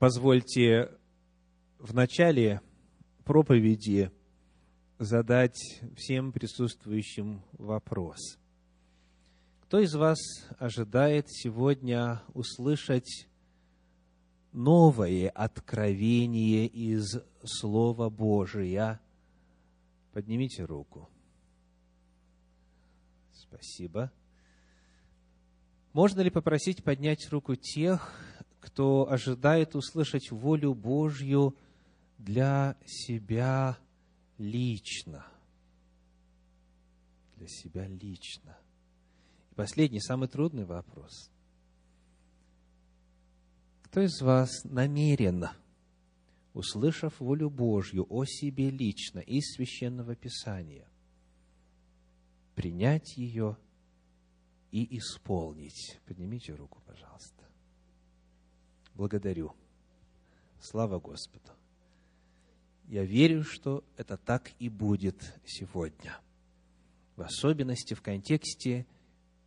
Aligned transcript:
Позвольте 0.00 0.90
в 1.78 1.92
начале 1.92 2.62
проповеди 3.22 4.10
задать 4.98 5.60
всем 5.94 6.32
присутствующим 6.32 7.42
вопрос. 7.52 8.38
Кто 9.60 9.78
из 9.78 9.94
вас 9.94 10.18
ожидает 10.58 11.26
сегодня 11.28 12.22
услышать 12.32 13.28
новое 14.52 15.28
откровение 15.28 16.66
из 16.66 17.20
Слова 17.44 18.08
Божия? 18.08 19.02
Поднимите 20.14 20.64
руку. 20.64 21.10
Спасибо. 23.34 24.10
Можно 25.92 26.22
ли 26.22 26.30
попросить 26.30 26.82
поднять 26.82 27.28
руку 27.30 27.54
тех, 27.54 28.29
кто 28.60 29.10
ожидает 29.10 29.74
услышать 29.74 30.30
волю 30.30 30.74
Божью 30.74 31.56
для 32.18 32.76
себя 32.84 33.78
лично. 34.38 35.26
Для 37.36 37.48
себя 37.48 37.88
лично. 37.88 38.58
И 39.50 39.54
последний, 39.54 40.00
самый 40.00 40.28
трудный 40.28 40.64
вопрос. 40.64 41.30
Кто 43.82 44.02
из 44.02 44.20
вас 44.20 44.62
намеренно, 44.64 45.56
услышав 46.52 47.18
волю 47.18 47.50
Божью 47.50 48.06
о 48.08 48.24
себе 48.24 48.70
лично 48.70 49.20
из 49.20 49.54
Священного 49.54 50.14
Писания, 50.14 50.86
принять 52.54 53.16
ее 53.16 53.56
и 54.70 54.98
исполнить? 54.98 55.98
Поднимите 56.06 56.54
руку, 56.54 56.80
пожалуйста. 56.86 57.39
Благодарю. 58.94 59.52
Слава 60.60 60.98
Господу. 60.98 61.50
Я 62.88 63.04
верю, 63.04 63.44
что 63.44 63.84
это 63.96 64.16
так 64.16 64.50
и 64.58 64.68
будет 64.68 65.34
сегодня. 65.46 66.18
В 67.16 67.22
особенности 67.22 67.94
в 67.94 68.02
контексте 68.02 68.86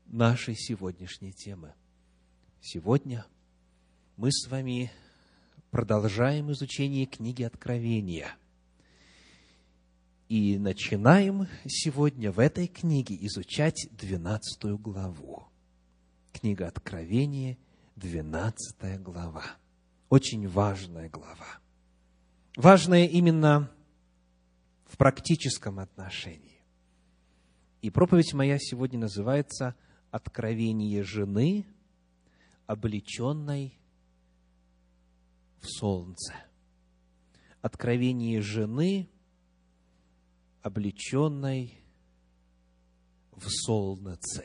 нашей 0.08 0.56
сегодняшней 0.56 1.34
темы. 1.34 1.74
Сегодня 2.62 3.26
мы 4.16 4.32
с 4.32 4.48
вами 4.48 4.92
продолжаем 5.72 6.52
изучение 6.52 7.06
книги 7.06 7.44
Откровения. 7.44 8.36
И 10.30 10.58
начинаем 10.58 11.48
сегодня 11.66 12.32
в 12.32 12.40
этой 12.40 12.68
книге 12.68 13.18
изучать 13.28 13.88
12 13.92 14.80
главу. 14.80 15.44
Книга 16.32 16.68
Откровения– 16.68 17.58
12 17.96 19.02
глава. 19.02 19.44
Очень 20.10 20.48
важная 20.48 21.10
глава. 21.10 21.60
Важная 22.56 23.06
именно 23.06 23.72
в 24.86 24.98
практическом 24.98 25.80
отношении. 25.80 26.64
И 27.82 27.90
проповедь 27.90 28.34
моя 28.34 28.58
сегодня 28.60 29.00
называется 29.00 29.76
«Откровение 30.12 31.04
жены, 31.04 31.66
облеченной 32.66 33.78
в 35.60 35.68
солнце». 35.68 36.34
Откровение 37.62 38.42
жены, 38.42 39.10
облеченной 40.62 41.80
в 43.32 43.48
солнце. 43.48 44.44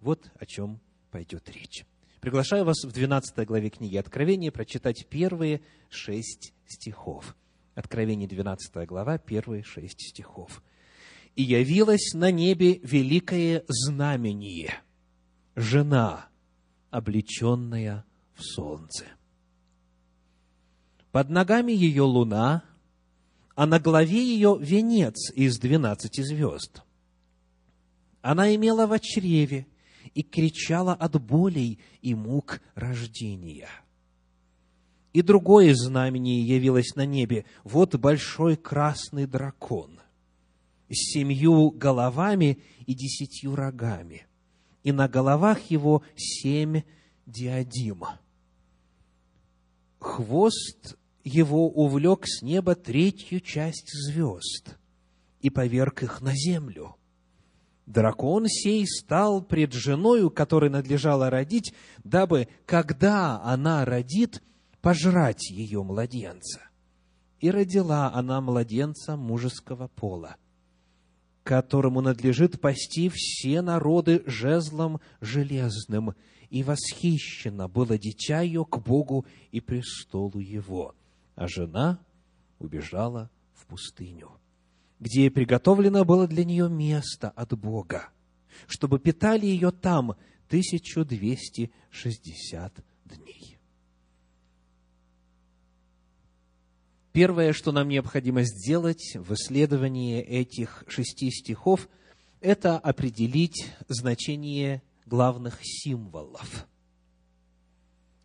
Вот 0.00 0.30
о 0.36 0.46
чем 0.46 0.80
пойдет 1.10 1.48
речь. 1.50 1.84
Приглашаю 2.24 2.64
вас 2.64 2.82
в 2.82 2.90
12 2.90 3.46
главе 3.46 3.68
книги 3.68 3.98
Откровения 3.98 4.50
прочитать 4.50 5.06
первые 5.10 5.60
шесть 5.90 6.54
стихов. 6.66 7.36
Откровение 7.74 8.26
12 8.26 8.86
глава, 8.88 9.18
первые 9.18 9.62
шесть 9.62 10.00
стихов. 10.00 10.62
«И 11.36 11.42
явилось 11.42 12.14
на 12.14 12.30
небе 12.30 12.80
великое 12.82 13.62
знамение, 13.68 14.72
жена, 15.54 16.30
облеченная 16.88 18.06
в 18.32 18.42
солнце. 18.42 19.04
Под 21.12 21.28
ногами 21.28 21.72
ее 21.72 22.04
луна, 22.04 22.64
а 23.54 23.66
на 23.66 23.78
голове 23.78 24.24
ее 24.24 24.56
венец 24.58 25.30
из 25.34 25.58
двенадцати 25.58 26.22
звезд. 26.22 26.84
Она 28.22 28.54
имела 28.54 28.86
в 28.86 28.98
чреве 28.98 29.66
и 30.14 30.22
кричала 30.22 30.94
от 30.94 31.20
болей 31.20 31.78
и 32.00 32.14
мук 32.14 32.60
рождения. 32.74 33.68
И 35.12 35.22
другое 35.22 35.74
знамение 35.74 36.42
явилось 36.42 36.94
на 36.96 37.06
небе. 37.06 37.44
Вот 37.62 37.94
большой 37.96 38.56
красный 38.56 39.26
дракон 39.26 40.00
с 40.88 41.12
семью 41.12 41.70
головами 41.70 42.58
и 42.86 42.94
десятью 42.94 43.54
рогами, 43.54 44.26
и 44.82 44.92
на 44.92 45.08
головах 45.08 45.70
его 45.70 46.02
семь 46.16 46.82
диадим. 47.26 48.04
Хвост 49.98 50.96
его 51.22 51.68
увлек 51.68 52.26
с 52.26 52.42
неба 52.42 52.74
третью 52.74 53.40
часть 53.40 53.90
звезд 53.92 54.76
и 55.40 55.50
поверг 55.50 56.02
их 56.02 56.20
на 56.20 56.34
землю– 56.34 56.96
Дракон 57.86 58.46
сей 58.48 58.86
стал 58.86 59.42
пред 59.42 59.72
женою, 59.74 60.30
которой 60.30 60.70
надлежало 60.70 61.28
родить, 61.28 61.74
дабы, 62.02 62.48
когда 62.64 63.42
она 63.42 63.84
родит, 63.84 64.42
пожрать 64.80 65.50
ее 65.50 65.82
младенца. 65.82 66.60
И 67.40 67.50
родила 67.50 68.10
она 68.14 68.40
младенца 68.40 69.16
мужеского 69.16 69.88
пола, 69.88 70.36
которому 71.42 72.00
надлежит 72.00 72.58
пасти 72.58 73.10
все 73.12 73.60
народы 73.60 74.22
жезлом 74.24 75.00
железным, 75.20 76.14
и 76.48 76.62
восхищено 76.62 77.68
было 77.68 77.98
дитя 77.98 78.40
ее 78.40 78.64
к 78.64 78.78
Богу 78.78 79.26
и 79.50 79.60
престолу 79.60 80.38
его. 80.38 80.94
А 81.34 81.48
жена 81.48 81.98
убежала 82.58 83.30
в 83.52 83.66
пустыню 83.66 84.38
где 85.00 85.30
приготовлено 85.30 86.04
было 86.04 86.26
для 86.26 86.44
нее 86.44 86.68
место 86.68 87.30
от 87.30 87.58
Бога, 87.58 88.10
чтобы 88.66 88.98
питали 88.98 89.46
ее 89.46 89.70
там 89.70 90.16
1260 90.48 92.84
дней. 93.04 93.58
Первое, 97.12 97.52
что 97.52 97.72
нам 97.72 97.88
необходимо 97.88 98.42
сделать 98.42 99.14
в 99.14 99.32
исследовании 99.34 100.20
этих 100.20 100.84
шести 100.88 101.30
стихов, 101.30 101.88
это 102.40 102.78
определить 102.78 103.70
значение 103.88 104.82
главных 105.06 105.60
символов. 105.62 106.66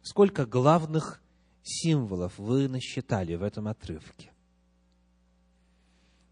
Сколько 0.01 0.45
главных 0.45 1.21
символов 1.61 2.37
вы 2.39 2.67
насчитали 2.67 3.35
в 3.35 3.43
этом 3.43 3.67
отрывке? 3.67 4.31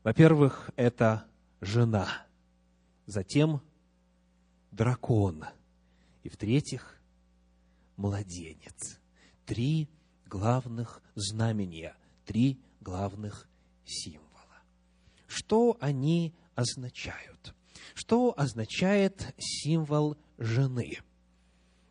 Во-первых, 0.08 0.72
это 0.78 1.26
жена, 1.60 2.08
затем 3.08 3.62
дракон, 4.72 5.44
и 6.24 6.30
в-третьих, 6.30 6.98
младенец. 7.98 9.02
Три 9.46 9.90
главных 10.26 11.02
знамения, 11.16 11.94
три 12.24 12.58
главных 12.80 13.50
символа. 13.84 14.62
Что 15.28 15.78
они 15.82 16.34
означают? 16.56 17.54
Что 17.94 18.34
означает 18.38 19.36
символ 19.38 20.16
жены? 20.38 21.00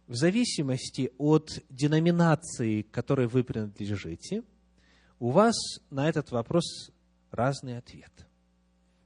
В 0.06 0.15
зависимости 0.15 1.12
от 1.19 1.50
деноминации, 1.69 2.81
которой 2.81 3.27
вы 3.27 3.44
принадлежите, 3.44 4.42
у 5.19 5.33
вас 5.33 5.54
на 5.91 6.09
этот 6.09 6.30
вопрос 6.30 6.91
разный 7.36 7.78
ответ. 7.78 8.27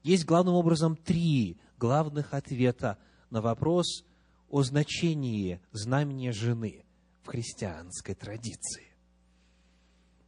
Есть 0.03 0.25
главным 0.25 0.55
образом 0.55 0.97
три 0.97 1.59
главных 1.79 2.33
ответа 2.33 2.99
на 3.29 3.43
вопрос 3.43 4.05
о 4.49 4.63
значении 4.63 5.61
знамения 5.73 6.33
жены 6.33 6.85
в 7.23 7.29
христианской 7.29 8.15
традиции. 8.15 8.95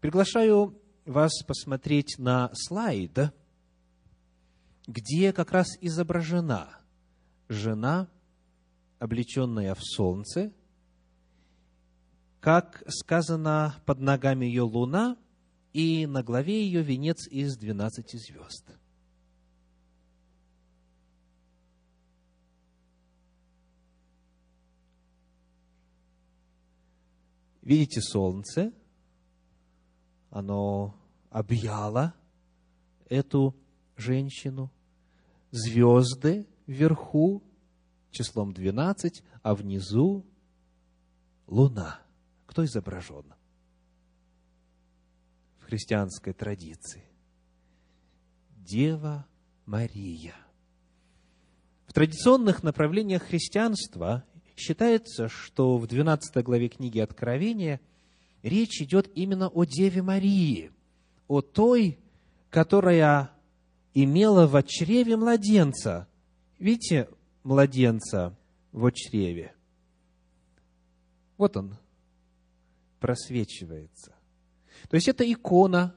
Приглашаю 0.01 0.79
вас 1.05 1.43
посмотреть 1.47 2.19
на 2.19 2.51
слайд, 2.55 3.33
где 4.87 5.33
как 5.33 5.53
раз 5.53 5.69
изображена 5.81 6.79
жена, 7.49 8.09
облеченная 8.99 9.75
в 9.75 9.83
солнце, 9.83 10.53
как 12.41 12.83
сказано 12.89 13.77
под 13.87 14.01
ногами 14.01 14.47
ее 14.47 14.63
луна, 14.63 15.17
и 15.73 16.07
на 16.07 16.23
главе 16.23 16.65
ее 16.65 16.83
венец 16.83 17.27
из 17.29 17.57
двенадцати 17.57 18.17
звезд. 18.17 18.77
Видите 27.63 28.01
солнце, 28.01 28.73
оно 30.31 30.97
объяло 31.31 32.15
эту 33.09 33.55
женщину. 33.97 34.71
Звезды 35.53 36.47
вверху 36.67 37.43
числом 38.11 38.53
12, 38.53 39.23
а 39.43 39.55
внизу 39.55 40.27
луна. 41.47 42.01
Кто 42.47 42.65
изображен? 42.65 43.33
Христианской 45.73 46.35
традиции. 46.35 47.03
Дева 48.59 49.27
Мария. 49.65 50.35
В 51.87 51.95
традиционных 51.95 52.63
направлениях 52.63 53.23
христианства 53.23 54.23
считается, 54.55 55.31
что 55.31 55.79
в 55.79 55.87
12 55.87 56.45
главе 56.45 56.69
книги 56.69 56.99
Откровения 56.99 57.81
речь 58.43 58.83
идет 58.83 59.11
именно 59.15 59.49
о 59.49 59.65
Деве 59.65 60.03
Марии, 60.03 60.73
о 61.27 61.41
той, 61.41 61.99
которая 62.51 63.31
имела 63.95 64.47
в 64.47 64.63
чреве 64.65 65.17
младенца. 65.17 66.07
Видите 66.59 67.09
младенца 67.45 68.37
в 68.73 68.91
чреве? 68.91 69.55
Вот 71.39 71.57
он 71.57 71.79
просвечивается. 73.01 74.15
То 74.89 74.97
есть 74.97 75.09
это 75.09 75.31
икона 75.31 75.95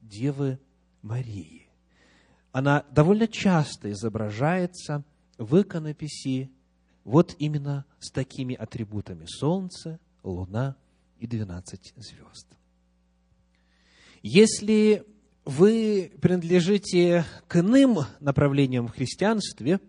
Девы 0.00 0.58
Марии. 1.02 1.68
Она 2.52 2.84
довольно 2.90 3.26
часто 3.26 3.90
изображается 3.90 5.04
в 5.36 5.60
иконописи 5.60 6.50
вот 7.04 7.34
именно 7.38 7.84
с 7.98 8.10
такими 8.10 8.54
атрибутами. 8.54 9.26
Солнце, 9.26 10.00
луна 10.22 10.76
и 11.18 11.26
двенадцать 11.26 11.92
звезд. 11.96 12.46
Если 14.22 15.04
вы 15.44 16.12
принадлежите 16.20 17.24
к 17.46 17.56
иным 17.56 17.98
направлениям 18.20 18.88
в 18.88 18.92
христианстве, 18.92 19.80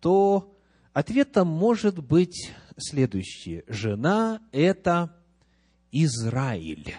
то 0.00 0.56
ответом 0.92 1.48
может 1.48 1.98
быть 1.98 2.52
следующее. 2.76 3.64
Жена– 3.66 4.40
это 4.52 5.17
Израиль. 5.92 6.96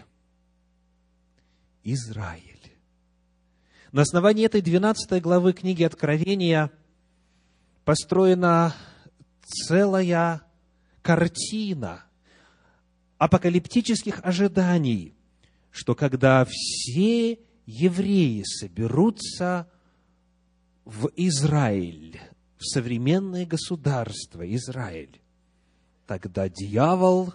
Израиль. 1.83 2.73
На 3.91 4.01
основании 4.01 4.45
этой 4.45 4.61
12 4.61 5.21
главы 5.21 5.53
книги 5.53 5.83
Откровения 5.83 6.71
построена 7.85 8.75
целая 9.43 10.41
картина 11.01 12.03
апокалиптических 13.17 14.19
ожиданий, 14.23 15.15
что 15.71 15.95
когда 15.95 16.45
все 16.45 17.39
евреи 17.65 18.43
соберутся 18.43 19.69
в 20.85 21.09
Израиль, 21.15 22.19
в 22.57 22.65
современное 22.65 23.45
государство 23.45 24.43
Израиль, 24.55 25.21
тогда 26.05 26.49
дьявол, 26.49 27.33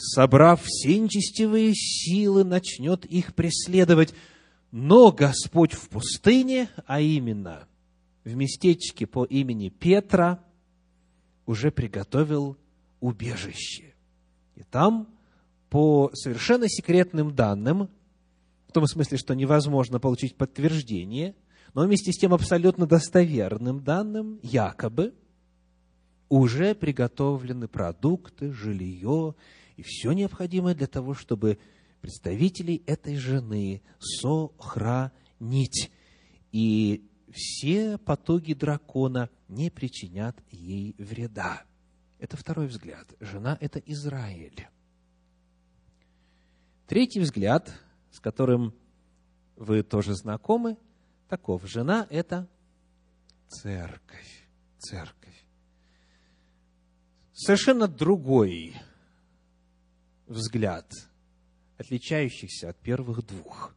собрав 0.00 0.62
все 0.64 0.98
нечестивые 0.98 1.74
силы, 1.74 2.44
начнет 2.44 3.04
их 3.04 3.34
преследовать– 3.34 4.14
но 4.72 5.10
Господь 5.10 5.72
в 5.72 5.88
пустыне, 5.88 6.68
а 6.86 7.00
именно 7.00 7.66
в 8.24 8.34
местечке 8.34 9.06
по 9.06 9.24
имени 9.24 9.68
Петра, 9.68 10.40
уже 11.46 11.72
приготовил 11.72 12.56
убежище. 13.00 13.94
И 14.54 14.62
там, 14.62 15.08
по 15.68 16.10
совершенно 16.14 16.68
секретным 16.68 17.34
данным, 17.34 17.88
в 18.68 18.72
том 18.72 18.86
смысле, 18.86 19.18
что 19.18 19.34
невозможно 19.34 19.98
получить 19.98 20.36
подтверждение, 20.36 21.34
но 21.74 21.82
вместе 21.82 22.12
с 22.12 22.18
тем 22.18 22.32
абсолютно 22.32 22.86
достоверным 22.86 23.82
данным, 23.82 24.38
якобы, 24.42 25.14
уже 26.28 26.76
приготовлены 26.76 27.66
продукты, 27.66 28.52
жилье 28.52 29.34
и 29.80 29.82
все 29.82 30.12
необходимое 30.12 30.74
для 30.74 30.86
того, 30.86 31.14
чтобы 31.14 31.58
представителей 32.02 32.82
этой 32.86 33.16
жены 33.16 33.82
сохранить. 33.98 35.90
И 36.52 37.08
все 37.32 37.96
потуги 37.96 38.52
дракона 38.52 39.30
не 39.48 39.70
причинят 39.70 40.38
ей 40.50 40.94
вреда. 40.98 41.64
Это 42.18 42.36
второй 42.36 42.66
взгляд. 42.66 43.08
Жена– 43.20 43.56
это 43.60 43.78
Израиль. 43.78 44.68
Третий 46.86 47.20
взгляд, 47.20 47.72
с 48.10 48.20
которым 48.20 48.74
вы 49.56 49.82
тоже 49.82 50.14
знакомы, 50.14 50.76
таков. 51.26 51.66
Жена– 51.66 52.06
это 52.10 52.50
церковь. 53.48 54.46
Церковь. 54.76 55.46
Совершенно 57.32 57.88
другой 57.88 58.74
взгляд– 60.30 60.86
отличающихся 61.80 62.68
от 62.68 62.76
первых 62.76 63.26
двух. 63.26 63.74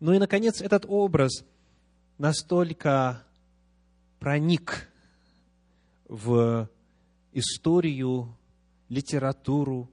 Ну 0.00 0.12
и, 0.12 0.18
наконец, 0.18 0.60
этот 0.60 0.84
образ 0.86 1.44
настолько 2.18 3.24
проник 4.18 4.88
в 6.08 6.68
историю, 7.32 8.36
литературу, 8.90 9.90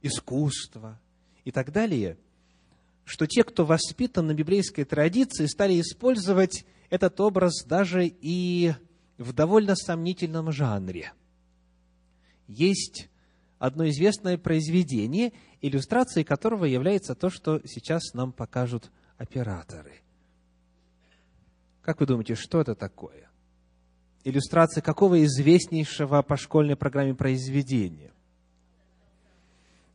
искусство 0.00 0.98
и 1.44 1.50
так 1.50 1.72
далее, 1.72 2.16
что 3.04 3.26
те, 3.26 3.44
кто 3.44 3.66
воспитан 3.66 4.26
на 4.26 4.34
библейской 4.34 4.84
традиции, 4.84 5.44
стали 5.44 5.78
использовать 5.78 6.64
этот 6.88 7.20
образ 7.20 7.64
даже 7.66 8.06
и 8.06 8.72
в 9.18 9.34
довольно 9.34 9.76
сомнительном 9.76 10.52
жанре. 10.52 11.12
Есть 12.48 13.10
одно 13.64 13.88
известное 13.88 14.36
произведение, 14.36 15.32
иллюстрацией 15.62 16.24
которого 16.24 16.66
является 16.66 17.14
то, 17.14 17.30
что 17.30 17.62
сейчас 17.64 18.12
нам 18.12 18.30
покажут 18.30 18.90
операторы. 19.16 20.02
Как 21.80 22.00
вы 22.00 22.06
думаете, 22.06 22.34
что 22.34 22.60
это 22.60 22.74
такое? 22.74 23.30
Иллюстрация 24.22 24.82
какого 24.82 25.24
известнейшего 25.24 26.20
по 26.20 26.36
школьной 26.36 26.76
программе 26.76 27.14
произведения? 27.14 28.12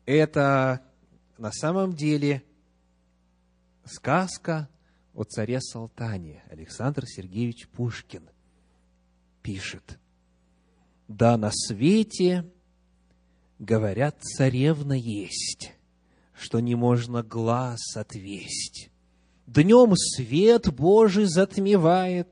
Это 0.07 0.81
на 1.37 1.51
самом 1.51 1.93
деле 1.93 2.43
сказка 3.85 4.67
о 5.13 5.23
царе 5.25 5.61
Салтане. 5.61 6.43
Александр 6.49 7.05
Сергеевич 7.05 7.67
Пушкин 7.67 8.29
пишет. 9.43 9.99
«Да 11.07 11.37
на 11.37 11.51
свете 11.51 12.51
Говорят, 13.59 14.15
царевна 14.21 14.93
есть, 14.93 15.73
что 16.33 16.61
не 16.61 16.75
можно 16.75 17.23
глаз 17.23 17.97
отвесть. 17.97 18.89
Днем 19.47 19.97
свет 19.97 20.73
Божий 20.73 21.25
затмевает, 21.25 22.29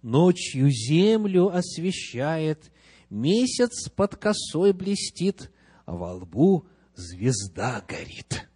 ночью 0.00 0.70
землю 0.70 1.48
освещает, 1.52 2.70
месяц 3.10 3.88
под 3.88 4.14
косой 4.14 4.72
блестит, 4.72 5.50
а 5.86 5.96
во 5.96 6.14
лбу 6.14 6.66
звезда 6.94 7.84
горит. 7.88 8.48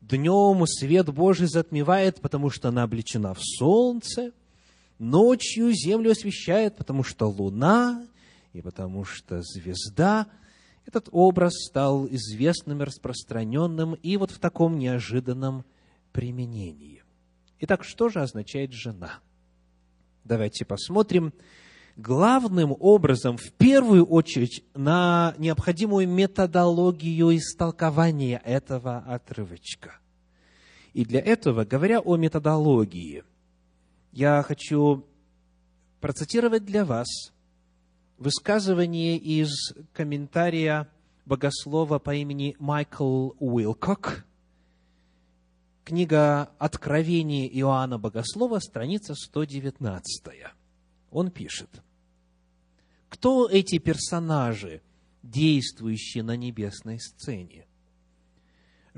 Днем 0.00 0.66
свет 0.66 1.12
Божий 1.12 1.48
затмевает, 1.48 2.22
потому 2.22 2.48
что 2.48 2.68
она 2.68 2.84
облечена 2.84 3.34
в 3.34 3.42
солнце, 3.42 4.32
ночью 4.98 5.70
землю 5.72 6.12
освещает, 6.12 6.76
потому 6.76 7.04
что 7.04 7.28
луна, 7.28 8.06
и 8.54 8.62
потому 8.62 9.04
что 9.04 9.42
звезда– 9.42 10.28
этот 10.88 11.10
образ 11.12 11.52
стал 11.68 12.06
известным 12.06 12.80
и 12.80 12.86
распространенным 12.86 13.92
и 13.92 14.16
вот 14.16 14.30
в 14.30 14.38
таком 14.38 14.78
неожиданном 14.78 15.66
применении. 16.12 17.02
Итак, 17.60 17.84
что 17.84 18.08
же 18.08 18.22
означает 18.22 18.72
жена? 18.72 19.20
Давайте 20.24 20.64
посмотрим 20.64 21.34
главным 21.96 22.74
образом, 22.80 23.36
в 23.36 23.52
первую 23.52 24.06
очередь, 24.06 24.64
на 24.74 25.34
необходимую 25.36 26.08
методологию 26.08 27.36
истолкования 27.36 28.40
этого 28.42 29.04
отрывочка. 29.06 29.98
И 30.94 31.04
для 31.04 31.20
этого, 31.20 31.66
говоря 31.66 32.00
о 32.00 32.16
методологии, 32.16 33.24
я 34.12 34.42
хочу 34.42 35.04
процитировать 36.00 36.64
для 36.64 36.86
вас 36.86 37.30
высказывание 38.18 39.16
из 39.16 39.74
комментария 39.92 40.88
богослова 41.24 41.98
по 41.98 42.14
имени 42.14 42.56
Майкл 42.58 43.30
Уилкок, 43.38 44.26
книга 45.84 46.50
«Откровение 46.58 47.48
Иоанна 47.58 47.98
Богослова», 47.98 48.58
страница 48.58 49.14
119. 49.14 50.26
Он 51.10 51.30
пишет, 51.30 51.82
«Кто 53.08 53.48
эти 53.48 53.78
персонажи, 53.78 54.82
действующие 55.22 56.22
на 56.22 56.36
небесной 56.36 57.00
сцене? 57.00 57.68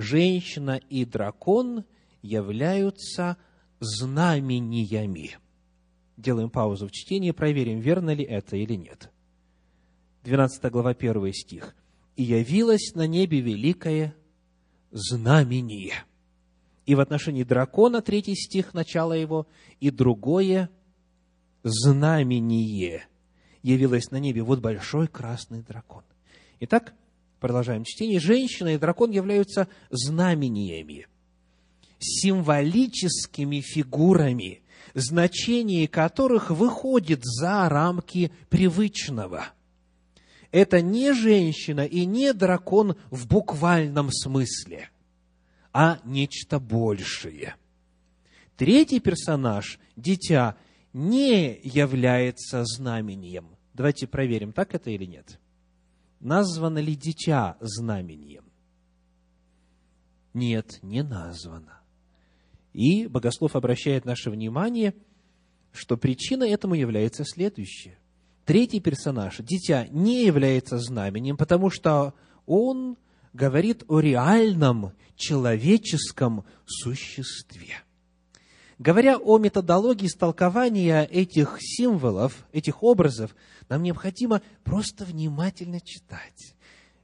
женщина 0.00 0.80
и 0.88 1.04
дракон 1.04 1.84
являются 2.22 3.36
знамениями. 3.80 5.38
Делаем 6.16 6.50
паузу 6.50 6.88
в 6.88 6.92
чтении, 6.92 7.30
проверим, 7.30 7.80
верно 7.80 8.14
ли 8.14 8.24
это 8.24 8.56
или 8.56 8.74
нет. 8.74 9.09
12 10.24 10.70
глава, 10.70 10.90
1 10.90 11.32
стих. 11.32 11.74
«И 12.16 12.22
явилось 12.22 12.94
на 12.94 13.06
небе 13.06 13.40
великое 13.40 14.14
знамение». 14.90 16.04
И 16.86 16.94
в 16.94 17.00
отношении 17.00 17.44
дракона, 17.44 18.02
третий 18.02 18.34
стих, 18.34 18.74
начало 18.74 19.12
его, 19.12 19.46
и 19.78 19.90
другое 19.90 20.70
знамение 21.62 23.04
явилось 23.62 24.10
на 24.10 24.16
небе. 24.16 24.42
Вот 24.42 24.60
большой 24.60 25.06
красный 25.06 25.62
дракон. 25.62 26.02
Итак, 26.58 26.94
продолжаем 27.38 27.84
чтение. 27.84 28.18
Женщина 28.18 28.74
и 28.74 28.78
дракон 28.78 29.10
являются 29.10 29.68
знамениями, 29.90 31.06
символическими 31.98 33.60
фигурами, 33.60 34.62
значение 34.94 35.86
которых 35.86 36.50
выходит 36.50 37.20
за 37.22 37.68
рамки 37.68 38.32
привычного– 38.48 39.46
это 40.52 40.82
не 40.82 41.12
женщина 41.12 41.84
и 41.84 42.04
не 42.04 42.32
дракон 42.32 42.96
в 43.10 43.26
буквальном 43.28 44.10
смысле, 44.10 44.90
а 45.72 46.00
нечто 46.04 46.58
большее. 46.58 47.56
Третий 48.56 49.00
персонаж, 49.00 49.78
дитя, 49.96 50.56
не 50.92 51.58
является 51.62 52.64
знамением. 52.64 53.56
Давайте 53.74 54.06
проверим, 54.06 54.52
так 54.52 54.74
это 54.74 54.90
или 54.90 55.04
нет. 55.04 55.38
Названо 56.18 56.78
ли 56.78 56.94
дитя 56.94 57.56
знамением? 57.60 58.44
Нет, 60.34 60.78
не 60.82 61.02
названо. 61.02 61.80
И 62.72 63.06
богослов 63.06 63.56
обращает 63.56 64.04
наше 64.04 64.30
внимание, 64.30 64.94
что 65.72 65.96
причина 65.96 66.44
этому 66.44 66.74
является 66.74 67.24
следующая. 67.24 67.99
Третий 68.50 68.80
персонаж, 68.80 69.36
дитя, 69.38 69.86
не 69.92 70.24
является 70.24 70.78
знаменем, 70.78 71.36
потому 71.36 71.70
что 71.70 72.14
он 72.46 72.96
говорит 73.32 73.84
о 73.86 74.00
реальном 74.00 74.92
человеческом 75.14 76.44
существе. 76.66 77.76
Говоря 78.76 79.18
о 79.18 79.38
методологии 79.38 80.08
истолкования 80.08 81.04
этих 81.04 81.58
символов, 81.60 82.44
этих 82.50 82.82
образов, 82.82 83.36
нам 83.68 83.84
необходимо 83.84 84.42
просто 84.64 85.04
внимательно 85.04 85.80
читать. 85.80 86.56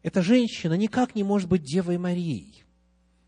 Эта 0.02 0.22
женщина 0.22 0.72
никак 0.72 1.14
не 1.14 1.22
может 1.22 1.48
быть 1.48 1.62
Девой 1.62 1.96
Марией, 1.96 2.64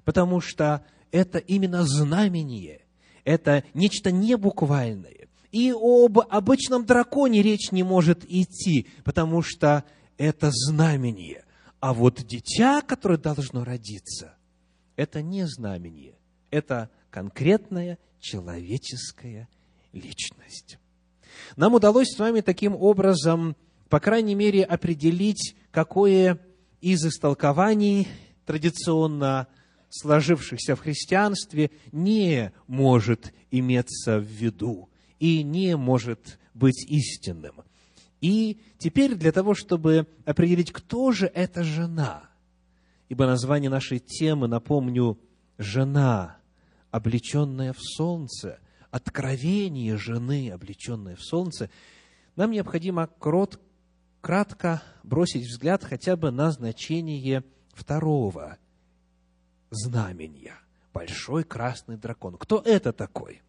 потому 0.03 0.41
что 0.41 0.85
это 1.13 1.39
именно 1.39 1.85
знамение, 1.85 2.81
это 3.23 3.63
нечто 3.75 4.11
небуквальное. 4.11 5.28
И 5.51 5.73
об 5.73 6.19
обычном 6.19 6.85
драконе 6.85 7.43
речь 7.43 7.73
не 7.73 7.83
может 7.83 8.25
идти, 8.29 8.87
потому 9.05 9.43
что 9.43 9.85
это 10.19 10.51
знамение. 10.53 11.45
А 11.81 11.95
вот 11.95 12.23
дитя, 12.27 12.83
которое 12.83 13.19
должно 13.19 13.65
родиться, 13.65 14.35
это 14.97 15.23
не 15.23 15.47
знамение, 15.47 16.17
это 16.51 16.91
конкретная 17.11 17.99
человеческая 18.21 19.49
личность. 19.93 20.79
Нам 21.57 21.75
удалось 21.75 22.09
с 22.09 22.19
вами 22.19 22.41
таким 22.41 22.75
образом, 22.75 23.57
по 23.89 24.01
крайней 24.01 24.35
мере, 24.35 24.65
определить, 24.65 25.57
какое 25.71 26.41
из 26.81 27.05
истолкований 27.07 28.09
традиционно 28.45 29.47
сложившихся 29.89 30.77
в 30.77 30.81
христианстве 30.81 31.71
не 31.93 32.53
может 32.67 33.33
иметься 33.51 34.19
в 34.19 34.25
виду 34.25 34.88
и 35.19 35.43
не 35.43 35.77
может 35.77 36.39
быть 36.55 36.85
истинным. 36.89 37.63
И 38.21 38.61
теперь 38.79 39.15
для 39.15 39.33
того, 39.33 39.55
чтобы 39.55 40.07
определить, 40.25 40.73
кто 40.73 41.13
же 41.13 41.27
эта 41.27 41.63
жена, 41.63 42.29
ибо 43.09 43.27
название 43.27 43.71
нашей 43.71 44.01
темы, 44.01 44.49
напомню, 44.49 45.19
«Жена, 45.57 46.39
облеченная 46.91 47.73
в 47.73 47.81
солнце», 47.81 48.59
откровение 48.91 49.97
жены, 49.97 50.51
облеченной 50.51 51.15
в 51.15 51.23
солнце, 51.23 51.71
нам 52.37 52.51
необходимо 52.51 53.09
крот, 53.19 53.61
кратко 54.21 54.83
бросить 55.03 55.47
взгляд 55.47 55.85
хотя 55.85 56.17
бы 56.17 56.31
на 56.31 56.51
значение 56.51 57.45
второго 57.73 58.59
знамения. 59.71 60.55
Большой 60.93 61.45
красный 61.45 61.97
дракон. 61.97 62.37
Кто 62.37 62.61
это 62.65 62.93
такой? 62.93 63.43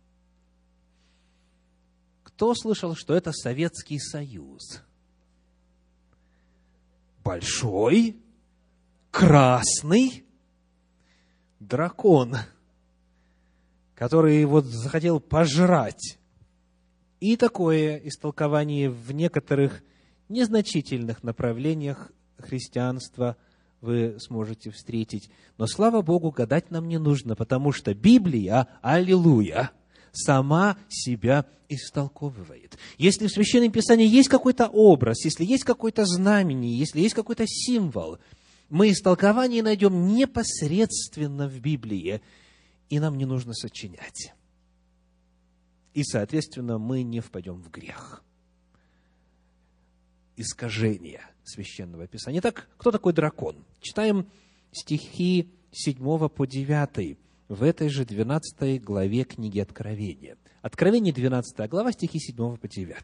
Кто 2.39 2.55
слышал, 2.55 2.95
что 2.95 3.15
это 3.15 3.33
Советский 3.33 3.99
Союз? 3.99 4.81
Большой, 7.21 8.15
красный 9.11 10.23
дракон, 11.59 12.37
который 13.93 14.45
вот 14.45 14.63
захотел 14.63 15.19
пожрать. 15.19 16.17
И 17.19 17.35
такое 17.35 17.97
истолкование 17.97 18.89
в 18.89 19.11
некоторых 19.11 19.83
незначительных 20.29 21.23
направлениях 21.23 22.09
христианства 22.37 23.35
вы 23.81 24.15
сможете 24.21 24.71
встретить. 24.71 25.29
Но, 25.57 25.67
слава 25.67 26.01
Богу, 26.01 26.31
гадать 26.31 26.71
нам 26.71 26.87
не 26.87 26.99
нужно, 26.99 27.35
потому 27.35 27.73
что 27.73 27.93
Библия, 27.93 28.69
аллилуйя, 28.81 29.73
сама 30.11 30.77
себя 30.89 31.45
истолковывает. 31.69 32.77
Если 32.97 33.27
в 33.27 33.31
Священном 33.31 33.71
Писании 33.71 34.07
есть 34.07 34.29
какой-то 34.29 34.67
образ, 34.67 35.23
если 35.23 35.45
есть 35.45 35.63
какое-то 35.63 36.05
знамение, 36.05 36.77
если 36.77 36.99
есть 36.99 37.15
какой-то 37.15 37.45
символ, 37.47 38.17
мы 38.69 38.91
истолкование 38.91 39.63
найдем 39.63 40.07
непосредственно 40.07 41.47
в 41.47 41.59
Библии, 41.59 42.21
и 42.89 42.99
нам 42.99 43.17
не 43.17 43.25
нужно 43.25 43.53
сочинять. 43.53 44.33
И, 45.93 46.03
соответственно, 46.03 46.77
мы 46.77 47.03
не 47.03 47.19
впадем 47.19 47.61
в 47.61 47.69
грех. 47.69 48.23
Искажение 50.35 51.21
Священного 51.43 52.07
Писания. 52.07 52.39
Итак, 52.39 52.69
кто 52.77 52.91
такой 52.91 53.13
дракон? 53.13 53.65
Читаем 53.81 54.27
стихи 54.71 55.49
7 55.71 56.29
по 56.29 56.45
9 56.45 57.17
в 57.49 57.63
этой 57.63 57.89
же 57.89 58.05
12 58.05 58.81
главе 58.81 59.23
книги 59.23 59.59
Откровения. 59.59 60.37
Откровение, 60.61 61.11
12 61.11 61.67
глава, 61.67 61.91
стихи 61.91 62.19
7 62.19 62.57
по 62.57 62.67
9. 62.67 62.95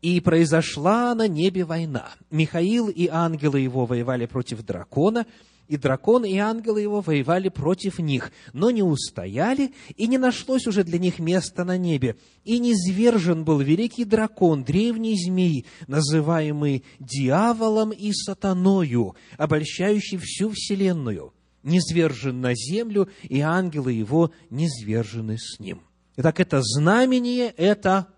«И 0.00 0.20
произошла 0.20 1.14
на 1.14 1.28
небе 1.28 1.64
война. 1.64 2.10
Михаил 2.30 2.88
и 2.88 3.06
ангелы 3.06 3.60
его 3.60 3.84
воевали 3.86 4.26
против 4.26 4.64
дракона, 4.64 5.26
и 5.68 5.76
дракон 5.76 6.24
и 6.24 6.36
ангелы 6.38 6.80
его 6.80 7.02
воевали 7.02 7.48
против 7.48 7.98
них, 7.98 8.32
но 8.52 8.70
не 8.70 8.82
устояли, 8.82 9.72
и 9.96 10.08
не 10.08 10.18
нашлось 10.18 10.66
уже 10.66 10.82
для 10.82 10.98
них 10.98 11.18
места 11.18 11.64
на 11.64 11.76
небе. 11.76 12.16
И 12.44 12.58
низвержен 12.58 13.44
был 13.44 13.60
великий 13.60 14.04
дракон, 14.04 14.64
древний 14.64 15.14
змей, 15.14 15.66
называемый 15.86 16.84
дьяволом 16.98 17.90
и 17.90 18.12
сатаною, 18.12 19.14
обольщающий 19.36 20.16
всю 20.16 20.50
вселенную» 20.50 21.32
низвержен 21.62 22.40
на 22.40 22.54
землю, 22.54 23.08
и 23.22 23.40
ангелы 23.40 23.92
его 23.92 24.32
низвержены 24.50 25.38
с 25.38 25.58
ним. 25.58 25.82
Итак, 26.16 26.40
это 26.40 26.60
знамение, 26.62 27.48
это 27.56 28.08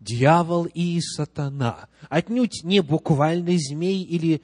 дьявол 0.00 0.66
и 0.66 1.00
сатана. 1.00 1.88
Отнюдь 2.08 2.62
не 2.62 2.80
буквальный 2.80 3.58
змей 3.58 4.02
или 4.02 4.42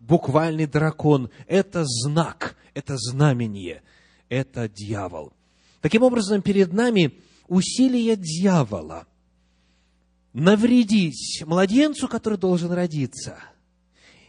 буквальный 0.00 0.66
дракон. 0.66 1.30
Это 1.46 1.84
знак, 1.84 2.56
это 2.74 2.96
знамение, 2.96 3.82
это 4.28 4.68
дьявол. 4.68 5.32
Таким 5.80 6.02
образом, 6.02 6.42
перед 6.42 6.72
нами 6.72 7.18
усилия 7.48 8.16
дьявола 8.16 9.06
навредить 10.32 11.42
младенцу, 11.44 12.08
который 12.08 12.38
должен 12.38 12.70
родиться– 12.70 13.38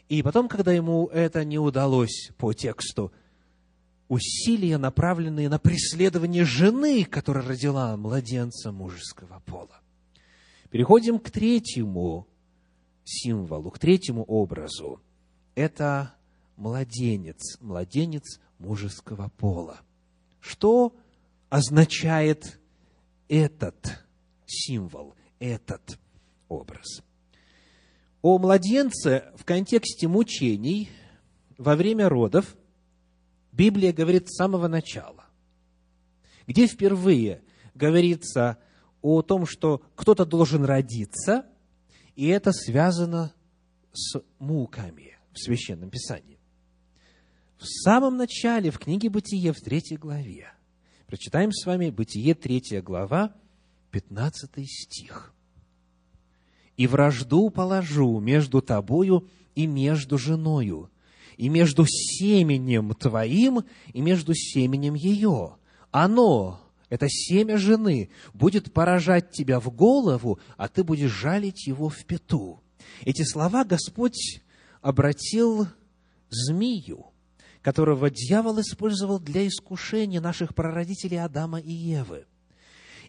и 0.10 0.22
потом, 0.22 0.48
когда 0.48 0.72
ему 0.72 1.07
это 1.07 1.43
не 1.45 1.57
удалось 1.57 2.31
по 2.38 2.53
тексту, 2.53 3.12
усилия, 4.07 4.77
направленные 4.77 5.50
на 5.50 5.60
преследование 5.60 6.45
жены, 6.45 7.05
которая 7.05 7.48
родила 7.48 7.95
младенца 7.98 8.72
мужеского 8.72 9.41
пола. 9.45 9.81
Переходим 10.69 11.19
к 11.19 11.29
третьему 11.31 12.27
символу, 13.03 13.72
к 13.72 13.79
третьему 13.79 14.24
образу. 14.24 15.01
Это 15.55 16.13
младенец, 16.55 17.60
младенец 17.62 18.39
мужеского 18.60 19.29
пола. 19.38 19.81
Что 20.39 20.95
означает 21.50 22.60
этот 23.27 24.03
символ, 24.45 25.15
этот 25.39 26.00
образ? 26.48 27.03
О 28.24 28.38
младенце 28.38 29.25
в 29.36 29.44
контексте 29.44 30.08
мучений 30.08 30.89
во 31.58 31.75
время 31.75 32.08
родов 32.08 32.56
Библия 33.51 33.92
говорит 33.92 34.30
с 34.30 34.38
самого 34.38 34.70
начала, 34.70 35.25
где 36.48 36.65
впервые 36.68 37.44
говорится 37.75 38.60
о 39.01 39.22
том, 39.24 39.46
что 39.46 39.84
кто-то 39.96 40.25
должен 40.25 40.63
родиться, 40.63 41.46
и 42.15 42.27
это 42.27 42.53
связано 42.53 43.34
с 43.92 44.18
муками 44.39 45.18
в 45.34 45.39
Священном 45.39 45.89
Писании. 45.89 46.39
В 47.58 47.65
самом 47.65 48.15
начале, 48.15 48.72
в 48.72 48.80
книге 48.80 49.10
«Бытие», 49.10 49.51
в 49.51 49.60
третьей 49.60 49.98
главе, 49.98 50.53
прочитаем 51.08 51.51
с 51.51 51.65
вами 51.65 51.89
«Бытие», 51.89 52.36
третья 52.36 52.82
глава, 52.82 53.36
15 53.92 54.65
стих. 54.65 55.32
«И 56.77 56.88
вражду 56.88 57.50
положу 57.50 58.20
между 58.20 58.62
тобою 58.62 59.27
и 59.56 59.68
между 59.68 60.18
женою, 60.18 60.89
и 61.38 61.50
между 61.50 61.86
семенем 61.86 62.94
твоим, 62.94 63.63
и 63.94 64.01
между 64.01 64.34
семенем 64.34 64.96
ее. 64.96 65.56
Оно, 65.92 66.60
это 66.89 67.08
семя 67.10 67.58
жены, 67.58 68.10
будет 68.34 68.74
поражать 68.74 69.32
тебя 69.32 69.60
в 69.60 69.70
голову, 69.70 70.39
а 70.58 70.68
ты 70.68 70.84
будешь 70.84 71.12
жалить 71.12 71.68
его 71.68 71.89
в 71.89 72.06
пету. 72.06 72.62
Эти 73.06 73.24
слова 73.24 73.63
Господь 73.63 74.42
обратил 74.82 75.68
змею, 76.30 77.08
которого 77.62 78.10
дьявол 78.10 78.60
использовал 78.62 79.20
для 79.20 79.48
искушения 79.48 80.22
наших 80.22 80.56
прародителей 80.56 81.18
Адама 81.18 81.60
и 81.60 81.72
Евы. 81.72 82.25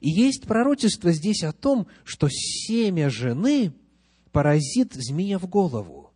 И 0.04 0.10
есть 0.10 0.42
пророчество 0.42 1.12
здесь 1.12 1.42
о 1.44 1.54
том, 1.54 1.86
что 2.04 2.28
семя 2.28 3.08
жены 3.08 3.72
поразит 4.32 4.92
змея 4.92 5.38
в 5.38 5.46
голову. 5.46 6.12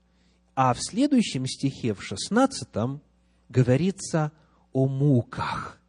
А 0.55 0.75
в 0.75 0.83
следующем 0.83 1.47
стихе, 1.47 1.95
в 1.95 2.03
шестнадцатом, 2.05 3.01
говорится 3.49 4.31
о 4.75 4.89
муках 4.89 5.81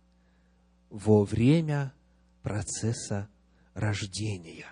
во 0.89 1.25
время 1.25 1.93
процесса 2.41 3.27
рождения. 3.73 4.67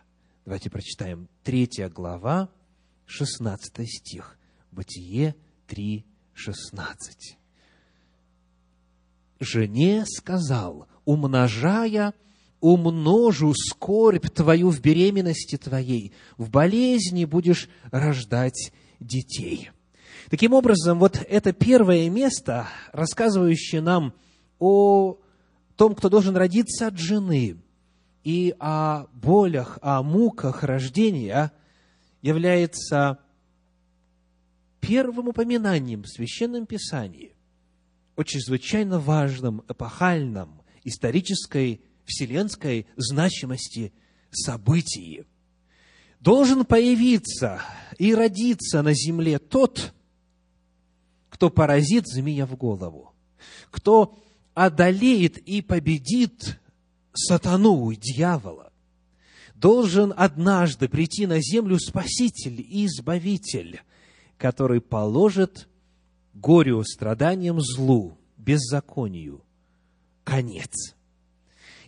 Давайте 0.45 0.69
прочитаем 0.69 1.27
третья 1.43 1.89
глава, 1.89 2.49
16 3.07 3.89
стих. 3.89 4.39
Бытие 4.71 5.35
3, 5.67 6.05
16. 6.33 7.37
«Жене 9.41 10.05
сказал, 10.05 10.87
умножая, 11.03 12.13
умножу 12.59 13.53
скорбь 13.53 14.27
твою 14.29 14.69
в 14.69 14.81
беременности 14.81 15.57
твоей, 15.57 16.13
в 16.37 16.49
болезни 16.49 17.25
будешь 17.25 17.69
рождать 17.91 18.71
детей». 18.99 19.71
Таким 20.29 20.53
образом, 20.53 20.99
вот 20.99 21.23
это 21.29 21.53
первое 21.53 22.09
место, 22.09 22.67
рассказывающее 22.91 23.81
нам 23.81 24.13
о 24.59 25.17
том, 25.77 25.95
кто 25.95 26.09
должен 26.09 26.35
родиться 26.35 26.87
от 26.87 26.97
жены, 26.97 27.57
и 28.27 28.53
о 28.59 29.05
болях, 29.13 29.79
о 29.81 30.03
муках 30.03 30.63
рождения, 30.63 31.53
является 32.21 33.19
первым 34.81 35.29
упоминанием 35.29 36.03
в 36.03 36.09
Священном 36.09 36.65
Писании 36.65 37.37
о 38.17 38.23
чрезвычайно 38.23 38.99
важном, 38.99 39.63
эпохальном, 39.69 40.61
исторической, 40.83 41.79
вселенской 42.07 42.87
значимости 42.95 43.93
событии. 44.31 45.25
Должен 46.19 46.65
появиться 46.65 47.61
и 47.99 48.15
родиться 48.15 48.81
на 48.81 48.93
земле 48.93 49.37
тот, 49.37 49.93
кто 51.29 51.49
поразит 51.51 52.07
змея 52.07 52.47
в 52.47 52.55
голову, 52.55 53.13
кто 53.69 54.17
одолеет 54.55 55.37
и 55.37 55.61
победит 55.61 56.59
сатану 57.13 57.91
и 57.91 57.95
дьявола. 57.95 58.71
Должен 59.53 60.13
однажды 60.15 60.87
прийти 60.87 61.27
на 61.27 61.39
землю 61.41 61.79
Спаситель 61.79 62.61
и 62.61 62.85
Избавитель, 62.85 63.81
который 64.37 64.81
положит 64.81 65.67
горю, 66.33 66.83
страданиям, 66.83 67.59
злу, 67.59 68.17
беззаконию 68.37 69.43
конец. 70.23 70.96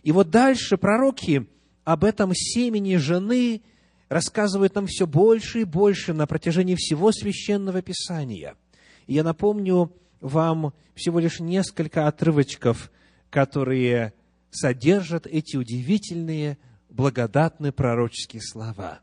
И 0.02 0.12
вот 0.12 0.30
дальше 0.30 0.76
пророки 0.76 1.46
об 1.84 2.04
этом 2.04 2.32
семени 2.34 2.96
жены 2.96 3.62
рассказывают 4.08 4.74
нам 4.74 4.86
все 4.86 5.06
больше 5.06 5.60
и 5.60 5.64
больше 5.64 6.12
на 6.12 6.26
протяжении 6.26 6.74
всего 6.74 7.12
священного 7.12 7.82
писания– 7.82 8.56
я 9.10 9.24
напомню 9.24 9.92
вам 10.20 10.72
всего 10.94 11.18
лишь 11.18 11.40
несколько 11.40 12.06
отрывочков, 12.06 12.92
которые 13.28 14.14
содержат 14.50 15.26
эти 15.26 15.56
удивительные, 15.56 16.58
благодатные 16.90 17.72
пророческие 17.72 18.40
слова. 18.40 19.00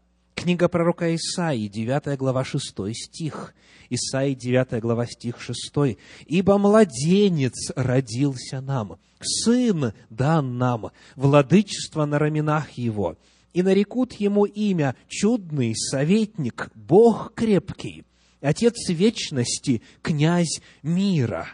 Книга 0.48 0.70
пророка 0.70 1.14
Исаии, 1.14 1.68
9 1.68 2.18
глава, 2.18 2.46
6 2.46 2.64
стих. 2.94 3.54
Исаии, 3.90 4.34
9 4.34 4.80
глава, 4.80 5.06
стих 5.06 5.42
6. 5.42 5.98
«Ибо 6.26 6.58
младенец 6.58 7.74
родился 7.76 8.62
нам, 8.62 8.98
сын 9.20 9.92
дан 10.10 10.58
нам, 10.58 10.92
владычество 11.18 12.06
на 12.06 12.18
раменах 12.18 12.72
его, 12.78 13.18
и 13.52 13.62
нарекут 13.62 14.14
ему 14.14 14.46
имя 14.46 14.96
чудный 15.10 15.76
советник, 15.76 16.70
Бог 16.76 17.34
крепкий, 17.34 18.06
Отец 18.40 18.88
вечности, 18.88 19.82
князь 20.02 20.62
мира. 20.82 21.50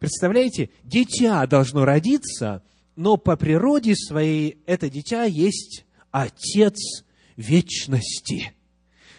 Представляете, 0.00 0.70
дитя 0.82 1.46
должно 1.46 1.84
родиться, 1.84 2.64
но 2.96 3.16
по 3.16 3.36
природе 3.36 3.94
своей 3.94 4.58
это 4.66 4.90
дитя 4.90 5.22
есть 5.22 5.84
Отец 6.10 7.04
вечности. 7.40 8.52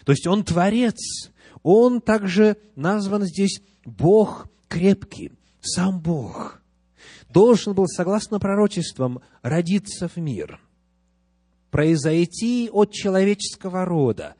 То 0.04 0.12
есть 0.12 0.26
Он 0.26 0.44
Творец. 0.44 1.30
Он 1.62 2.00
также 2.00 2.56
назван 2.74 3.22
здесь 3.24 3.60
Бог 3.84 4.48
крепкий, 4.68 5.32
сам 5.60 6.00
Бог. 6.00 6.60
Должен 7.28 7.74
был, 7.74 7.86
согласно 7.86 8.38
пророчествам, 8.38 9.20
родиться 9.42 10.08
в 10.08 10.16
мир, 10.16 10.60
произойти 11.70 12.68
от 12.70 12.92
человеческого 12.92 13.84
рода 13.84 14.34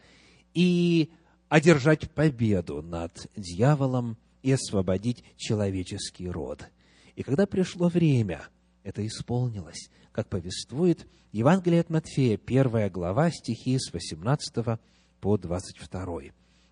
и 0.53 1.11
одержать 1.49 2.11
победу 2.11 2.83
над 2.83 3.27
дьяволом 3.37 4.17
и 4.43 4.53
освободить 4.53 5.23
человеческий 5.37 6.29
род. 6.29 6.67
И 7.15 7.23
когда 7.23 7.47
пришло 7.47 7.89
время, 7.89 8.43
это 8.83 9.07
исполнилось, 9.07 9.91
как 10.13 10.29
повествует 10.29 11.07
Евангелие 11.33 11.81
от 11.81 11.91
Матфея, 11.91 12.37
первая 12.37 12.91
глава, 12.91 13.31
стихи 13.31 13.79
с 13.79 13.93
18 13.93 14.79
по 15.21 15.37
22. 15.37 16.21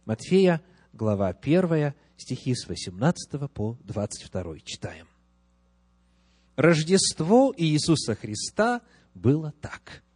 Матфея, 0.05 0.63
глава 0.93 1.29
1, 1.29 1.95
стихи 2.17 2.55
с 2.55 2.69
18 2.69 3.51
по 3.53 3.77
22. 3.85 4.61
Читаем. 4.65 5.07
Рождество 6.57 7.55
Иисуса 7.57 8.15
Христа 8.15 8.83
было 9.15 9.53
так– 9.61 10.03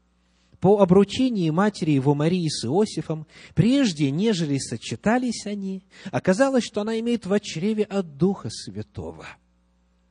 по 0.64 0.80
обручении 0.80 1.50
матери 1.50 1.90
его 1.90 2.14
Марии 2.14 2.48
с 2.48 2.64
Иосифом, 2.64 3.26
прежде 3.54 4.10
нежели 4.10 4.56
сочетались 4.56 5.44
они, 5.44 5.84
оказалось, 6.10 6.64
что 6.64 6.80
она 6.80 6.98
имеет 7.00 7.26
в 7.26 7.38
чреве 7.38 7.84
от 7.84 8.16
Духа 8.16 8.48
Святого. 8.48 9.26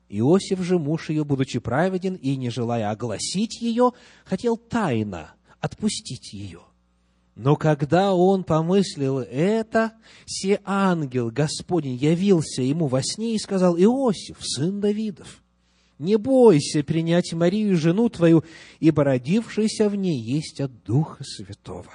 Иосиф 0.10 0.60
же, 0.62 0.78
муж 0.78 1.10
ее, 1.10 1.24
будучи 1.24 1.60
праведен 1.60 2.16
и 2.16 2.36
не 2.36 2.50
желая 2.50 2.92
огласить 2.92 3.62
ее, 3.62 3.92
хотел 4.26 4.58
тайно 4.58 5.34
отпустить 5.60 6.34
ее. 6.34 6.62
Но 7.36 7.56
когда 7.56 8.14
он 8.14 8.44
помыслил 8.44 9.20
это, 9.20 9.94
се 10.26 10.60
ангел 10.66 11.32
Господень 11.32 11.96
явился 11.96 12.62
ему 12.62 12.88
во 12.88 13.02
сне 13.02 13.36
и 13.36 13.40
сказал, 13.40 13.76
Иосиф, 13.76 14.38
сын 14.40 14.80
Давидов, 14.80 15.42
не 15.98 16.18
бойся 16.18 16.84
принять 16.84 17.34
Марию, 17.34 17.76
жену 17.78 18.10
твою, 18.10 18.44
ибо 18.80 19.04
родившийся 19.04 19.90
в 19.90 19.96
ней 19.96 20.20
есть 20.20 20.62
от 20.62 20.84
Духа 20.84 21.24
Святого. 21.24 21.92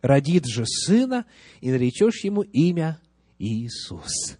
Родит 0.00 0.46
же 0.46 0.64
сына, 0.64 1.26
и 1.60 1.70
наречешь 1.70 2.24
ему 2.24 2.42
имя 2.42 3.00
Иисус. 3.38 4.38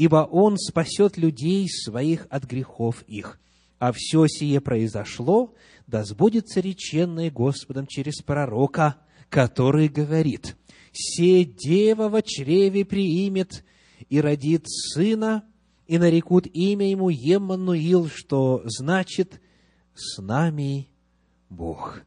Ибо 0.00 0.26
он 0.32 0.56
спасет 0.56 1.18
людей 1.18 1.68
своих 1.68 2.26
от 2.30 2.44
грехов 2.44 3.04
их. 3.06 3.38
А 3.78 3.92
все 3.94 4.26
сие 4.28 4.58
произошло, 4.62 5.54
да 5.86 6.04
сбудется 6.04 6.60
реченное 6.60 7.30
Господом 7.30 7.86
через 7.86 8.22
пророка, 8.22 8.96
который 9.28 9.88
говорит, 9.88 10.56
«Се 10.90 11.44
дева 11.44 12.08
во 12.08 12.22
чреве 12.22 12.86
приимет 12.86 13.62
и 14.08 14.22
родит 14.22 14.64
сына, 14.70 15.44
и 15.86 15.98
нарекут 15.98 16.46
имя 16.46 16.90
ему 16.90 17.10
Еммануил, 17.10 18.08
что 18.08 18.62
значит 18.64 19.38
«с 19.94 20.16
нами 20.16 20.88
Бог». 21.50 22.00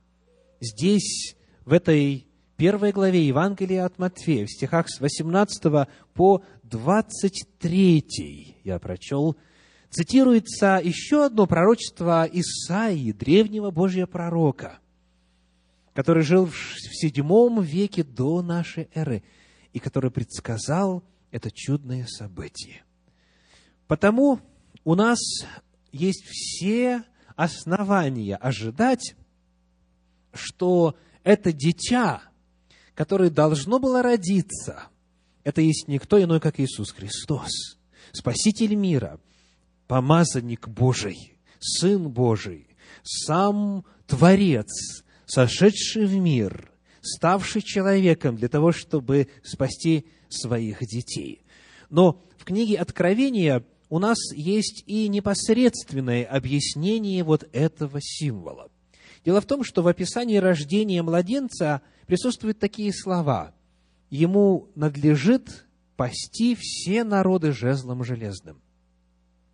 Здесь, 0.59 1.35
в 1.63 1.71
этой 1.71 2.25
первой 2.57 2.91
главе 2.91 3.27
Евангелия 3.27 3.85
от 3.85 3.99
Матфея, 3.99 4.45
в 4.45 4.51
стихах 4.51 4.89
с 4.89 4.99
18 4.99 5.87
по 6.13 6.43
23, 6.73 8.57
я 8.63 8.79
прочел, 8.79 9.37
цитируется 9.91 10.81
еще 10.83 11.25
одно 11.25 11.45
пророчество 11.45 12.25
Исаии, 12.25 13.11
древнего 13.11 13.69
Божьего 13.69 14.07
пророка, 14.07 14.79
который 15.93 16.23
жил 16.23 16.47
в 16.47 16.55
седьмом 16.79 17.61
веке 17.61 18.03
до 18.03 18.41
нашей 18.41 18.89
эры 18.95 19.23
и 19.71 19.77
который 19.77 20.09
предсказал 20.09 21.03
это 21.29 21.51
чудное 21.51 22.07
событие. 22.07 22.81
Потому 23.85 24.39
у 24.83 24.95
нас 24.95 25.19
есть 25.91 26.23
все 26.25 27.03
основания 27.35 28.35
ожидать, 28.35 29.15
что 30.33 30.95
это 31.23 31.53
дитя, 31.53 32.23
которое 32.95 33.29
должно 33.29 33.77
было 33.77 34.01
родиться, 34.01 34.87
это 35.43 35.61
есть 35.61 35.87
никто 35.87 36.21
иной, 36.21 36.39
как 36.39 36.59
Иисус 36.59 36.91
Христос, 36.91 37.77
Спаситель 38.11 38.75
мира, 38.75 39.19
помазанник 39.87 40.67
Божий, 40.67 41.33
Сын 41.59 42.09
Божий, 42.09 42.67
сам 43.03 43.85
Творец, 44.07 45.03
сошедший 45.25 46.05
в 46.05 46.15
мир, 46.15 46.71
ставший 47.01 47.61
человеком 47.61 48.35
для 48.35 48.47
того, 48.47 48.71
чтобы 48.71 49.27
спасти 49.43 50.05
своих 50.29 50.79
детей. 50.79 51.41
Но 51.89 52.23
в 52.37 52.45
книге 52.45 52.77
Откровения 52.77 53.63
у 53.89 53.99
нас 53.99 54.17
есть 54.33 54.83
и 54.87 55.07
непосредственное 55.07 56.25
объяснение 56.25 57.23
вот 57.23 57.47
этого 57.53 57.99
символа. 58.01 58.69
Дело 59.23 59.39
в 59.39 59.45
том, 59.45 59.63
что 59.63 59.81
в 59.81 59.87
описании 59.87 60.37
рождения 60.37 61.01
младенца 61.01 61.81
присутствуют 62.07 62.59
такие 62.59 62.91
слова. 62.93 63.53
Ему 64.13 64.69
надлежит 64.75 65.65
пасти 65.95 66.53
все 66.53 67.03
народы 67.03 67.51
жезлом 67.51 68.03
железным. 68.03 68.61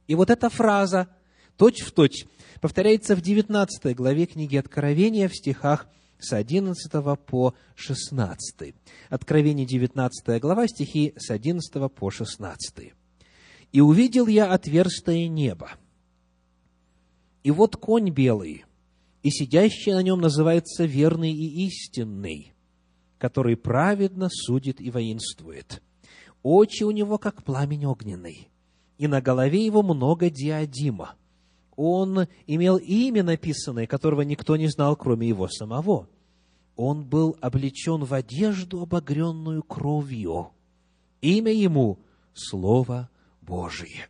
И 0.05 0.15
вот 0.15 0.29
эта 0.29 0.49
фраза 0.49 1.07
точь-в-точь 1.55 2.25
повторяется 2.59 3.15
в 3.15 3.21
19 3.21 3.95
главе 3.95 4.25
книги 4.25 4.57
Откровения 4.57 5.29
в 5.29 5.33
стихах 5.33 5.87
с 6.19 6.33
11 6.33 6.91
по 7.25 7.55
16. 7.75 8.75
Откровение 9.07 9.65
19 9.65 10.41
глава, 10.41 10.67
стихи 10.67 11.13
с 11.15 11.31
11 11.31 11.89
по 11.89 12.11
16. 12.11 12.91
«И 13.71 13.79
увидел 13.79 14.27
я 14.27 14.51
отверстое 14.51 15.29
небо, 15.29 15.71
и 17.43 17.51
вот 17.51 17.77
конь 17.77 18.09
белый, 18.09 18.65
и 19.23 19.29
сидящий 19.29 19.93
на 19.93 20.03
нем 20.03 20.19
называется 20.19 20.83
верный 20.83 21.31
и 21.31 21.65
истинный, 21.65 22.51
который 23.19 23.55
праведно 23.55 24.29
судит 24.32 24.82
и 24.82 24.89
воинствует. 24.89 25.84
Очи 26.41 26.84
у 26.84 26.89
него, 26.89 27.19
как 27.19 27.43
пламень 27.43 27.86
огненный, 27.86 28.49
и 28.97 29.08
на 29.08 29.21
голове 29.21 29.63
его 29.63 29.84
много 29.84 30.32
диадима. 30.32 31.13
Он 31.75 32.27
имел 32.47 32.77
имя 32.77 33.23
написанное, 33.23 33.86
которого 33.86 34.21
никто 34.21 34.55
не 34.58 34.67
знал, 34.67 34.95
кроме 34.95 35.27
его 35.27 35.47
самого. 35.47 36.10
Он 36.75 37.03
был 37.03 37.38
облечен 37.39 38.03
в 38.03 38.13
одежду, 38.13 38.82
обогренную 38.82 39.62
кровью. 39.62 40.49
Имя 41.21 41.53
ему— 41.53 41.99
Слово 42.34 43.10
Божие 43.41 44.08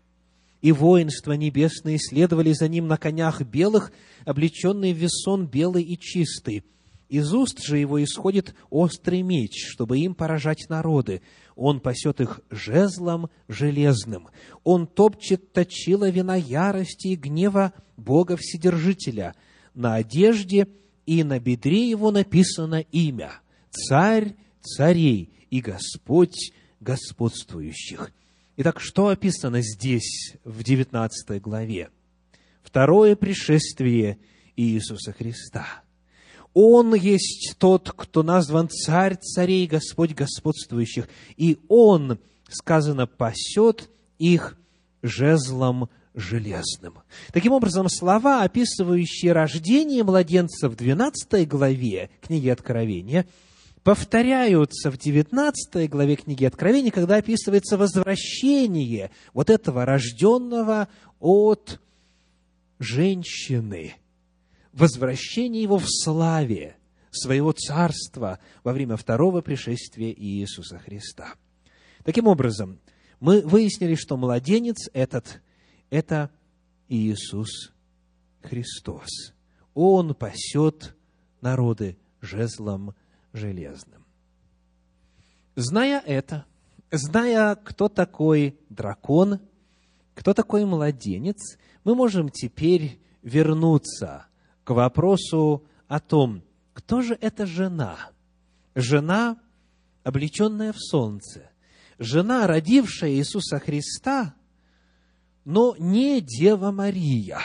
и 0.61 0.71
воинства 0.71 1.33
небесные 1.33 1.97
следовали 1.99 2.51
за 2.53 2.67
ним 2.67 2.87
на 2.87 2.97
конях 2.97 3.41
белых, 3.41 3.91
облеченные 4.25 4.93
в 4.93 4.97
весон 4.97 5.47
белый 5.47 5.83
и 5.83 5.97
чистый. 5.97 6.63
Из 7.09 7.33
уст 7.33 7.61
же 7.61 7.77
его 7.77 8.01
исходит 8.03 8.55
острый 8.69 9.21
меч, 9.23 9.67
чтобы 9.67 9.99
им 9.99 10.15
поражать 10.15 10.69
народы. 10.69 11.21
Он 11.55 11.79
пасет 11.79 12.21
их 12.21 12.39
жезлом 12.49 13.29
железным. 13.47 14.29
Он 14.63 14.87
топчет 14.87 15.51
точила 15.51 16.09
вина 16.09 16.35
ярости 16.35 17.09
и 17.09 17.15
гнева 17.15 17.73
Бога 17.97 18.37
Вседержителя. 18.37 19.35
На 19.73 19.95
одежде 19.95 20.67
и 21.05 21.23
на 21.23 21.39
бедре 21.39 21.89
его 21.89 22.11
написано 22.11 22.79
имя– 22.91 23.33
Царь 23.71 24.35
царей 24.61 25.31
и 25.49 25.61
Господь 25.61 26.51
господствующих. 26.79 28.11
Итак, 28.57 28.79
что 28.79 29.07
описано 29.07 29.61
здесь, 29.61 30.35
в 30.43 30.63
19 30.63 31.41
главе? 31.41 31.89
Второе 32.61 33.15
пришествие 33.15 34.17
Иисуса 34.55 35.13
Христа. 35.13 35.83
Он 36.61 36.93
есть 36.93 37.55
тот, 37.57 37.89
кто 37.95 38.21
назван 38.21 38.69
царь 38.69 39.15
царей, 39.15 39.65
Господь 39.65 40.13
господствующих, 40.13 41.07
и 41.37 41.57
Он, 41.69 42.19
сказано, 42.49 43.07
пасет 43.07 43.89
их 44.17 44.57
жезлом 45.01 45.89
железным. 46.15 46.95
Таким 47.31 47.53
образом, 47.53 47.87
слова, 47.87 48.43
описывающие 48.43 49.31
рождение 49.31 50.03
младенца 50.03 50.67
в 50.67 50.75
12 50.75 51.47
главе 51.47 52.09
книги 52.21 52.49
Откровения– 52.49 53.25
повторяются 53.83 54.91
в 54.91 54.97
19 54.97 55.89
главе 55.89 56.17
книги 56.17 56.43
Откровения, 56.43 56.91
когда 56.91 57.15
описывается 57.15 57.77
возвращение 57.77 59.09
вот 59.33 59.49
этого 59.49 59.85
рожденного 59.85 60.89
от 61.21 61.79
женщины, 62.79 63.95
возвращение 64.73 65.63
его 65.63 65.77
в 65.77 65.87
славе 65.87 66.77
своего 67.11 67.51
царства 67.51 68.39
во 68.63 68.73
время 68.73 68.95
второго 68.95 69.41
пришествия 69.41 70.11
Иисуса 70.11 70.79
Христа. 70.79 71.33
Таким 72.03 72.27
образом, 72.27 72.79
мы 73.19 73.41
выяснили, 73.41 73.95
что 73.95 74.17
младенец 74.17 74.89
этот– 74.93 75.41
это 75.89 76.29
Иисус 76.87 77.71
Христос. 78.41 79.33
Он 79.73 80.15
пасет 80.15 80.95
народы 81.41 81.97
жезлом 82.21 82.95
железным. 83.33 84.05
Зная 85.55 86.01
это, 86.05 86.45
зная, 86.91 87.55
кто 87.55 87.89
такой 87.89 88.57
дракон, 88.69 89.39
кто 90.15 90.33
такой 90.33 90.65
младенец, 90.65 91.57
мы 91.83 91.95
можем 91.95 92.29
теперь 92.29 92.99
вернуться 93.21 94.28
к 94.69 94.71
вопросу 94.71 95.63
о 95.87 95.99
том, 95.99 96.43
кто 96.73 97.01
же 97.01 97.17
эта 97.19 97.47
жена? 97.47 97.97
Жена, 98.75 99.39
облеченная 100.03 100.73
в 100.73 100.77
солнце. 100.77 101.49
Жена, 101.97 102.45
родившая 102.45 103.13
Иисуса 103.13 103.57
Христа, 103.57 104.35
но 105.43 105.75
не 105.79 106.21
Дева 106.21 106.69
Мария, 106.69 107.39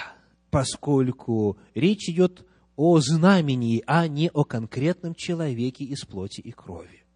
поскольку 0.50 1.56
речь 1.74 2.10
идет 2.10 2.44
о 2.76 3.00
знамении, 3.00 3.82
а 3.86 4.06
не 4.06 4.28
о 4.28 4.44
конкретном 4.44 5.14
человеке 5.14 5.84
из 5.84 6.04
плоти 6.04 6.42
и 6.42 6.52
крови. 6.52 7.06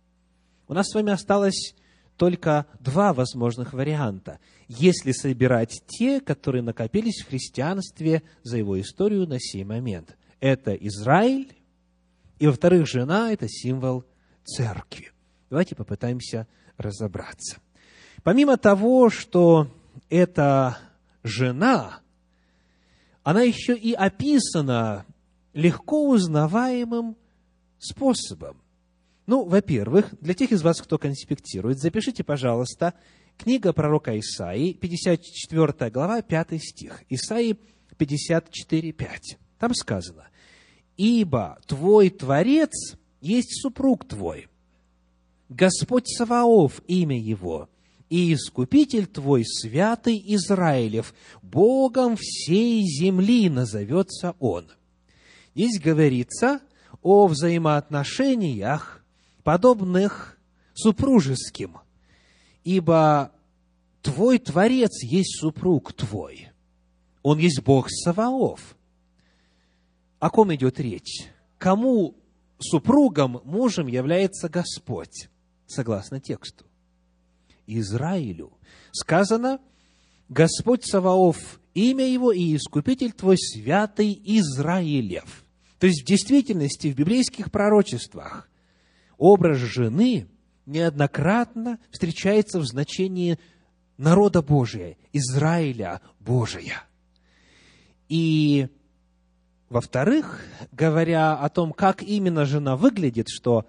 У 0.69 0.73
нас 0.73 0.89
с 0.89 0.95
вами 0.95 1.13
осталось 1.13 1.75
только 2.19 2.67
два 2.81 3.15
возможных 3.15 3.73
варианта, 3.73 4.41
если 4.67 5.13
собирать 5.13 5.83
те, 5.87 6.21
которые 6.21 6.63
накопились 6.63 7.23
в 7.23 7.29
христианстве 7.29 8.23
за 8.43 8.59
его 8.59 8.79
историю 8.79 9.27
на 9.27 9.39
сей 9.41 9.65
момент. 9.65 10.19
Это 10.41 10.75
Израиль, 10.75 11.57
и, 12.39 12.47
во-вторых, 12.47 12.87
жена– 12.87 13.33
это 13.33 13.49
символ 13.49 14.05
церкви. 14.45 15.13
Давайте 15.49 15.75
попытаемся 15.75 16.47
разобраться. 16.77 17.59
Помимо 18.23 18.57
того, 18.57 19.11
что 19.11 19.69
это 20.11 20.77
жена, 21.23 22.01
она 23.23 23.43
еще 23.43 23.77
и 23.77 23.93
описана 23.93 25.07
легко 25.53 26.09
узнаваемым 26.09 27.17
способом. 27.79 28.61
Ну, 29.29 29.45
во-первых, 29.45 30.15
для 30.23 30.33
тех 30.33 30.53
из 30.53 30.63
вас, 30.63 30.81
кто 30.81 30.97
конспектирует, 30.97 31.79
запишите, 31.79 32.25
пожалуйста, 32.25 32.95
книга 33.37 33.75
пророка 33.75 34.19
Исаии, 34.19 34.73
54 34.73 35.91
глава, 35.91 36.23
5 36.23 36.63
стих. 36.63 37.03
Исаии 37.11 37.59
54, 37.99 38.93
5. 38.93 39.39
Там 39.59 39.75
сказано, 39.75 40.29
«Ибо 40.97 41.59
твой 41.67 42.09
Творец 42.09 42.97
есть 43.21 43.61
супруг 43.61 44.09
твой, 44.09 44.49
Господь 45.51 46.09
Саваоф 46.09 46.81
имя 46.87 47.21
его, 47.21 47.69
и 48.09 48.33
Искупитель 48.33 49.07
твой, 49.07 49.45
святый 49.45 50.19
Израилев, 50.37 51.13
Богом 51.43 52.17
всей 52.17 52.83
земли 52.83 53.51
назовется 53.51 54.37
Он». 54.39 54.71
Здесь 55.55 55.79
говорится 55.79 56.61
о 57.03 57.27
взаимоотношениях, 57.27 58.98
подобных 59.49 60.39
супружеским. 60.75 61.79
Ибо 62.65 63.33
твой 64.03 64.39
Творец 64.39 65.03
есть 65.03 65.41
супруг 65.41 65.95
твой. 65.95 66.51
Он 67.23 67.39
есть 67.39 67.63
Бог 67.63 67.87
Саваоф. 67.89 68.77
О 70.19 70.29
ком 70.29 70.55
идет 70.55 70.79
речь? 70.81 71.29
Кому 71.57 72.15
супругом, 72.59 73.41
мужем 73.45 73.87
является 73.87 74.51
Господь, 74.51 75.31
согласно 75.67 76.21
тексту. 76.21 76.67
Израилю 77.67 78.53
сказано, 78.93 79.61
Господь 80.29 80.85
Саваоф, 80.85 81.59
имя 81.73 82.07
его 82.07 82.33
и 82.33 82.55
искупитель 82.55 83.13
твой 83.13 83.39
святый 83.39 84.13
Израилев. 84.27 85.43
То 85.79 85.87
есть 85.87 86.03
в 86.03 86.07
действительности 86.07 86.89
в 86.89 86.95
библейских 86.95 87.51
пророчествах 87.51 88.51
образ 89.19 89.59
жены 89.59 90.27
неоднократно 90.65 91.79
встречается 91.91 92.61
в 92.61 92.67
значении 92.67 93.39
народа 93.99 94.41
Божия, 94.43 94.97
Израиля 95.13 96.01
Божия. 96.21 96.85
И, 98.09 98.69
во-вторых, 99.69 100.43
говоря 100.73 101.35
о 101.35 101.49
том, 101.51 101.73
как 101.73 102.03
именно 102.03 102.47
жена 102.47 102.77
выглядит, 102.77 103.27
что 103.29 103.67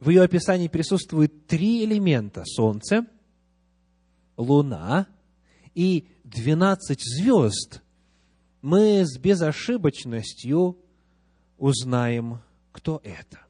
в 0.00 0.08
ее 0.08 0.22
описании 0.22 0.68
присутствуют 0.68 1.46
три 1.46 1.84
элемента– 1.84 2.44
солнце, 2.46 3.06
луна 4.36 5.06
и 5.74 6.06
двенадцать 6.22 7.02
звезд, 7.02 7.82
мы 8.62 9.04
с 9.04 9.18
безошибочностью 9.18 10.78
узнаем, 11.58 12.40
кто 12.72 13.00
это. 13.04 13.43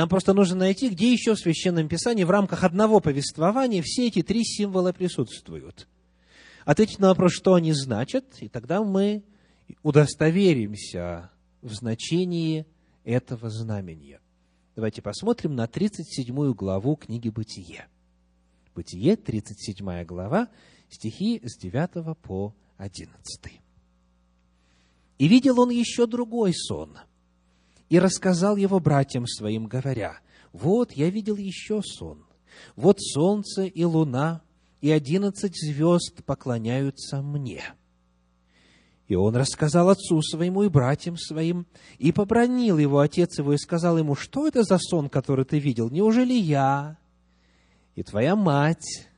Нам 0.00 0.08
просто 0.08 0.32
нужно 0.32 0.56
найти, 0.56 0.88
где 0.88 1.12
еще 1.12 1.34
в 1.34 1.38
Священном 1.38 1.86
Писании 1.86 2.24
в 2.24 2.30
рамках 2.30 2.64
одного 2.64 3.00
повествования 3.00 3.82
все 3.84 4.06
эти 4.06 4.22
три 4.22 4.44
символа 4.44 4.94
присутствуют. 4.94 5.86
Ответить 6.64 7.00
на 7.00 7.08
вопрос, 7.08 7.34
что 7.34 7.52
они 7.52 7.74
значат, 7.74 8.24
и 8.40 8.48
тогда 8.48 8.82
мы 8.82 9.22
удостоверимся 9.82 11.30
в 11.60 11.74
значении 11.74 12.64
этого 13.04 13.50
знамения. 13.50 14.22
Давайте 14.74 15.02
посмотрим 15.02 15.54
на 15.54 15.66
37 15.66 16.54
главу 16.54 16.96
книги 16.96 17.28
«Бытие». 17.28 17.86
Бытие, 18.74 19.16
37 19.16 20.04
глава, 20.04 20.48
стихи 20.88 21.42
с 21.44 21.58
9 21.58 22.16
по 22.22 22.54
11. 22.78 23.60
«И 25.18 25.28
видел 25.28 25.60
он 25.60 25.68
еще 25.68 26.06
другой 26.06 26.54
сон– 26.54 26.96
и 27.90 27.98
рассказал 27.98 28.56
его 28.56 28.80
братьям 28.80 29.26
своим, 29.26 29.66
говоря, 29.66 30.20
«Вот 30.52 30.92
я 30.92 31.10
видел 31.10 31.36
еще 31.36 31.82
сон. 31.82 32.24
Вот 32.76 33.00
солнце 33.00 33.64
и 33.64 33.84
луна 33.84 34.42
и 34.80 34.90
одиннадцать 34.90 35.60
звезд 35.60 36.24
поклоняются 36.24 37.20
мне». 37.20 37.62
И 39.08 39.16
он 39.16 39.34
рассказал 39.34 39.90
отцу 39.90 40.22
своему 40.22 40.62
и 40.62 40.68
братьям 40.68 41.16
своим, 41.16 41.66
и 41.98 42.12
побронил 42.12 42.78
его 42.78 43.00
отец 43.00 43.38
его, 43.38 43.52
и 43.52 43.58
сказал 43.58 43.98
ему, 43.98 44.14
что 44.14 44.46
это 44.46 44.62
за 44.62 44.78
сон, 44.78 45.08
который 45.08 45.44
ты 45.44 45.58
видел? 45.58 45.90
Неужели 45.90 46.32
я 46.32 46.96
и 47.96 48.04
твоя 48.04 48.36
мать 48.36 49.08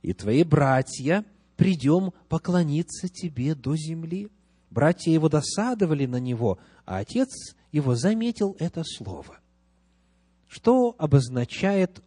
и 0.00 0.14
твои 0.14 0.42
братья 0.42 1.26
придем 1.58 2.14
поклониться 2.30 3.10
тебе 3.10 3.54
до 3.54 3.76
земли? 3.76 4.30
Братья 4.70 5.10
его 5.10 5.28
досадовали 5.28 6.06
на 6.06 6.18
него, 6.18 6.58
а 6.86 6.98
отец 6.98 7.28
его 7.72 7.94
заметил 7.94 8.56
это 8.58 8.82
слово. 8.84 9.38
Что 10.48 10.94
обозначает 10.98 12.02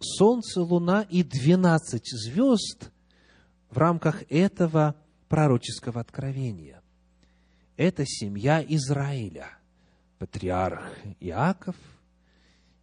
солнце, 0.00 0.60
луна 0.60 1.02
и 1.02 1.22
двенадцать 1.22 2.08
звезд 2.10 2.90
в 3.70 3.78
рамках 3.78 4.24
этого 4.30 4.96
пророческого 5.28 6.00
откровения? 6.00 6.82
Это 7.76 8.04
семья 8.06 8.64
Израиля, 8.66 9.48
патриарх 10.18 10.92
Иаков, 11.20 11.76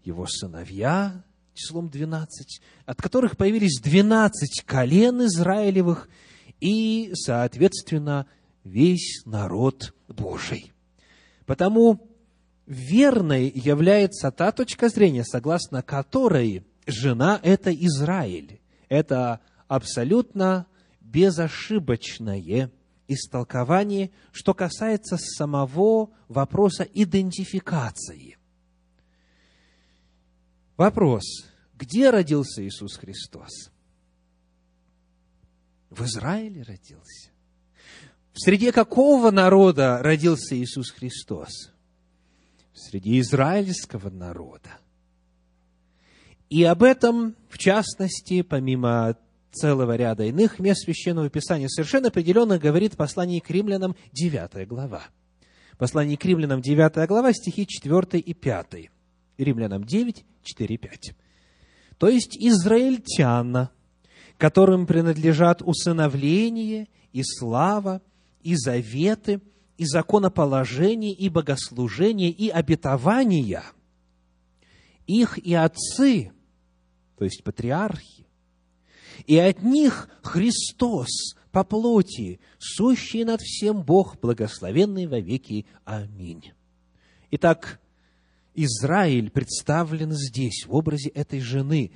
его 0.03 0.25
сыновья, 0.27 1.23
числом 1.53 1.89
двенадцать, 1.89 2.61
от 2.85 3.01
которых 3.01 3.37
появились 3.37 3.79
двенадцать 3.81 4.63
колен 4.65 5.25
Израилевых 5.25 6.09
и, 6.59 7.11
соответственно, 7.13 8.27
весь 8.63 9.25
народ 9.25 9.93
Божий. 10.07 10.71
Потому 11.45 12.10
верной 12.71 13.51
является 13.53 14.31
та 14.31 14.51
точка 14.51 14.89
зрения, 14.89 15.25
согласно 15.25 15.81
которой 15.81 16.65
жена– 16.87 17.39
это 17.43 17.73
Израиль. 17.73 18.61
Это 18.87 19.41
абсолютно 19.67 20.67
безошибочное 21.01 22.71
истолкование, 23.07 24.11
что 24.31 24.53
касается 24.53 25.17
самого 25.17 26.11
вопроса 26.29 26.83
идентификации. 26.83 28.37
Вопрос, 30.77 31.45
где 31.75 32.09
родился 32.09 32.65
Иисус 32.65 32.95
Христос? 32.95 33.69
В 35.89 36.03
Израиле 36.05 36.63
родился. 36.63 37.31
В 38.31 38.39
среде 38.39 38.71
какого 38.71 39.29
народа 39.29 39.99
родился 40.01 40.55
Иисус 40.55 40.89
Христос? 40.91 41.70
В 42.73 42.79
среде 42.79 43.19
израильского 43.19 44.09
народа. 44.09 44.69
И 46.49 46.63
об 46.63 46.83
этом, 46.83 47.35
в 47.49 47.57
частности, 47.57 48.41
помимо 48.41 49.17
целого 49.51 49.95
ряда 49.95 50.23
иных 50.23 50.59
мест 50.59 50.83
Священного 50.83 51.29
Писания, 51.29 51.67
совершенно 51.67 52.07
определенно 52.07 52.57
говорит 52.57 52.97
послание 52.97 53.41
к 53.41 53.49
римлянам 53.49 53.95
9 54.13 54.67
глава. 54.67 55.03
Послание 55.77 56.17
к 56.17 56.25
римлянам 56.25 56.61
9 56.61 57.07
глава, 57.07 57.33
стихи 57.33 57.65
4 57.67 58.19
и 58.19 58.33
5. 58.33 58.67
Римлянам 59.37 59.83
9, 59.83 60.25
4, 60.43 60.77
5. 60.77 61.15
То 61.97 62.07
есть 62.07 62.37
израильтян, 62.37 63.69
которым 64.37 64.87
принадлежат 64.87 65.61
усыновление 65.61 66.87
и 67.13 67.21
слава, 67.23 68.01
и 68.41 68.55
заветы, 68.55 69.39
и 69.81 69.85
законоположения, 69.85 71.11
и 71.11 71.27
богослужения, 71.27 72.29
и 72.29 72.49
обетования, 72.49 73.63
их 75.07 75.39
и 75.39 75.55
отцы, 75.55 76.31
то 77.17 77.25
есть 77.25 77.43
патриархи, 77.43 78.27
и 79.25 79.39
от 79.39 79.63
них 79.63 80.07
Христос 80.21 81.33
по 81.51 81.63
плоти, 81.63 82.39
сущий 82.59 83.23
над 83.23 83.41
всем 83.41 83.81
Бог, 83.81 84.19
благословенный 84.19 85.07
во 85.07 85.19
веки. 85.19 85.65
Аминь. 85.83 86.51
Итак, 87.31 87.79
Израиль 88.53 89.31
представлен 89.31 90.11
здесь 90.11 90.67
в 90.67 90.75
образе 90.75 91.09
этой 91.09 91.39
жены, 91.39 91.91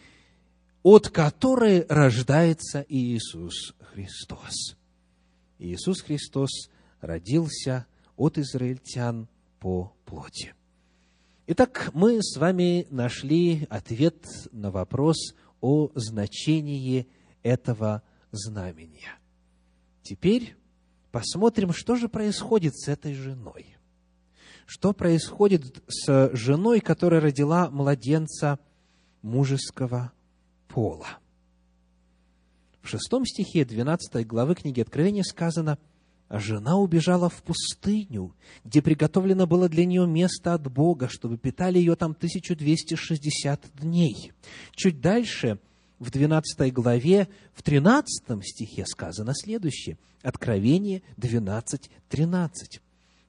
от 0.82 1.10
которой 1.10 1.86
рождается 1.88 2.84
Иисус 2.90 3.76
Христос. 3.94 4.76
Иисус 5.60 6.02
Христос 6.02 6.72
родился 7.06 7.86
от 8.18 8.38
израильтян 8.38 9.28
по 9.60 9.94
плоти. 10.06 10.54
Итак, 11.48 11.92
мы 11.94 12.22
с 12.22 12.38
вами 12.38 12.88
нашли 12.90 13.68
ответ 13.70 14.26
на 14.52 14.72
вопрос 14.72 15.36
о 15.62 15.92
значении 15.94 17.08
этого 17.44 18.02
знамения. 18.32 19.20
Теперь 20.02 20.56
посмотрим, 21.12 21.72
что 21.74 21.96
же 21.96 22.10
происходит 22.10 22.76
с 22.76 22.88
этой 22.88 23.14
женой. 23.14 23.78
Что 24.66 24.94
происходит 24.94 25.84
с 25.88 26.32
женой, 26.34 26.80
которая 26.80 27.22
родила 27.22 27.70
младенца 27.70 28.60
мужеского 29.22 30.12
пола. 30.68 31.20
В 32.82 32.88
шестом 32.88 33.26
стихе 33.26 33.64
12 33.64 34.26
главы 34.26 34.56
книги 34.56 34.82
Откровения 34.82 35.24
сказано, 35.24 35.78
«А 36.28 36.40
жена 36.40 36.78
убежала 36.78 37.30
в 37.30 37.44
пустыню, 37.44 38.36
где 38.64 38.82
приготовлено 38.82 39.46
было 39.46 39.70
для 39.70 39.86
нее 39.86 40.08
место 40.08 40.54
от 40.54 40.72
Бога, 40.72 41.08
чтобы 41.10 41.38
питали 41.38 41.78
ее 41.78 41.96
там 41.96 42.12
1260 42.12 43.66
дней». 43.76 44.32
Чуть 44.74 45.02
дальше, 45.02 45.60
в 46.00 46.10
12 46.12 46.74
главе, 46.74 47.28
в 47.54 47.62
13 47.64 48.44
стихе 48.44 48.86
сказано 48.86 49.34
следующее. 49.36 49.98
Откровение 50.24 51.04
12, 51.18 51.90
13. 52.10 52.82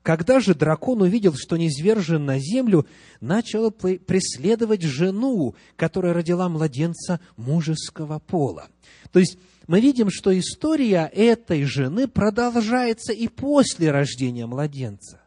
Когда 0.07 0.39
же 0.39 0.55
дракон 0.55 1.03
увидел, 1.03 1.35
что 1.35 1.57
низвержен 1.57 2.25
на 2.25 2.39
землю, 2.39 2.87
начал 3.21 3.73
преследовать 3.73 4.83
жену, 4.83 5.57
которая 5.75 6.15
родила 6.15 6.49
младенца 6.49 7.19
мужеского 7.37 8.21
пола. 8.21 8.69
То 9.11 9.19
есть 9.19 9.37
мы 9.67 9.81
видим, 9.81 10.11
что 10.11 10.37
история 10.39 11.11
этой 11.13 11.65
жены 11.65 12.09
продолжается 12.09 13.13
и 13.13 13.29
после 13.29 13.91
рождения 13.91 14.47
младенца. 14.47 15.21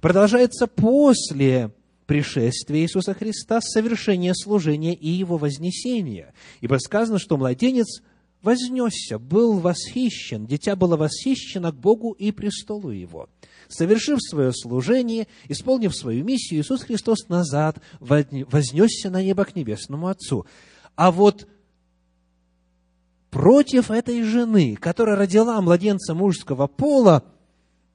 Продолжается 0.00 0.66
после 0.66 1.72
пришествия 2.06 2.80
Иисуса 2.80 3.14
Христа, 3.14 3.60
совершения 3.60 4.32
служения 4.34 4.94
и 4.94 5.08
его 5.08 5.36
вознесения. 5.36 6.32
Ибо 6.60 6.76
сказано, 6.76 7.18
что 7.18 7.36
младенец 7.36 8.02
вознесся, 8.42 9.18
был 9.18 9.58
восхищен, 9.58 10.46
дитя 10.46 10.74
было 10.74 10.96
восхищено 10.96 11.72
к 11.72 11.76
Богу 11.76 12.12
и 12.12 12.32
престолу 12.32 12.90
Его. 12.90 13.28
Совершив 13.68 14.18
свое 14.22 14.52
служение, 14.54 15.26
исполнив 15.48 15.94
свою 15.94 16.24
миссию, 16.24 16.62
Иисус 16.62 16.82
Христос 16.82 17.28
назад 17.28 17.78
вознесся 18.00 19.10
на 19.10 19.22
небо 19.22 19.44
к 19.44 19.54
Небесному 19.54 20.08
Отцу. 20.08 20.46
А 20.96 21.10
вот 21.10 21.46
против 23.30 23.90
этой 23.90 24.22
жены, 24.22 24.76
которая 24.76 25.16
родила 25.16 25.60
младенца 25.60 26.14
мужского 26.14 26.66
пола, 26.66 27.24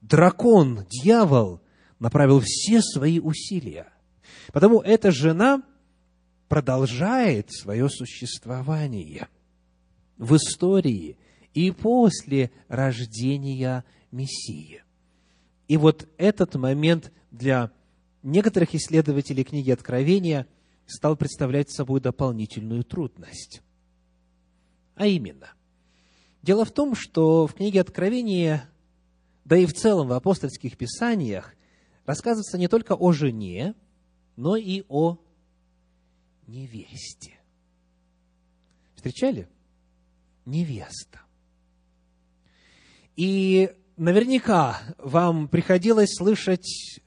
дракон, 0.00 0.86
дьявол, 0.88 1.60
направил 1.98 2.40
все 2.44 2.80
свои 2.82 3.20
усилия. 3.20 3.88
Потому 4.52 4.80
эта 4.80 5.10
жена 5.10 5.62
продолжает 6.48 7.50
свое 7.52 7.88
существование 7.88 9.28
в 10.16 10.36
истории 10.36 11.16
и 11.54 11.70
после 11.70 12.50
рождения 12.68 13.84
Мессии. 14.10 14.82
И 15.66 15.76
вот 15.76 16.08
этот 16.18 16.54
момент 16.54 17.12
для 17.30 17.72
некоторых 18.22 18.74
исследователей 18.74 19.42
книги 19.42 19.70
Откровения 19.70 20.46
стал 20.86 21.16
представлять 21.16 21.70
собой 21.70 22.00
дополнительную 22.00 22.84
трудность. 22.84 23.63
А 24.94 25.06
именно, 25.06 25.52
дело 26.42 26.64
в 26.64 26.70
том, 26.70 26.94
что 26.94 27.46
в 27.46 27.54
книге 27.54 27.80
Откровения, 27.80 28.68
да 29.44 29.56
и 29.56 29.66
в 29.66 29.74
целом 29.74 30.08
в 30.08 30.12
апостольских 30.12 30.76
писаниях, 30.76 31.54
рассказывается 32.06 32.58
не 32.58 32.68
только 32.68 32.94
о 32.94 33.12
жене, 33.12 33.74
но 34.36 34.56
и 34.56 34.84
о 34.88 35.18
невесте. 36.46 37.34
Встречали? 38.94 39.48
Невеста. 40.44 41.20
И 43.16 43.70
наверняка 43.96 44.80
вам 44.98 45.48
приходилось 45.48 46.14
слышать 46.14 47.00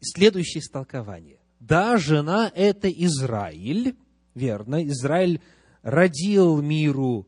следующее 0.00 0.60
истолкование. 0.60 1.38
Да, 1.60 1.96
жена– 1.96 2.50
это 2.54 2.88
Израиль, 2.88 3.96
верно, 4.34 4.86
Израиль 4.88 5.40
родил 5.82 6.62
миру 6.62 7.26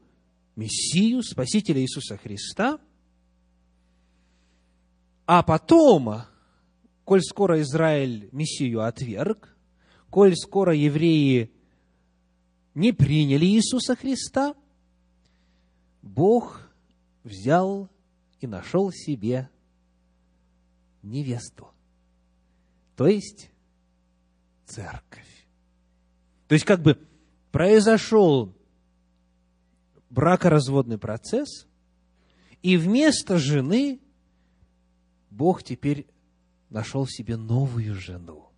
Мессию, 0.57 1.23
Спасителя 1.23 1.81
Иисуса 1.81 2.17
Христа, 2.17 2.81
а 5.27 5.43
потом, 5.43 6.23
коль 7.05 7.23
скоро 7.23 7.61
Израиль 7.61 8.29
Мессию 8.33 8.85
отверг, 8.85 9.57
коль 10.11 10.37
скоро 10.37 10.75
евреи 10.75 11.51
не 12.75 12.93
приняли 12.93 13.47
Иисуса 13.47 13.97
Христа, 13.97 14.55
Бог 16.03 16.61
взял 17.25 17.89
и 18.41 18.47
нашел 18.47 18.93
себе 18.93 19.49
невесту, 21.03 21.69
то 22.97 23.07
есть 23.07 23.51
церковь. 24.67 25.47
То 26.47 26.55
есть, 26.55 26.67
как 26.67 26.83
бы 26.83 26.99
произошел 27.55 28.53
бракоразводный 30.11 30.99
процесс, 30.99 31.69
и 32.63 32.77
вместо 32.77 33.39
жены 33.39 34.01
Бог 35.31 35.63
теперь 35.63 36.09
нашел 36.69 37.07
себе 37.07 37.37
новую 37.37 37.95
жену. 37.95 38.49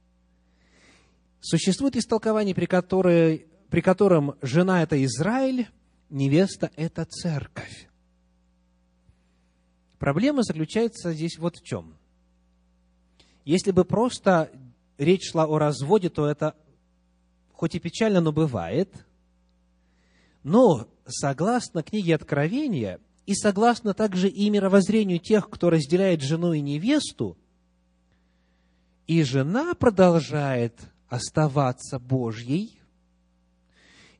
Существует 1.41 1.97
истолкование, 1.97 2.55
при, 2.55 2.65
которой, 2.65 3.47
при 3.69 3.83
котором 3.83 4.37
жена– 4.41 4.83
это 4.85 5.05
Израиль, 5.05 5.69
невеста– 6.09 6.71
это 6.77 7.05
церковь. 7.05 7.91
Проблема 9.99 10.43
заключается 10.43 11.13
здесь 11.13 11.37
вот 11.37 11.57
в 11.57 11.63
чем. 11.63 11.99
Если 13.45 13.73
бы 13.73 13.85
просто 13.85 14.51
речь 14.97 15.33
шла 15.33 15.45
о 15.45 15.59
разводе, 15.59 16.09
то 16.09 16.27
это 16.27 16.57
хоть 17.57 17.75
и 17.75 17.81
печально, 17.81 18.21
но 18.21 18.33
бывает. 18.33 18.95
Но 20.42 20.88
согласно 21.07 21.83
книге 21.83 22.14
Откровения 22.14 23.01
и 23.25 23.35
согласно 23.35 23.95
также 23.95 24.29
и 24.29 24.49
мировоззрению 24.51 25.19
тех, 25.19 25.49
кто 25.51 25.71
разделяет 25.71 26.23
жену 26.23 26.53
и 26.53 26.61
невесту, 26.61 27.37
и 29.07 29.23
жена 29.23 29.75
продолжает 29.75 30.79
оставаться 31.09 31.99
Божьей, 31.99 32.79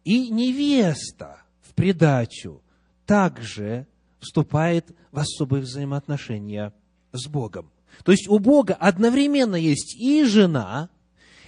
и 0.05 0.31
невеста 0.31 1.43
в 1.61 1.75
придачу 1.75 2.63
также 3.05 3.87
вступает 4.21 4.95
в 5.13 5.19
особые 5.19 5.63
взаимоотношения 5.63 6.73
с 7.13 7.29
Богом. 7.29 7.71
То 8.05 8.13
есть 8.13 8.29
у 8.29 8.39
Бога 8.39 8.75
одновременно 8.75 9.57
есть 9.57 9.97
и 9.97 10.25
жена, 10.25 10.91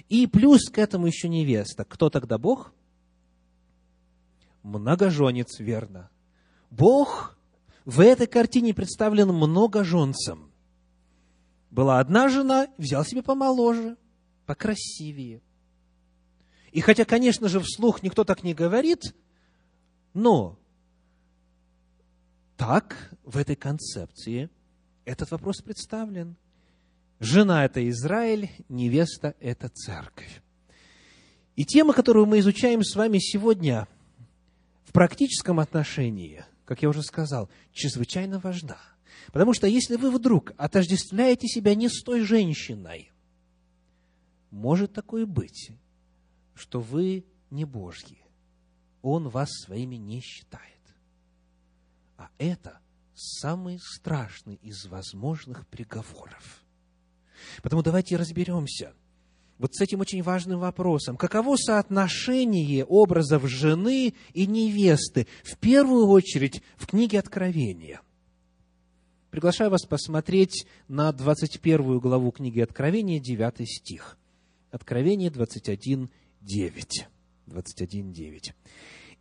и 0.09 0.27
плюс 0.27 0.71
к 0.71 0.79
этому 0.79 1.07
еще 1.07 1.29
невеста. 1.29 1.85
Кто 1.85 2.11
тогда 2.11 2.39
Бог? 2.39 2.73
Многоженец, 4.63 5.59
верно. 5.59 6.11
Бог 6.71 7.39
в 7.85 8.01
этой 8.01 8.27
картине 8.27 8.75
представлен 8.75 9.29
многоженцем. 9.29 10.51
Была 11.71 12.01
одна 12.01 12.29
жена, 12.29 12.69
взял 12.79 13.05
себе 13.05 13.23
помоложе, 13.23 13.97
покрасивее. 14.47 15.43
И 16.73 16.81
хотя, 16.81 17.05
конечно 17.05 17.49
же, 17.49 17.61
вслух 17.61 18.03
никто 18.03 18.25
так 18.25 18.43
не 18.43 18.55
говорит, 18.55 19.15
но 20.15 20.59
так 22.57 23.11
в 23.25 23.37
этой 23.37 23.57
концепции 23.57 24.51
этот 25.05 25.31
вопрос 25.31 25.61
представлен– 25.63 26.37
Жена– 27.21 27.65
это 27.67 27.87
Израиль, 27.89 28.51
невеста– 28.69 29.35
это 29.41 29.69
церковь. 29.69 30.41
И 31.57 31.65
тема, 31.65 31.93
которую 31.93 32.27
мы 32.27 32.39
изучаем 32.39 32.85
с 32.85 32.95
вами 32.95 33.19
сегодня, 33.19 33.89
в 34.85 34.93
практическом 34.93 35.59
отношении, 35.59 36.45
как 36.65 36.83
я 36.83 36.89
уже 36.89 37.03
сказал, 37.03 37.51
чрезвычайно 37.73 38.39
важна. 38.39 38.79
Потому 39.33 39.53
что 39.53 39.67
если 39.67 39.97
вы 39.97 40.13
вдруг 40.13 40.53
отождествляете 40.57 41.49
себя 41.49 41.75
не 41.75 41.89
с 41.89 42.03
той 42.05 42.21
женщиной, 42.21 43.11
может 44.51 44.93
такое 44.93 45.27
быть, 45.27 45.73
что 46.55 46.81
вы 46.81 47.27
не 47.51 47.65
Божьи. 47.65 48.19
Он 49.03 49.29
вас 49.29 49.49
своими 49.51 49.97
не 49.97 50.21
считает. 50.21 50.63
А 52.17 52.31
это 52.39 52.79
самый 53.15 53.81
страшный 53.81 54.55
из 54.63 54.87
возможных 54.87 55.67
приговоров– 55.67 56.65
Поэтому 57.63 57.83
давайте 57.83 58.17
разберемся 58.17 58.93
вот 59.59 59.75
с 59.75 59.81
этим 59.81 60.01
очень 60.01 60.23
важным 60.23 60.61
вопросом. 60.61 61.17
Каково 61.17 61.57
соотношение 61.57 62.85
образов 62.85 63.47
жены 63.49 64.15
и 64.33 64.47
невесты, 64.47 65.27
в 65.43 65.59
первую 65.59 66.07
очередь, 66.07 66.63
в 66.77 66.87
книге 66.87 67.19
Откровения? 67.19 68.01
Приглашаю 69.31 69.71
вас 69.71 69.85
посмотреть 69.85 70.67
на 70.87 71.13
21 71.13 71.99
главу 71.99 72.31
книги 72.31 72.61
Откровения, 72.61 73.21
9 73.21 73.69
стих. 73.69 74.17
Откровение 74.71 75.31
21, 75.31 76.09
9. 76.41 77.07
21, 77.47 78.13
9. 78.13 78.55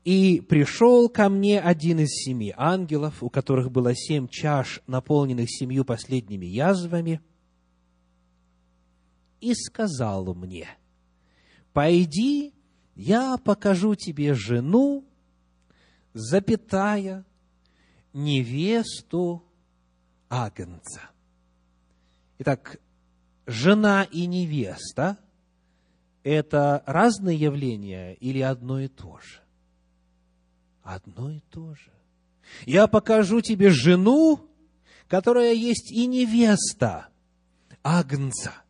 «И 0.05 0.41
пришел 0.47 1.09
ко 1.09 1.27
мне 1.27 1.59
один 1.59 1.99
из 1.99 2.09
семи 2.09 2.53
ангелов, 2.55 3.21
у 3.21 3.29
которых 3.29 3.71
было 3.71 3.93
семь 3.93 4.27
чаш, 4.29 4.81
наполненных 4.87 5.49
семью 5.49 5.83
последними 5.83 6.45
язвами, 6.45 7.19
и 9.39 9.53
сказал 9.53 10.33
мне, 10.33 10.67
«Пойди, 11.73 12.53
я 12.95 13.37
покажу 13.37 13.95
тебе 13.95 14.33
жену, 14.33 15.05
запятая, 16.13 17.25
невесту 18.13 19.43
Агнца». 20.29 21.01
Итак, 22.39 22.79
жена 23.45 24.03
и 24.03 24.25
невеста– 24.25 25.17
это 26.23 26.83
разные 26.85 27.37
явления 27.37 28.13
или 28.15 28.41
одно 28.41 28.79
и 28.79 28.87
то 28.87 29.19
же? 29.19 29.39
Одно 30.83 31.31
и 31.31 31.39
то 31.51 31.73
же. 31.75 31.91
Я 32.65 32.87
покажу 32.87 33.41
тебе 33.41 33.69
жену, 33.69 34.49
которая 35.07 35.53
есть 35.53 35.91
и 35.91 36.05
невеста 36.05 37.07
Агнца– 37.83 38.53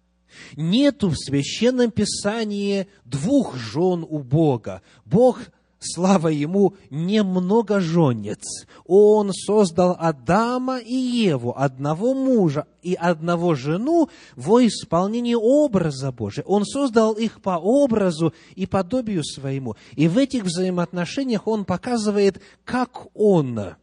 Нету 0.55 1.09
в 1.09 1.17
Священном 1.17 1.91
Писании 1.91 2.87
двух 3.05 3.55
жен 3.55 4.05
у 4.07 4.19
Бога. 4.19 4.81
Бог 5.05 5.39
слава 5.79 6.29
ему, 6.29 6.75
немногоженец. 6.89 8.65
Он 8.85 9.31
создал 9.33 9.95
Адама 9.99 10.79
и 10.79 10.93
Еву, 10.93 11.53
одного 11.57 12.13
мужа 12.13 12.65
и 12.81 12.93
одного 12.93 13.55
жену 13.55 14.09
во 14.35 14.65
исполнении 14.65 15.35
образа 15.35 16.11
Божия. 16.11 16.43
Он 16.45 16.65
создал 16.65 17.13
их 17.13 17.41
по 17.41 17.57
образу 17.57 18.33
и 18.55 18.65
подобию 18.65 19.23
своему. 19.23 19.75
И 19.95 20.07
в 20.07 20.17
этих 20.17 20.43
взаимоотношениях 20.43 21.47
он 21.47 21.65
показывает, 21.65 22.41
как 22.63 23.07
он 23.13 23.75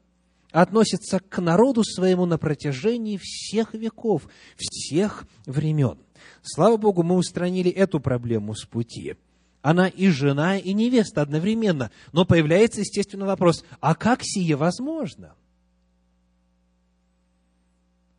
относится 0.50 1.18
к 1.20 1.40
народу 1.40 1.82
своему 1.82 2.26
на 2.26 2.38
протяжении 2.38 3.18
всех 3.20 3.74
веков, 3.74 4.28
всех 4.56 5.26
времен. 5.46 5.98
Слава 6.44 6.76
Богу, 6.76 7.02
мы 7.02 7.16
устранили 7.16 7.70
эту 7.70 7.98
проблему 7.98 8.54
с 8.54 8.64
пути– 8.64 9.16
она 9.64 9.88
и 9.88 10.08
жена, 10.08 10.58
и 10.58 10.74
невеста 10.74 11.22
одновременно. 11.22 11.90
Но 12.12 12.26
появляется, 12.26 12.80
естественно, 12.80 13.24
вопрос, 13.24 13.64
а 13.80 13.94
как 13.94 14.20
сие 14.22 14.56
возможно? 14.56 15.34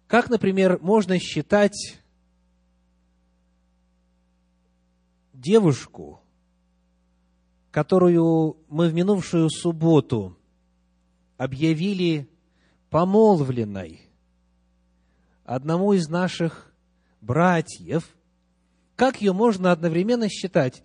Как, 0.08 0.32
например, 0.32 0.80
можно 0.82 1.20
считать 1.20 2.02
девушку, 5.34 6.20
которую 7.70 8.58
мы 8.68 8.90
в 8.90 8.96
минувшую 8.96 9.52
субботу 9.52 10.36
объявили 11.38 12.28
помолвленной 12.90 14.02
одному 15.44 15.94
из 15.94 16.10
наших 16.10 16.74
братьев, 17.22 18.15
как 18.96 19.22
ее 19.22 19.34
можно 19.34 19.72
одновременно 19.72 20.30
считать 20.30 20.84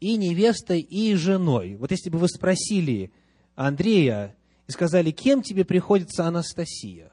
и 0.00 0.16
невестой, 0.16 0.80
и 0.80 1.14
женой. 1.14 1.76
Вот 1.76 1.90
если 1.90 2.10
бы 2.10 2.18
вы 2.18 2.28
спросили 2.28 3.12
Андрея 3.54 4.36
и 4.66 4.72
сказали, 4.72 5.10
кем 5.10 5.42
тебе 5.42 5.64
приходится 5.64 6.26
Анастасия, 6.26 7.12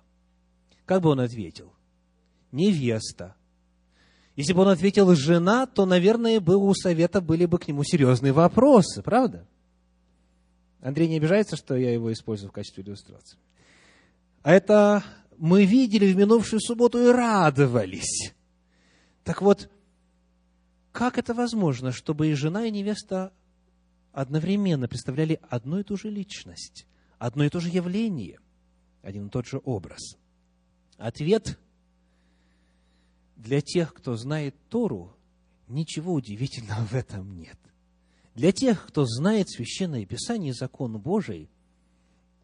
как 0.86 1.04
бы 1.04 1.10
он 1.10 1.20
ответил? 1.20 1.74
Невеста. 2.52 3.36
Если 4.36 4.54
бы 4.54 4.62
он 4.62 4.70
ответил 4.70 5.14
жена, 5.16 5.68
то, 5.68 5.86
наверное, 5.86 6.40
бы 6.40 6.58
у 6.58 6.74
совета 6.74 7.22
были 7.22 7.46
бы 7.46 7.60
к 7.60 7.68
нему 7.68 7.84
серьезные 7.84 8.34
вопросы, 8.34 9.02
правда? 9.02 9.48
Андрей 10.82 11.08
не 11.08 11.18
обижается, 11.18 11.56
что 11.56 11.76
я 11.76 11.94
его 11.94 12.12
использую 12.12 12.50
в 12.50 12.54
качестве 12.54 12.84
иллюстрации. 12.84 13.38
А 14.42 14.52
это 14.52 15.04
мы 15.38 15.66
видели 15.66 16.12
в 16.12 16.18
минувшую 16.18 16.60
субботу 16.60 17.00
и 17.00 17.12
радовались. 17.12 18.34
Так 19.24 19.42
вот, 19.42 19.70
как 20.92 21.18
это 21.18 21.34
возможно, 21.34 21.92
чтобы 21.92 22.28
и 22.28 22.34
жена, 22.34 22.66
и 22.66 22.72
невеста 22.72 23.34
одновременно 24.12 24.88
представляли 24.88 25.40
одну 25.50 25.80
и 25.80 25.84
ту 25.84 25.98
же 25.98 26.10
личность, 26.10 26.86
одно 27.18 27.46
и 27.46 27.50
то 27.50 27.60
же 27.60 27.70
явление, 27.70 28.40
один 29.02 29.28
и 29.28 29.30
тот 29.30 29.48
же 29.48 29.62
образ? 29.64 30.18
Ответ 30.98 31.58
для 33.38 33.62
тех, 33.62 33.94
кто 33.94 34.16
знает 34.16 34.56
Тору, 34.70 35.16
ничего 35.68 36.14
удивительного 36.14 36.86
в 36.86 36.94
этом 36.94 37.38
нет. 37.38 37.58
Для 38.36 38.52
тех, 38.52 38.86
кто 38.88 39.06
знает 39.06 39.50
Священное 39.50 40.06
Писание 40.06 40.52
и 40.52 40.56
закон 40.56 41.00
Божий, 41.00 41.50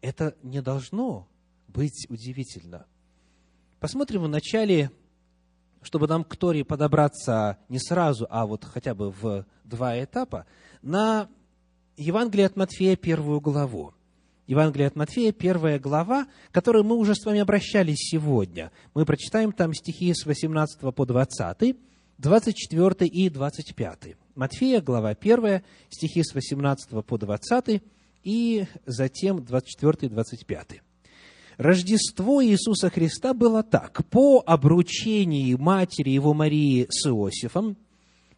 это 0.00 0.36
не 0.42 0.60
должно 0.60 1.28
быть 1.68 2.06
удивительно. 2.08 2.86
Посмотрим 3.80 4.22
в 4.22 4.28
начале 4.28 4.90
чтобы 5.82 6.06
нам 6.06 6.24
к 6.24 6.36
Торе 6.36 6.64
подобраться 6.64 7.58
не 7.68 7.78
сразу, 7.78 8.26
а 8.30 8.46
вот 8.46 8.64
хотя 8.64 8.94
бы 8.94 9.10
в 9.10 9.44
два 9.64 10.02
этапа, 10.02 10.46
на 10.82 11.28
Евангелие 11.96 12.46
от 12.46 12.56
Матфея, 12.56 12.96
первую 12.96 13.40
главу. 13.40 13.92
Евангелие 14.46 14.88
от 14.88 14.96
Матфея, 14.96 15.32
первая 15.32 15.78
глава, 15.78 16.26
к 16.50 16.54
которой 16.54 16.82
мы 16.82 16.96
уже 16.96 17.14
с 17.14 17.24
вами 17.26 17.40
обращались 17.40 17.98
сегодня. 18.10 18.72
Мы 18.94 19.04
прочитаем 19.04 19.52
там 19.52 19.74
стихи 19.74 20.14
с 20.14 20.24
18 20.24 20.94
по 20.94 21.04
20, 21.04 21.76
24 22.18 23.10
и 23.10 23.28
25. 23.28 24.16
Матфея, 24.34 24.80
глава 24.80 25.10
1, 25.10 25.62
стихи 25.90 26.22
с 26.22 26.34
18 26.34 27.04
по 27.04 27.18
20 27.18 27.82
и 28.24 28.66
затем 28.86 29.44
24 29.44 29.96
и 30.00 30.08
25. 30.08 30.82
Рождество 31.58 32.42
Иисуса 32.42 32.88
Христа 32.88 33.34
было 33.34 33.64
так. 33.64 34.06
По 34.10 34.40
обручении 34.46 35.54
матери 35.54 36.10
его 36.10 36.32
Марии 36.32 36.86
с 36.88 37.08
Иосифом, 37.08 37.76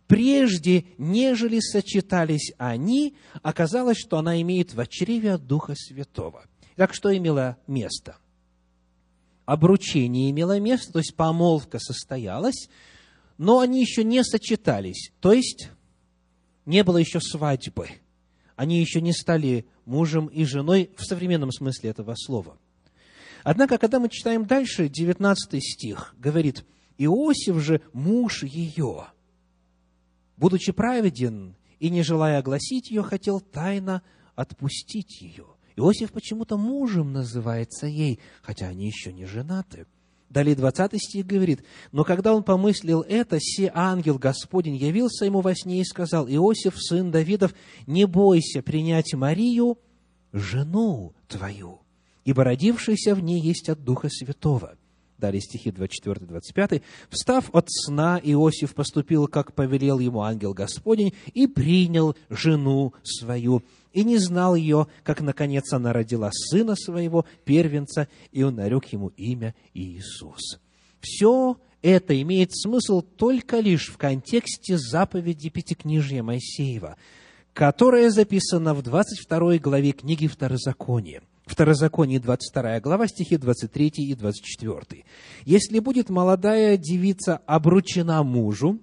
прежде, 0.06 0.86
нежели 0.96 1.60
сочетались 1.60 2.54
они, 2.56 3.14
оказалось, 3.42 3.98
что 3.98 4.18
она 4.18 4.40
имеет 4.40 4.72
в 4.72 4.86
чреве 4.86 5.34
от 5.34 5.46
Духа 5.46 5.74
Святого. 5.76 6.44
Так 6.76 6.94
что 6.94 7.14
имело 7.14 7.58
место? 7.66 8.16
Обручение 9.44 10.30
имело 10.30 10.58
место, 10.58 10.90
то 10.94 10.98
есть 11.00 11.14
помолвка 11.14 11.78
состоялась, 11.78 12.70
но 13.36 13.58
они 13.58 13.82
еще 13.82 14.02
не 14.02 14.24
сочетались, 14.24 15.12
то 15.20 15.34
есть 15.34 15.68
не 16.64 16.82
было 16.82 16.96
еще 16.96 17.20
свадьбы. 17.20 17.88
Они 18.56 18.80
еще 18.80 19.02
не 19.02 19.12
стали 19.12 19.66
мужем 19.84 20.26
и 20.28 20.44
женой 20.44 20.90
в 20.96 21.04
современном 21.04 21.52
смысле 21.52 21.90
этого 21.90 22.14
слова– 22.16 22.56
Однако, 23.44 23.78
когда 23.78 23.98
мы 23.98 24.08
читаем 24.08 24.46
дальше, 24.46 24.88
19 24.88 25.62
стих 25.62 26.14
говорит, 26.18 26.64
«Иосиф 26.98 27.56
же 27.60 27.80
муж 27.92 28.42
ее, 28.42 29.06
будучи 30.36 30.72
праведен 30.72 31.56
и 31.78 31.90
не 31.90 32.02
желая 32.02 32.38
огласить 32.38 32.90
ее, 32.90 33.02
хотел 33.02 33.40
тайно 33.40 34.02
отпустить 34.34 35.20
ее». 35.22 35.46
Иосиф 35.76 36.12
почему-то 36.12 36.58
мужем 36.58 37.12
называется 37.12 37.86
ей, 37.86 38.20
хотя 38.42 38.68
они 38.68 38.86
еще 38.86 39.12
не 39.12 39.24
женаты. 39.24 39.86
Далее 40.28 40.54
20 40.54 41.02
стих 41.02 41.26
говорит, 41.26 41.64
«Но 41.90 42.04
когда 42.04 42.34
он 42.34 42.44
помыслил 42.44 43.00
это, 43.00 43.38
се 43.40 43.70
ангел 43.74 44.18
Господень 44.18 44.76
явился 44.76 45.24
ему 45.24 45.40
во 45.40 45.54
сне 45.54 45.80
и 45.80 45.84
сказал, 45.84 46.28
Иосиф, 46.28 46.74
сын 46.80 47.10
Давидов, 47.10 47.52
не 47.86 48.06
бойся 48.06 48.62
принять 48.62 49.12
Марию, 49.14 49.78
жену 50.32 51.14
твою, 51.26 51.79
ибо 52.24 52.44
родившийся 52.44 53.14
в 53.14 53.20
ней 53.20 53.40
есть 53.40 53.68
от 53.68 53.84
Духа 53.84 54.08
Святого». 54.10 54.76
Далее 55.18 55.42
стихи 55.42 55.70
24-25. 55.70 56.82
«Встав 57.10 57.50
от 57.52 57.66
сна, 57.70 58.18
Иосиф 58.22 58.74
поступил, 58.74 59.26
как 59.26 59.54
повелел 59.54 59.98
ему 59.98 60.22
ангел 60.22 60.54
Господень, 60.54 61.12
и 61.34 61.46
принял 61.46 62.16
жену 62.30 62.94
свою, 63.02 63.62
и 63.92 64.02
не 64.02 64.16
знал 64.16 64.54
ее, 64.54 64.86
как, 65.02 65.20
наконец, 65.20 65.72
она 65.74 65.92
родила 65.92 66.30
сына 66.32 66.74
своего, 66.74 67.26
первенца, 67.44 68.08
и 68.32 68.42
он 68.42 68.54
нарек 68.56 68.86
ему 68.86 69.08
имя 69.16 69.54
Иисус». 69.74 70.58
Все 71.00 71.56
это 71.82 72.20
имеет 72.20 72.54
смысл 72.54 73.02
только 73.02 73.60
лишь 73.60 73.88
в 73.88 73.96
контексте 73.96 74.76
заповеди 74.78 75.48
Пятикнижья 75.48 76.22
Моисеева, 76.22 76.96
которая 77.52 78.10
записана 78.10 78.74
в 78.74 78.82
22 78.82 79.58
главе 79.58 79.92
книги 79.92 80.26
Второзакония. 80.26 81.22
Второзаконие, 81.50 82.20
22 82.20 82.78
глава, 82.78 83.08
стихи 83.08 83.36
23 83.36 83.88
и 83.96 84.14
24. 84.14 85.04
«Если 85.44 85.80
будет 85.80 86.08
молодая 86.08 86.76
девица 86.76 87.40
обручена 87.44 88.22
мужу, 88.22 88.78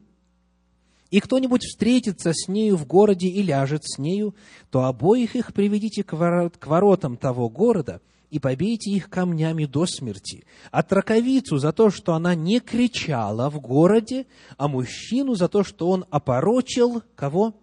и 1.09 1.21
кто-нибудь 1.21 1.63
встретится 1.63 2.33
с 2.33 2.49
нею 2.49 2.75
в 2.75 2.85
городе 2.85 3.29
и 3.29 3.41
ляжет 3.41 3.85
с 3.85 3.97
нею, 3.97 4.35
то 4.69 4.83
обоих 4.83 5.37
их 5.37 5.53
приведите 5.53 6.03
к, 6.03 6.11
ворот, 6.11 6.57
к 6.57 6.67
воротам 6.67 7.15
того 7.15 7.47
города 7.47 8.01
и 8.31 8.37
побейте 8.37 8.91
их 8.91 9.09
камнями 9.09 9.63
до 9.63 9.85
смерти, 9.85 10.43
а 10.69 10.83
траковицу 10.83 11.59
за 11.59 11.71
то, 11.71 11.89
что 11.89 12.15
она 12.15 12.35
не 12.35 12.59
кричала 12.59 13.49
в 13.49 13.61
городе, 13.61 14.25
а 14.57 14.67
мужчину 14.67 15.35
за 15.35 15.47
то, 15.47 15.63
что 15.63 15.89
он 15.89 16.03
опорочил 16.09 17.01
кого? 17.15 17.55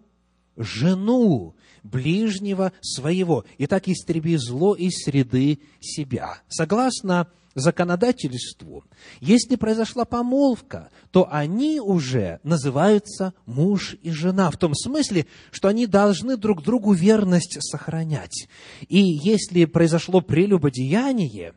Жену 0.57 1.53
ближнего 1.85 2.73
своего, 2.81 3.45
и 3.57 3.67
так 3.67 3.87
истреби 3.87 4.35
зло 4.37 4.75
из 4.75 5.03
среды 5.03 5.59
себя. 5.79 6.39
Согласно 6.49 7.27
законодательству, 7.53 8.83
если 9.21 9.55
произошла 9.55 10.03
помолвка, 10.03 10.89
то 11.11 11.27
они 11.31 11.79
уже 11.79 12.39
называются 12.43 13.33
муж 13.45 13.95
и 14.01 14.11
жена, 14.11 14.51
в 14.51 14.57
том 14.57 14.75
смысле, 14.75 15.25
что 15.51 15.69
они 15.69 15.87
должны 15.87 16.35
друг 16.35 16.61
другу 16.61 16.91
верность 16.91 17.57
сохранять. 17.61 18.49
И 18.89 18.99
если 18.99 19.63
произошло 19.65 20.19
прелюбодеяние, 20.19 21.53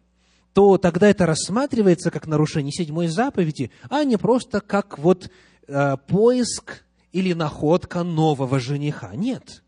то 0.52 0.78
тогда 0.78 1.08
это 1.08 1.26
рассматривается 1.26 2.10
как 2.10 2.26
нарушение 2.26 2.72
седьмой 2.72 3.08
заповеди, 3.08 3.70
а 3.90 4.04
не 4.04 4.16
просто 4.16 4.60
как 4.60 4.98
вот 4.98 5.30
э, 5.66 5.96
поиск 6.06 6.84
или 7.12 7.32
находка 7.32 8.02
нового 8.04 8.60
жениха. 8.60 9.14
Нет. 9.14 9.62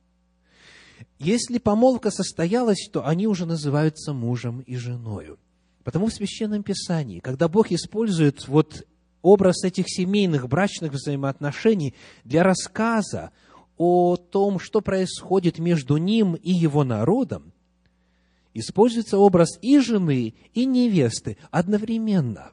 Если 1.20 1.58
помолвка 1.58 2.10
состоялась, 2.10 2.88
то 2.90 3.06
они 3.06 3.26
уже 3.26 3.44
называются 3.44 4.14
мужем 4.14 4.60
и 4.60 4.76
женою. 4.76 5.38
Потому 5.84 6.06
в 6.06 6.14
Священном 6.14 6.62
Писании, 6.62 7.20
когда 7.20 7.46
Бог 7.46 7.70
использует 7.72 8.48
вот 8.48 8.86
образ 9.20 9.62
этих 9.64 9.84
семейных 9.86 10.48
брачных 10.48 10.92
взаимоотношений 10.92 11.94
для 12.24 12.42
рассказа 12.42 13.32
о 13.76 14.16
том, 14.16 14.58
что 14.58 14.80
происходит 14.80 15.58
между 15.58 15.98
ним 15.98 16.36
и 16.36 16.52
его 16.52 16.84
народом, 16.84 17.52
используется 18.54 19.18
образ 19.18 19.58
и 19.60 19.78
жены, 19.78 20.34
и 20.54 20.64
невесты 20.64 21.36
одновременно, 21.50 22.52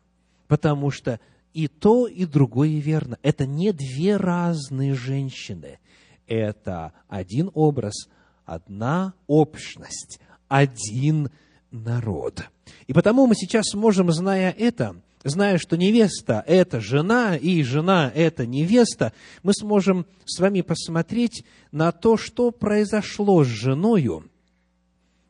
потому 0.50 0.92
что 0.92 1.22
и 1.54 1.70
то, 1.70 2.06
и 2.06 2.26
другое 2.26 2.80
верно. 2.80 3.18
Это 3.22 3.46
не 3.46 3.72
две 3.72 4.18
разные 4.18 4.94
женщины. 4.94 5.80
Это 6.28 6.92
один 7.08 7.50
образ, 7.54 8.10
одна 8.48 9.14
общность, 9.28 10.20
один 10.48 11.30
народ. 11.70 12.44
И 12.88 12.94
потому 12.94 13.28
мы 13.28 13.36
сейчас 13.36 13.76
можем, 13.76 14.12
зная 14.12 14.52
это, 14.58 14.96
зная, 15.24 15.60
что 15.60 15.78
невеста– 15.78 16.44
это 16.48 16.80
жена, 16.80 17.36
и 17.36 17.62
жена– 17.62 18.12
это 18.16 18.48
невеста, 18.48 19.14
мы 19.44 19.54
сможем 19.54 20.08
с 20.26 20.40
вами 20.40 20.62
посмотреть 20.62 21.44
на 21.72 21.92
то, 21.92 22.18
что 22.18 22.50
произошло 22.50 23.44
с 23.44 23.48
женою 23.48 24.30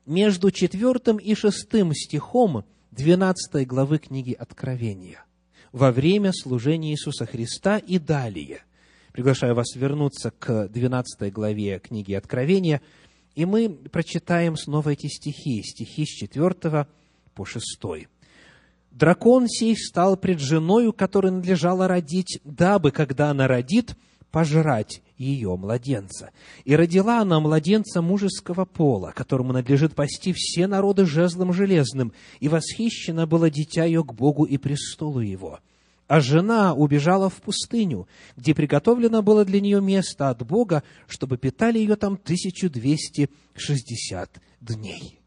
между 0.05 0.51
четвертым 0.51 1.17
и 1.17 1.35
шестым 1.35 1.93
стихом 1.93 2.63
12 2.91 3.67
главы 3.67 3.97
книги 3.97 4.33
Откровения 4.33 5.25
во 5.71 5.91
время 5.91 6.31
служения 6.33 6.91
Иисуса 6.91 7.25
Христа 7.25 7.77
и 7.77 7.99
далее. 7.99 8.61
Приглашаю 9.11 9.55
вас 9.55 9.75
вернуться 9.75 10.31
к 10.31 10.67
12 10.67 11.33
главе 11.33 11.79
книги 11.79 12.13
Откровения, 12.13 12.81
и 13.37 13.45
мы 13.45 13.69
прочитаем 13.69 14.57
снова 14.57 14.89
эти 14.89 15.05
стихи, 15.05 15.61
стихи 15.61 16.05
с 16.05 16.09
4 16.09 16.87
по 17.35 17.45
6. 17.45 17.79
Дракон 18.89 19.47
сей 19.47 19.77
стал 19.77 20.17
пред 20.17 20.39
женою, 20.39 20.91
которой 20.91 21.31
надлежало 21.31 21.87
родить, 21.87 22.39
дабы, 22.43 22.89
когда 22.89 23.29
она 23.29 23.47
родит, 23.47 23.95
пожрать 24.31 25.03
ее 25.19 25.55
младенца. 25.55 26.31
И 26.65 26.75
родила 26.75 27.21
она 27.21 27.39
младенца 27.39 28.01
мужеского 28.01 28.65
пола, 28.65 29.13
которому 29.15 29.53
надлежит 29.53 29.93
пасти 29.93 30.33
все 30.35 30.65
народы 30.65 31.05
жезлом 31.05 31.53
железным, 31.53 32.13
и 32.39 32.49
восхищено 32.49 33.27
было 33.27 33.51
дитя 33.51 33.85
ее 33.85 34.03
к 34.03 34.15
Богу 34.15 34.45
и 34.45 34.57
престолу 34.57 35.19
его. 35.19 35.59
А 36.07 36.21
жена 36.21 36.73
убежала 36.73 37.29
в 37.29 37.41
пустыню, 37.41 38.07
где 38.37 38.55
приготовлено 38.55 39.21
было 39.21 39.43
для 39.43 39.59
нее 39.59 39.81
место 39.81 40.29
от 40.29 40.47
Бога, 40.47 40.83
чтобы 41.07 41.37
питали 41.37 41.79
ее 41.79 41.97
там 41.97 42.13
1260 42.13 44.41
дней. 44.61 45.19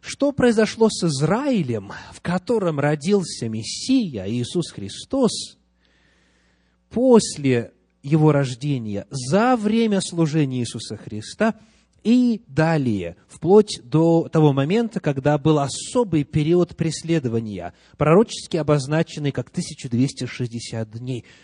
Что 0.00 0.32
произошло 0.32 0.88
с 0.90 1.04
Израилем, 1.04 1.92
в 2.12 2.20
котором 2.20 2.80
родился 2.80 3.48
Мессия 3.48 4.28
Иисус 4.28 4.72
Христос, 4.72 5.56
после 6.88 7.72
его 8.02 8.32
рождения, 8.32 9.06
за 9.10 9.56
время 9.56 10.00
служения 10.00 10.60
Иисуса 10.60 10.96
Христа 10.96 11.54
и 12.02 12.42
далее, 12.46 13.16
вплоть 13.28 13.80
до 13.84 14.28
того 14.28 14.52
момента, 14.52 15.00
когда 15.00 15.38
был 15.38 15.58
особый 15.58 16.24
период 16.24 16.76
преследования, 16.76 17.74
пророчески 17.96 18.56
обозначенный 18.56 19.32
как 19.32 19.48
1260 19.48 20.90
дней– 20.90 21.24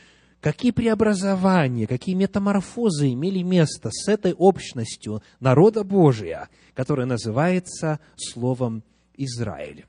какие 0.47 0.71
преобразования, 0.71 1.89
какие 1.89 2.15
метаморфозы 2.15 3.13
имели 3.13 3.43
место 3.43 3.91
с 3.91 4.09
этой 4.09 4.33
общностью 4.33 5.23
народа 5.41 5.83
Божия, 5.83 6.49
которая 6.75 7.07
называется 7.07 7.99
словом 8.17 8.85
Израиль. 9.15 9.87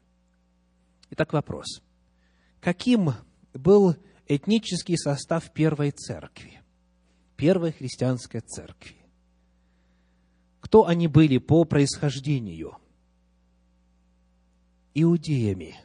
Итак, 1.12 1.34
вопрос. 1.34 1.82
Каким 2.60 3.14
был 3.54 3.96
этнический 4.28 4.98
состав 4.98 5.52
первой 5.54 5.92
церкви, 5.92 6.62
первой 7.36 7.72
христианской 7.72 8.42
церкви? 8.42 8.97
Кто 10.68 10.86
они 10.86 11.08
были 11.08 11.38
по 11.38 11.64
происхождению? 11.64 12.76
Иудеями, 14.94 15.78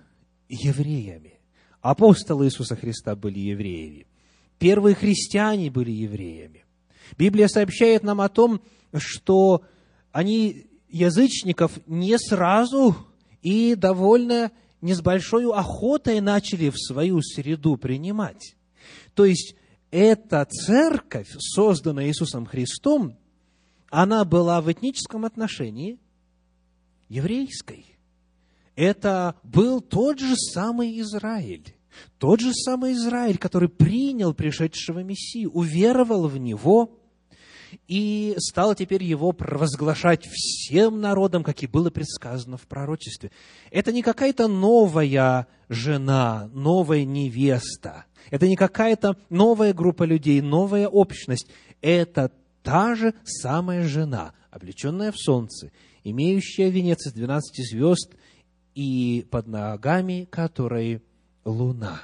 евреями. 0.49 1.39
Апостолы 1.81 2.47
Иисуса 2.47 2.75
Христа 2.75 3.15
были 3.15 3.39
евреями. 3.39 4.09
Первые 4.59 4.97
христиане 4.97 5.71
были 5.71 5.93
евреями. 5.93 6.65
Библия 7.17 7.47
сообщает 7.47 8.03
нам 8.03 8.21
о 8.21 8.29
том, 8.29 8.61
что 8.97 9.63
они 10.11 10.67
язычников 10.89 11.79
не 11.87 12.19
сразу 12.19 12.97
и 13.41 13.77
довольно 13.77 14.51
не 14.81 14.95
с 14.95 15.01
большой 15.01 15.45
охотой 15.49 16.21
начали 16.21 16.71
в 16.71 16.77
свою 16.77 17.23
среду 17.23 17.77
принимать. 17.77 18.57
То 19.15 19.27
есть, 19.27 19.55
эта 19.93 20.45
церковь, 20.45 21.29
созданная 21.39 22.09
Иисусом 22.09 22.47
Христом, 22.47 23.17
она 23.93 24.25
была 24.25 24.63
в 24.63 24.73
этническом 24.73 25.27
отношении 25.27 25.99
еврейской. 27.11 27.85
Это 28.75 29.35
был 29.43 29.83
тот 29.83 30.19
же 30.19 30.35
самый 30.35 30.99
Израиль. 31.01 31.75
Тот 32.17 32.41
же 32.41 32.55
самый 32.55 32.95
Израиль, 32.95 33.37
который 33.37 33.69
принял 33.69 34.33
пришедшего 34.33 35.01
Мессию, 35.01 35.51
уверовал 35.51 36.27
в 36.27 36.39
Него 36.39 36.99
и 37.87 38.35
стал 38.39 38.75
теперь 38.75 39.05
его 39.05 39.33
провозглашать 39.33 40.27
всем 40.27 41.03
народам, 41.03 41.45
как 41.45 41.63
и 41.63 41.67
было 41.67 41.91
предсказано 41.91 42.57
в 42.57 42.63
пророчестве. 42.63 43.31
Это 43.71 43.93
не 43.93 44.03
какая-то 44.03 44.49
новая 44.49 45.49
жена, 45.69 46.49
новая 46.55 47.05
невеста. 47.05 48.07
Это 48.31 48.49
не 48.49 48.57
какая-то 48.57 49.19
новая 49.29 49.75
группа 49.75 50.05
людей, 50.05 50.41
новая 50.41 50.89
общность. 50.89 51.49
Это 51.83 52.33
та 52.63 52.95
же 52.95 53.15
самая 53.25 53.87
жена, 53.87 54.35
облеченная 54.51 55.13
в 55.13 55.19
солнце, 55.19 55.71
имеющая 56.05 56.71
венец 56.71 57.07
из 57.07 57.13
двенадцати 57.13 57.63
звезд 57.63 58.15
и 58.75 59.27
под 59.31 59.47
ногами 59.47 60.27
которой 60.31 61.03
луна. 61.45 62.03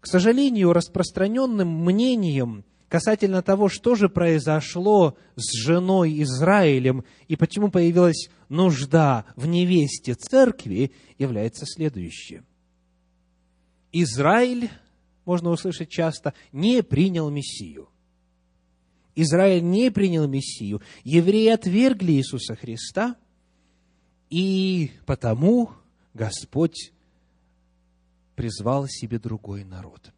К 0.00 0.06
сожалению, 0.06 0.72
распространенным 0.72 1.68
мнением 1.84 2.64
касательно 2.88 3.42
того, 3.42 3.68
что 3.68 3.94
же 3.94 4.08
произошло 4.08 5.16
с 5.36 5.52
женой 5.62 6.22
Израилем 6.22 7.04
и 7.28 7.36
почему 7.36 7.70
появилась 7.70 8.28
нужда 8.48 9.26
в 9.36 9.46
невесте 9.46 10.14
церкви, 10.14 10.92
является 11.18 11.66
следующее. 11.66 12.44
Израиль, 13.92 14.70
можно 15.24 15.50
услышать 15.50 15.88
часто, 15.88 16.34
не 16.50 16.82
принял 16.82 17.30
Мессию. 17.30 17.89
Израиль 19.22 19.62
не 19.62 19.90
принял 19.90 20.26
Мессию. 20.26 20.80
Евреи 21.04 21.48
отвергли 21.48 22.12
Иисуса 22.12 22.54
Христа, 22.54 23.16
и 24.28 24.92
потому 25.06 25.70
Господь 26.14 26.92
призвал 28.36 28.86
себе 28.86 29.18
другой 29.18 29.64
народ. 29.64 30.12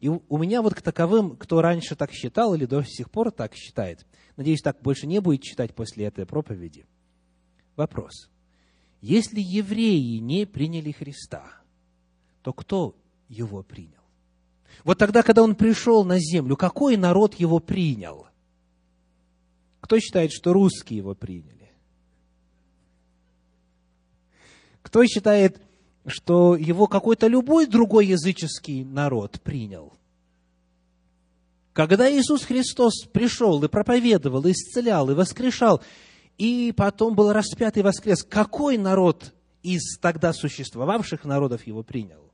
И 0.00 0.08
у 0.08 0.38
меня 0.38 0.62
вот 0.62 0.74
к 0.74 0.82
таковым, 0.82 1.36
кто 1.36 1.60
раньше 1.60 1.96
так 1.96 2.12
считал 2.12 2.54
или 2.54 2.64
до 2.64 2.82
сих 2.84 3.10
пор 3.10 3.30
так 3.30 3.54
считает, 3.54 4.06
надеюсь, 4.36 4.62
так 4.62 4.80
больше 4.80 5.06
не 5.06 5.20
будет 5.20 5.42
читать 5.42 5.74
после 5.74 6.06
этой 6.06 6.24
проповеди, 6.24 6.86
вопрос. 7.76 8.30
Если 9.00 9.40
евреи 9.40 10.18
не 10.18 10.46
приняли 10.46 10.92
Христа, 10.92 11.44
то 12.42 12.52
кто 12.52 12.96
его 13.28 13.62
принял? 13.62 13.92
Вот 14.84 14.98
тогда, 14.98 15.22
когда 15.22 15.42
он 15.42 15.54
пришел 15.56 16.04
на 16.04 16.18
землю, 16.18 16.56
какой 16.56 16.96
народ 16.96 17.34
его 17.34 17.58
принял? 17.58 18.27
Кто 19.80 19.98
считает, 19.98 20.32
что 20.32 20.52
русские 20.52 20.98
его 20.98 21.14
приняли? 21.14 21.72
Кто 24.82 25.04
считает, 25.06 25.60
что 26.08 26.56
его 26.56 26.86
какой-то 26.86 27.26
любой 27.26 27.66
другой 27.66 28.06
языческий 28.06 28.84
народ 28.84 29.40
принял. 29.42 29.92
Когда 31.72 32.10
Иисус 32.10 32.42
Христос 32.42 33.04
пришел 33.12 33.62
и 33.62 33.68
проповедовал, 33.68 34.44
и 34.46 34.52
исцелял, 34.52 35.10
и 35.10 35.14
воскрешал, 35.14 35.82
и 36.36 36.72
потом 36.76 37.14
был 37.14 37.32
распят 37.32 37.76
и 37.76 37.82
воскрес, 37.82 38.24
какой 38.24 38.78
народ 38.78 39.32
из 39.62 39.98
тогда 39.98 40.32
существовавших 40.32 41.24
народов 41.24 41.66
его 41.66 41.82
принял? 41.82 42.32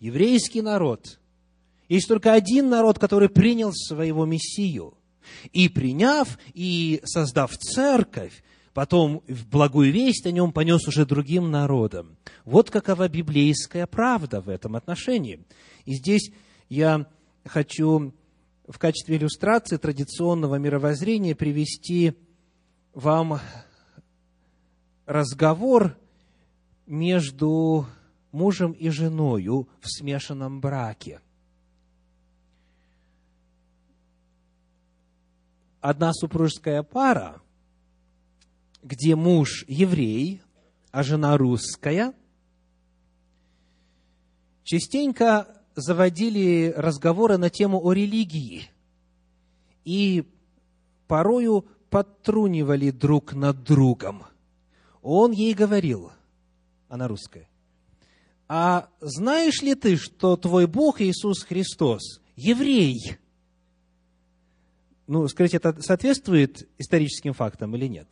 Еврейский 0.00 0.62
народ. 0.62 1.20
Есть 1.88 2.08
только 2.08 2.32
один 2.32 2.68
народ, 2.68 2.98
который 2.98 3.28
принял 3.28 3.72
своего 3.72 4.24
Мессию. 4.24 4.94
И 5.52 5.68
приняв, 5.68 6.38
и 6.54 7.00
создав 7.04 7.56
церковь, 7.56 8.42
потом 8.72 9.22
благую 9.50 9.92
весть 9.92 10.26
о 10.26 10.30
нем 10.30 10.52
понес 10.52 10.86
уже 10.86 11.04
другим 11.04 11.50
народам. 11.50 12.16
Вот 12.44 12.70
какова 12.70 13.08
библейская 13.08 13.86
правда 13.86 14.40
в 14.40 14.48
этом 14.48 14.76
отношении. 14.76 15.44
И 15.84 15.94
здесь 15.94 16.30
я 16.68 17.06
хочу 17.44 18.14
в 18.66 18.78
качестве 18.78 19.16
иллюстрации 19.16 19.78
традиционного 19.78 20.56
мировоззрения 20.56 21.34
привести 21.34 22.12
вам 22.92 23.40
разговор 25.06 25.96
между 26.86 27.86
мужем 28.30 28.72
и 28.72 28.90
женою 28.90 29.68
в 29.80 29.88
смешанном 29.88 30.60
браке. 30.60 31.20
Одна 35.80 36.12
супружеская 36.12 36.82
пара, 36.82 37.40
где 38.82 39.16
муж 39.16 39.64
еврей, 39.68 40.42
а 40.90 41.02
жена 41.02 41.36
русская, 41.36 42.14
частенько 44.64 45.62
заводили 45.74 46.72
разговоры 46.76 47.38
на 47.38 47.50
тему 47.50 47.80
о 47.82 47.92
религии 47.92 48.68
и 49.84 50.28
порою 51.06 51.66
подтрунивали 51.90 52.90
друг 52.90 53.32
над 53.32 53.62
другом. 53.62 54.24
Он 55.02 55.32
ей 55.32 55.54
говорил, 55.54 56.12
она 56.88 57.08
русская, 57.08 57.48
а 58.48 58.88
знаешь 59.00 59.62
ли 59.62 59.74
ты, 59.74 59.96
что 59.96 60.36
твой 60.36 60.66
Бог 60.66 61.00
Иисус 61.00 61.44
Христос 61.44 62.20
еврей? 62.34 63.18
Ну, 65.08 65.26
скажите, 65.26 65.56
это 65.56 65.80
соответствует 65.80 66.68
историческим 66.76 67.32
фактам 67.32 67.74
или 67.74 67.86
нет? 67.86 68.08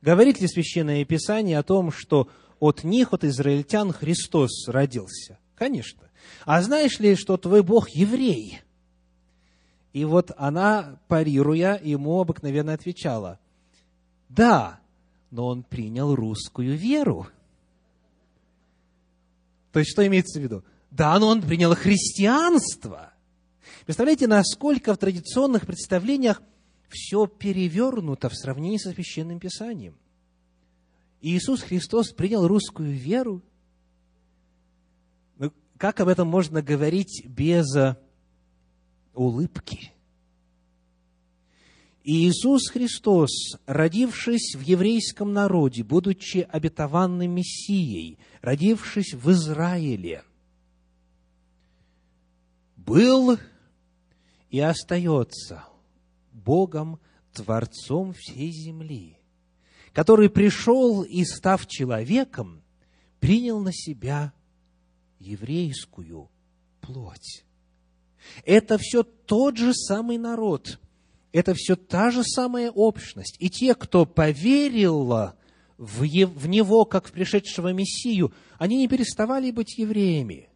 Говорит 0.00 0.40
ли 0.40 0.46
Священное 0.46 1.04
Писание 1.04 1.58
о 1.58 1.64
том, 1.64 1.90
что 1.90 2.28
от 2.60 2.84
них, 2.84 3.12
от 3.12 3.24
израильтян, 3.24 3.92
Христос 3.92 4.68
родился? 4.68 5.38
Конечно. 5.56 6.02
А 6.44 6.62
знаешь 6.62 7.00
ли, 7.00 7.16
что 7.16 7.36
твой 7.36 7.64
Бог 7.64 7.90
еврей? 7.90 8.60
И 9.92 10.04
вот 10.04 10.30
она, 10.36 11.00
парируя, 11.08 11.78
ему 11.82 12.20
обыкновенно 12.20 12.72
отвечала, 12.72 13.40
да, 14.28 14.78
но 15.32 15.48
он 15.48 15.64
принял 15.64 16.14
русскую 16.14 16.76
веру. 16.76 17.26
То 19.72 19.80
есть, 19.80 19.90
что 19.90 20.06
имеется 20.06 20.38
в 20.38 20.42
виду? 20.42 20.64
Да, 20.92 21.18
но 21.18 21.26
он 21.26 21.42
принял 21.42 21.74
христианство. 21.74 23.11
Представляете, 23.84 24.26
насколько 24.26 24.94
в 24.94 24.98
традиционных 24.98 25.66
представлениях 25.66 26.42
все 26.88 27.26
перевернуто 27.26 28.28
в 28.28 28.34
сравнении 28.34 28.78
со 28.78 28.92
Священным 28.92 29.40
Писанием. 29.40 29.96
Иисус 31.20 31.62
Христос 31.62 32.12
принял 32.12 32.46
русскую 32.46 32.92
веру. 32.92 33.42
Ну, 35.38 35.52
как 35.78 36.00
об 36.00 36.08
этом 36.08 36.28
можно 36.28 36.62
говорить 36.62 37.24
без 37.26 37.74
э, 37.76 37.96
улыбки? 39.14 39.92
Иисус 42.04 42.68
Христос, 42.68 43.30
родившись 43.66 44.56
в 44.56 44.60
еврейском 44.60 45.32
народе, 45.32 45.84
будучи 45.84 46.38
обетованным 46.38 47.30
Мессией, 47.30 48.18
родившись 48.42 49.14
в 49.14 49.30
Израиле, 49.30 50.24
был 52.76 53.38
и 54.52 54.60
остается 54.60 55.64
Богом, 56.30 57.00
Творцом 57.32 58.12
всей 58.12 58.52
земли, 58.52 59.16
который 59.94 60.28
пришел 60.28 61.02
и, 61.02 61.24
став 61.24 61.66
человеком, 61.66 62.62
принял 63.18 63.58
на 63.60 63.72
себя 63.72 64.34
еврейскую 65.18 66.30
плоть. 66.82 67.46
Это 68.44 68.76
все 68.76 69.02
тот 69.02 69.56
же 69.56 69.72
самый 69.72 70.18
народ, 70.18 70.78
это 71.32 71.54
все 71.54 71.74
та 71.74 72.10
же 72.10 72.22
самая 72.22 72.70
общность. 72.70 73.36
И 73.38 73.48
те, 73.48 73.74
кто 73.74 74.04
поверил 74.04 75.32
в, 75.78 76.46
Него, 76.46 76.84
как 76.84 77.08
в 77.08 77.12
пришедшего 77.12 77.72
Мессию, 77.72 78.34
они 78.58 78.76
не 78.76 78.88
переставали 78.88 79.50
быть 79.50 79.78
евреями. 79.78 80.50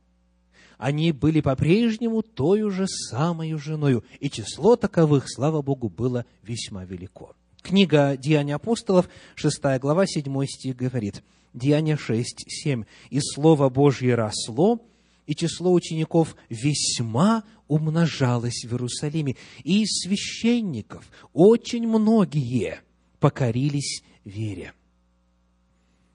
Они 0.79 1.13
были 1.13 1.41
по-прежнему 1.41 2.23
той 2.23 2.71
же 2.71 2.87
самой 2.87 3.55
женою, 3.55 4.05
и 4.21 4.29
число 4.29 4.77
таковых, 4.77 5.25
слава 5.27 5.63
Богу, 5.63 5.89
было 5.89 6.27
весьма 6.43 6.85
велико. 6.85 7.35
Книга 7.63 8.17
«Деяния 8.17 8.55
апостолов», 8.57 9.09
6 9.35 9.61
глава, 9.81 10.07
7 10.07 10.47
стих 10.47 10.77
говорит, 10.77 11.23
Деяния 11.57 11.97
6, 11.97 12.45
7. 12.47 12.85
«И 13.09 13.19
Слово 13.21 13.71
Божье 13.71 14.15
росло, 14.15 14.79
и 15.27 15.35
число 15.35 15.73
учеников 15.73 16.37
весьма 16.51 17.45
умножалось 17.67 18.65
в 18.65 18.73
Иерусалиме, 18.73 19.37
и 19.65 19.83
из 19.83 20.03
священников 20.03 21.11
очень 21.33 21.89
многие 21.89 22.81
покорились 23.19 24.03
вере». 24.25 24.75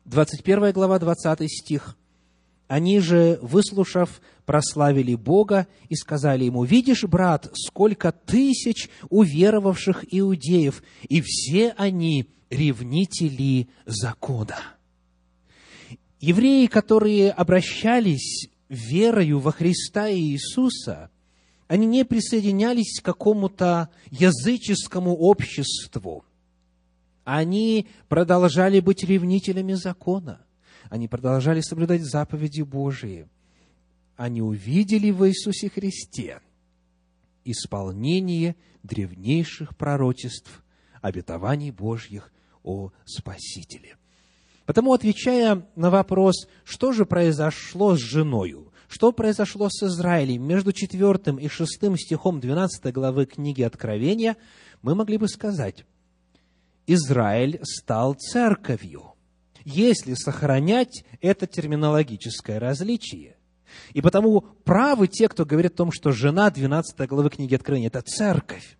21 0.05 0.71
глава, 0.73 0.99
20 0.99 1.51
стих. 1.51 1.97
Они 2.67 2.99
же, 2.99 3.39
выслушав, 3.41 4.21
прославили 4.45 5.15
Бога 5.15 5.67
и 5.89 5.95
сказали 5.95 6.45
ему, 6.45 6.63
«Видишь, 6.63 7.03
брат, 7.03 7.51
сколько 7.53 8.11
тысяч 8.11 8.89
уверовавших 9.09 10.05
иудеев, 10.09 10.83
и 11.07 11.21
все 11.21 11.73
они 11.77 12.29
ревнители 12.49 13.69
закона». 13.85 14.57
Евреи, 16.19 16.67
которые 16.67 17.31
обращались 17.31 18.49
верою 18.69 19.39
во 19.39 19.51
Христа 19.51 20.11
Иисуса, 20.11 21.09
они 21.67 21.87
не 21.87 22.05
присоединялись 22.05 22.99
к 22.99 23.05
какому-то 23.05 23.89
языческому 24.09 25.15
обществу. 25.15 26.25
Они 27.23 27.87
продолжали 28.09 28.79
быть 28.81 29.03
ревнителями 29.03 29.73
закона. 29.73 30.41
Они 30.89 31.07
продолжали 31.07 31.61
соблюдать 31.61 32.01
заповеди 32.01 32.61
Божии. 32.61 33.27
Они 34.15 34.41
увидели 34.41 35.11
в 35.11 35.27
Иисусе 35.27 35.69
Христе 35.69 36.41
исполнение 37.43 38.55
древнейших 38.83 39.75
пророчеств, 39.75 40.63
обетований 41.01 41.71
Божьих 41.71 42.31
о 42.63 42.91
Спасителе. 43.05 43.97
Потому, 44.65 44.93
отвечая 44.93 45.67
на 45.75 45.89
вопрос, 45.89 46.47
что 46.63 46.91
же 46.91 47.05
произошло 47.05 47.95
с 47.95 47.99
женою, 47.99 48.71
что 48.87 49.11
произошло 49.11 49.69
с 49.69 49.83
Израилем 49.83 50.43
между 50.43 50.71
четвертым 50.71 51.37
и 51.37 51.47
шестым 51.47 51.97
стихом 51.97 52.39
12 52.39 52.93
главы 52.93 53.25
книги 53.25 53.63
Откровения, 53.63 54.37
мы 54.81 54.95
могли 54.95 55.17
бы 55.17 55.27
сказать, 55.27 55.85
Израиль 56.87 57.59
стал 57.63 58.15
церковью, 58.15 59.13
если 59.63 60.13
сохранять 60.13 61.05
это 61.21 61.47
терминологическое 61.47 62.59
различие. 62.59 63.37
И 63.93 64.01
потому 64.01 64.41
правы 64.63 65.07
те, 65.07 65.27
кто 65.27 65.45
говорит 65.45 65.73
о 65.73 65.77
том, 65.77 65.91
что 65.91 66.11
жена 66.11 66.49
12 66.49 67.07
главы 67.07 67.29
книги 67.29 67.55
Откровения– 67.55 67.87
это 67.89 68.01
церковь 68.01 68.77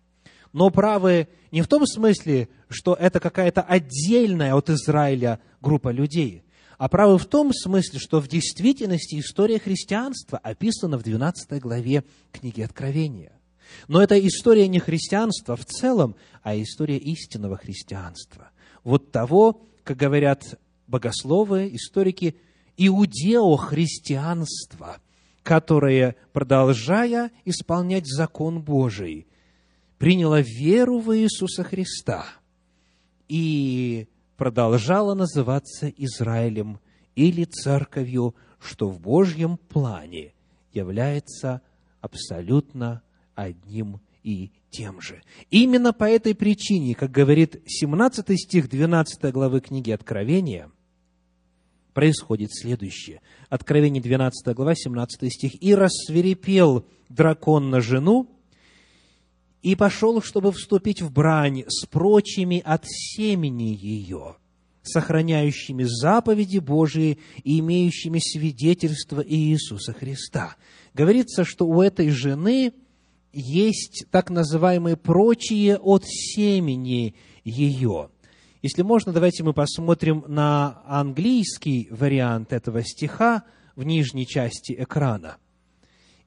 но 0.52 0.70
правы 0.70 1.28
не 1.50 1.62
в 1.62 1.66
том 1.66 1.86
смысле, 1.86 2.48
что 2.68 2.94
это 2.94 3.20
какая-то 3.20 3.62
отдельная 3.62 4.54
от 4.54 4.70
Израиля 4.70 5.40
группа 5.60 5.90
людей, 5.90 6.44
а 6.78 6.88
правы 6.88 7.18
в 7.18 7.26
том 7.26 7.52
смысле, 7.52 7.98
что 7.98 8.20
в 8.20 8.28
действительности 8.28 9.18
история 9.18 9.58
христианства 9.58 10.38
описана 10.38 10.98
в 10.98 11.02
12 11.02 11.60
главе 11.60 12.04
книги 12.32 12.60
Откровения. 12.60 13.32
Но 13.88 14.02
это 14.02 14.18
история 14.18 14.68
не 14.68 14.80
христианства 14.80 15.56
в 15.56 15.64
целом, 15.64 16.16
а 16.42 16.56
история 16.56 16.98
истинного 16.98 17.56
христианства. 17.56 18.50
Вот 18.84 19.12
того, 19.12 19.62
как 19.84 19.96
говорят 19.96 20.58
богословы, 20.86 21.70
историки, 21.72 22.36
иудео-христианства, 22.86 24.98
которое, 25.42 26.16
продолжая 26.32 27.30
исполнять 27.44 28.06
закон 28.06 28.62
Божий, 28.62 29.26
приняла 29.98 30.40
веру 30.40 30.98
в 30.98 31.16
Иисуса 31.16 31.64
Христа 31.64 32.26
и 33.28 34.08
продолжала 34.36 35.14
называться 35.14 35.88
Израилем 35.88 36.80
или 37.14 37.44
церковью, 37.44 38.34
что 38.58 38.88
в 38.88 39.00
Божьем 39.00 39.56
плане 39.56 40.34
является 40.72 41.62
абсолютно 42.00 43.02
одним 43.34 44.00
и 44.22 44.50
тем 44.70 45.00
же. 45.00 45.22
Именно 45.50 45.92
по 45.92 46.04
этой 46.04 46.34
причине, 46.34 46.94
как 46.94 47.10
говорит 47.10 47.62
17 47.66 48.40
стих 48.40 48.68
12 48.68 49.32
главы 49.32 49.60
книги 49.60 49.90
Откровения, 49.90 50.70
происходит 51.92 52.50
следующее. 52.52 53.20
Откровение 53.48 54.02
12 54.02 54.54
глава, 54.54 54.74
17 54.74 55.32
стих. 55.32 55.62
«И 55.62 55.74
рассверепел 55.74 56.84
дракон 57.08 57.70
на 57.70 57.80
жену, 57.80 58.28
и 59.62 59.76
пошел, 59.76 60.20
чтобы 60.20 60.52
вступить 60.52 61.02
в 61.02 61.12
брань 61.12 61.64
с 61.68 61.86
прочими 61.86 62.60
от 62.64 62.84
семени 62.84 63.76
ее, 63.80 64.36
сохраняющими 64.82 65.84
заповеди 65.84 66.58
Божии 66.58 67.18
и 67.44 67.60
имеющими 67.60 68.18
свидетельство 68.18 69.24
Иисуса 69.24 69.92
Христа. 69.92 70.56
Говорится, 70.94 71.44
что 71.44 71.66
у 71.66 71.80
этой 71.80 72.10
жены 72.10 72.72
есть 73.32 74.06
так 74.10 74.30
называемые 74.30 74.96
прочие 74.96 75.78
от 75.78 76.04
семени 76.04 77.14
ее. 77.44 78.10
Если 78.62 78.82
можно, 78.82 79.12
давайте 79.12 79.42
мы 79.42 79.52
посмотрим 79.52 80.24
на 80.28 80.82
английский 80.86 81.88
вариант 81.90 82.52
этого 82.52 82.82
стиха 82.82 83.42
в 83.76 83.82
нижней 83.82 84.26
части 84.26 84.74
экрана. 84.78 85.36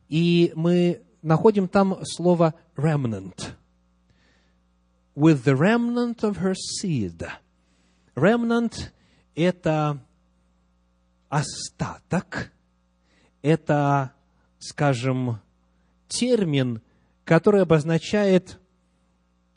И 0.10 0.52
мы 0.56 1.02
находим 1.22 1.68
там 1.68 1.98
слово 2.04 2.54
remnant. 2.76 3.56
with 5.16 5.46
the 5.46 5.56
remnant 5.56 6.24
of 6.24 6.38
her 6.38 6.54
seed. 6.54 7.26
Remnant– 8.16 8.92
это 9.36 10.00
остаток, 11.30 12.52
это, 13.42 14.14
скажем, 14.60 15.40
термин, 16.08 16.82
который 17.24 17.62
обозначает 17.62 18.60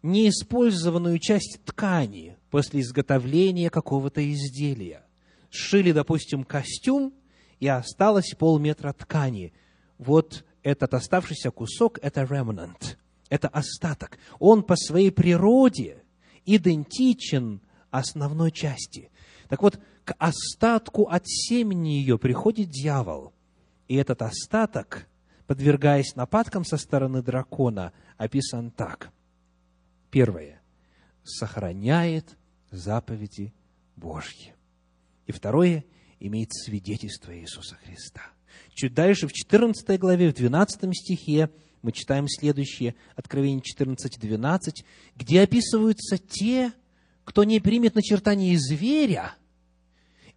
неиспользованную 0.02 1.18
часть 1.18 1.60
ткани 1.64 2.37
после 2.50 2.80
изготовления 2.80 3.70
какого-то 3.70 4.20
изделия. 4.32 5.04
Сшили, 5.50 5.92
допустим, 5.92 6.44
костюм, 6.44 7.14
и 7.60 7.68
осталось 7.68 8.34
полметра 8.38 8.92
ткани. 8.92 9.52
Вот 9.98 10.44
этот 10.62 10.94
оставшийся 10.94 11.50
кусок– 11.50 11.98
это 12.02 12.22
remnant, 12.22 12.96
это 13.28 13.48
остаток. 13.48 14.18
Он 14.38 14.62
по 14.62 14.76
своей 14.76 15.10
природе 15.10 16.02
идентичен 16.44 17.60
основной 17.90 18.50
части. 18.50 19.10
Так 19.48 19.62
вот, 19.62 19.78
к 20.04 20.14
остатку 20.18 21.04
от 21.04 21.26
семени 21.26 21.90
ее 21.90 22.18
приходит 22.18 22.70
дьявол. 22.70 23.32
И 23.88 23.96
этот 23.96 24.22
остаток, 24.22 25.06
подвергаясь 25.46 26.14
нападкам 26.14 26.64
со 26.64 26.76
стороны 26.76 27.22
дракона, 27.22 27.92
описан 28.16 28.70
так. 28.70 29.10
Первое. 30.10 30.60
Сохраняет 31.24 32.37
заповеди 32.70 33.52
Божьи. 33.96 34.54
И 35.26 35.32
второе. 35.32 35.84
Имеет 36.20 36.52
свидетельство 36.52 37.36
Иисуса 37.38 37.76
Христа. 37.76 38.22
Чуть 38.74 38.92
дальше, 38.92 39.28
в 39.28 39.32
14 39.32 39.98
главе, 40.00 40.30
в 40.30 40.34
12 40.34 40.96
стихе, 40.96 41.48
мы 41.82 41.92
читаем 41.92 42.26
следующее, 42.28 42.96
Откровение 43.14 43.60
14, 43.60 44.18
12, 44.18 44.84
где 45.16 45.42
описываются 45.42 46.18
те, 46.18 46.72
кто 47.24 47.44
не 47.44 47.60
примет 47.60 47.94
начертание 47.94 48.58
зверя, 48.58 49.34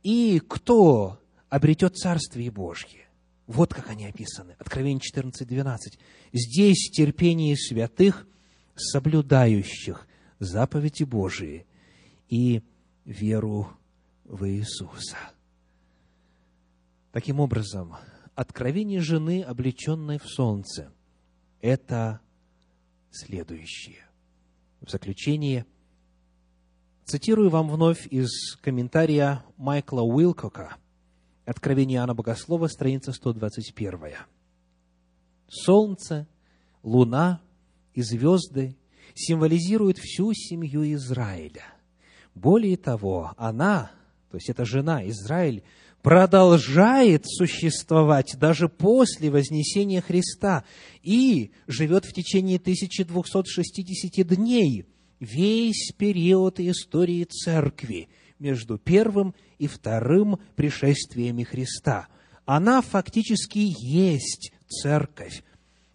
и 0.03 0.41
кто 0.47 1.19
обретет 1.49 1.97
Царствие 1.97 2.51
Божье. 2.51 3.07
Вот 3.47 3.73
как 3.73 3.89
они 3.89 4.05
описаны. 4.05 4.55
Откровение 4.59 5.01
14, 5.01 5.47
12. 5.47 5.99
Здесь 6.31 6.89
терпение 6.91 7.57
святых, 7.57 8.27
соблюдающих 8.75 10.07
заповеди 10.39 11.03
Божии 11.03 11.65
и 12.31 12.63
веру 13.05 13.67
в 14.23 14.49
Иисуса. 14.49 15.17
Таким 17.11 17.41
образом, 17.41 17.95
откровение 18.35 19.01
жены, 19.01 19.43
облеченной 19.43 20.17
в 20.17 20.25
солнце, 20.25 20.91
это 21.59 22.21
следующее. 23.11 24.07
В 24.79 24.89
заключение 24.89 25.65
цитирую 27.03 27.49
вам 27.49 27.69
вновь 27.69 28.07
из 28.07 28.55
комментария 28.61 29.43
Майкла 29.57 30.01
Уилкока 30.01 30.77
«Откровение 31.45 31.97
Иоанна 31.97 32.15
Богослова», 32.15 32.67
страница 32.67 33.11
121. 33.11 34.15
Солнце, 35.49 36.27
луна 36.81 37.41
и 37.93 38.01
звезды 38.01 38.77
символизируют 39.15 39.97
всю 39.97 40.31
семью 40.33 40.89
Израиля. 40.93 41.80
Более 42.35 42.77
того, 42.77 43.33
она, 43.37 43.91
то 44.29 44.37
есть 44.37 44.49
эта 44.49 44.65
жена, 44.65 45.07
Израиль, 45.09 45.63
продолжает 46.01 47.25
существовать 47.27 48.35
даже 48.39 48.69
после 48.69 49.29
вознесения 49.29 50.01
Христа 50.01 50.63
и 51.03 51.51
живет 51.67 52.05
в 52.05 52.13
течение 52.13 52.57
1260 52.57 54.27
дней, 54.27 54.85
весь 55.19 55.93
период 55.97 56.59
истории 56.59 57.23
Церкви 57.25 58.09
между 58.39 58.77
первым 58.77 59.35
и 59.59 59.67
вторым 59.67 60.39
пришествиями 60.55 61.43
Христа. 61.43 62.07
Она 62.45 62.81
фактически 62.81 63.73
есть 63.79 64.51
Церковь, 64.67 65.43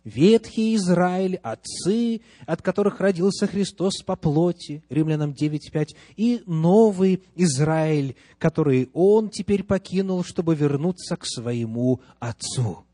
Ветхий 0.07 0.77
Израиль, 0.77 1.41
отцы, 1.43 2.21
от 2.47 2.63
которых 2.63 3.01
родился 3.01 3.49
Христос 3.49 4.05
по 4.05 4.15
плоти, 4.15 4.85
Римлянам 4.89 5.33
9.5, 5.33 5.97
и 6.15 6.45
новый 6.47 7.25
Израиль, 7.35 8.15
который 8.39 8.89
Он 8.93 9.31
теперь 9.31 9.65
покинул, 9.65 10.23
чтобы 10.23 10.55
вернуться 10.55 11.17
к 11.17 11.27
своему 11.27 12.03
Отцу. 12.21 12.85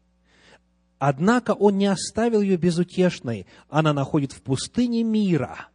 Однако 0.98 1.50
Он 1.50 1.76
не 1.76 1.84
оставил 1.84 2.40
ее 2.40 2.56
безутешной, 2.56 3.44
она 3.68 3.92
находит 3.92 4.32
в 4.32 4.40
пустыне 4.40 5.02
мира 5.02 5.68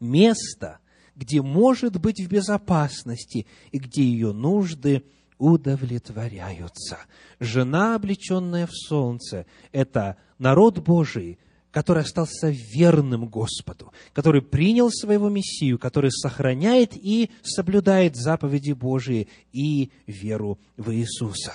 место, 0.00 0.78
где 1.16 1.42
может 1.42 2.00
быть 2.00 2.18
в 2.18 2.28
безопасности 2.28 3.46
и 3.72 3.78
где 3.78 4.04
ее 4.04 4.32
нужды– 4.32 5.04
удовлетворяются. 5.38 6.98
Жена, 7.40 7.96
облеченная 7.96 8.66
в 8.66 8.72
солнце, 8.72 9.46
это 9.72 10.16
народ 10.38 10.78
Божий, 10.78 11.38
который 11.70 12.02
остался 12.02 12.50
верным 12.50 13.26
Господу, 13.26 13.92
который 14.12 14.42
принял 14.42 14.90
своего 14.90 15.28
Мессию, 15.28 15.78
который 15.78 16.10
сохраняет 16.10 16.92
и 16.94 17.30
соблюдает 17.42 18.14
заповеди 18.16 18.72
Божии 18.72 19.28
и 19.52 19.90
веру 20.06 20.58
в 20.76 20.92
Иисуса. 20.92 21.54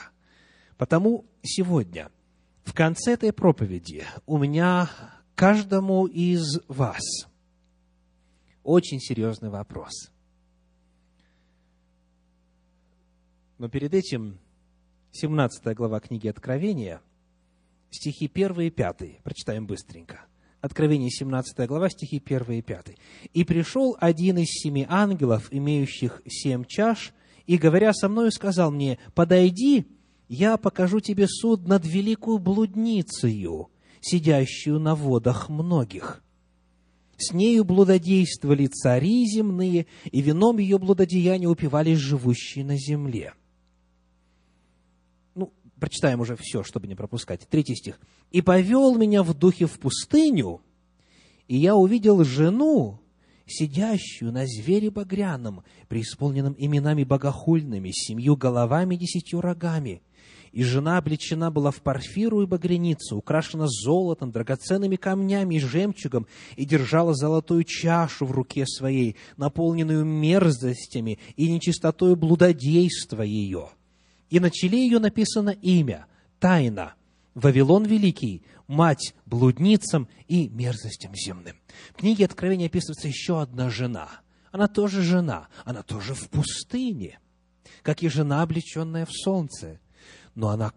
Потому 0.77 1.25
сегодня, 1.43 2.09
в 2.63 2.73
конце 2.73 3.13
этой 3.13 3.31
проповеди, 3.31 4.05
у 4.25 4.37
меня 4.37 4.89
каждому 5.35 6.07
из 6.07 6.59
вас 6.67 7.01
очень 8.63 8.99
серьезный 8.99 9.49
вопрос– 9.49 10.11
Но 13.57 13.69
перед 13.69 13.95
этим 13.95 14.37
17 15.13 15.75
глава 15.75 15.99
книги 15.99 16.27
Откровения, 16.27 17.01
стихи 17.89 18.29
1 18.31 18.61
и 18.61 18.69
5. 18.69 19.23
Прочитаем 19.23 19.65
быстренько. 19.65 20.25
Откровение, 20.61 21.09
17 21.09 21.67
глава, 21.67 21.89
стихи 21.89 22.21
1 22.23 22.51
и 22.51 22.61
5. 22.61 22.95
«И 23.33 23.43
пришел 23.43 23.97
один 23.99 24.37
из 24.37 24.49
семи 24.49 24.85
ангелов, 24.87 25.47
имеющих 25.49 26.21
семь 26.27 26.65
чаш, 26.65 27.13
и, 27.47 27.57
говоря 27.57 27.93
со 27.93 28.09
мною, 28.09 28.31
сказал 28.31 28.71
мне, 28.71 28.99
«Подойди, 29.15 29.87
я 30.27 30.57
покажу 30.57 30.99
тебе 30.99 31.27
суд 31.27 31.67
над 31.67 31.83
великую 31.83 32.37
блудницею, 32.37 33.69
сидящую 34.01 34.79
на 34.79 34.93
водах 34.93 35.49
многих». 35.49 36.23
С 37.17 37.33
нею 37.33 37.63
блудодействовали 37.63 38.67
цари 38.67 39.25
земные, 39.25 39.87
и 40.03 40.21
вином 40.21 40.59
ее 40.59 40.77
блудодеяния 40.77 41.49
упивались 41.49 41.97
живущие 41.97 42.63
на 42.63 42.77
земле 42.77 43.33
прочитаем 45.79 46.19
уже 46.19 46.35
все, 46.39 46.63
чтобы 46.63 46.87
не 46.87 46.95
пропускать. 46.95 47.47
Третий 47.49 47.75
стих. 47.75 47.99
«И 48.31 48.41
повел 48.41 48.95
меня 48.95 49.23
в 49.23 49.33
духе 49.33 49.65
в 49.65 49.79
пустыню, 49.79 50.61
и 51.47 51.57
я 51.57 51.75
увидел 51.75 52.23
жену, 52.23 52.99
сидящую 53.45 54.33
на 54.33 54.45
звере 54.45 54.91
багряном, 54.91 55.63
преисполненном 55.87 56.55
именами 56.57 57.03
богохульными, 57.03 57.91
семью 57.91 58.35
головами 58.35 58.95
десятью 58.95 59.41
рогами. 59.41 60.01
И 60.51 60.63
жена 60.63 60.97
облечена 60.97 61.51
была 61.51 61.71
в 61.71 61.81
парфиру 61.81 62.41
и 62.41 62.45
багряницу, 62.45 63.17
украшена 63.17 63.67
золотом, 63.67 64.31
драгоценными 64.31 64.95
камнями 64.95 65.55
и 65.55 65.59
жемчугом, 65.59 66.25
и 66.55 66.65
держала 66.65 67.13
золотую 67.13 67.63
чашу 67.63 68.25
в 68.25 68.31
руке 68.31 68.65
своей, 68.65 69.15
наполненную 69.37 70.03
мерзостями 70.03 71.19
и 71.35 71.49
нечистотою 71.49 72.15
блудодейства 72.15 73.21
ее» 73.21 73.69
и 74.29 74.39
на 74.39 74.49
челе 74.49 74.79
ее 74.79 74.99
написано 74.99 75.49
имя, 75.49 76.07
тайна, 76.39 76.93
Вавилон 77.33 77.85
Великий, 77.85 78.43
мать 78.67 79.13
блудницам 79.25 80.07
и 80.27 80.49
мерзостям 80.49 81.13
земным. 81.15 81.55
В 81.91 81.97
книге 81.97 82.25
Откровения 82.25 82.65
описывается 82.65 83.07
еще 83.07 83.41
одна 83.41 83.69
жена. 83.69 84.09
Она 84.51 84.67
тоже 84.67 85.03
жена, 85.03 85.47
она 85.63 85.83
тоже 85.83 86.13
в 86.15 86.29
пустыне, 86.29 87.19
как 87.83 88.01
и 88.01 88.09
жена, 88.09 88.41
облеченная 88.41 89.05
в 89.05 89.11
солнце. 89.11 89.79
Но 90.35 90.49
она 90.49 90.73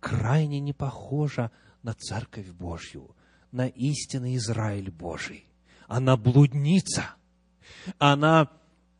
крайне 0.00 0.60
не 0.60 0.72
похожа 0.72 1.50
на 1.82 1.94
Церковь 1.94 2.48
Божью, 2.48 3.14
на 3.52 3.66
истинный 3.66 4.36
Израиль 4.36 4.90
Божий. 4.90 5.44
Она 5.88 6.16
блудница. 6.16 7.10
Она 7.98 8.50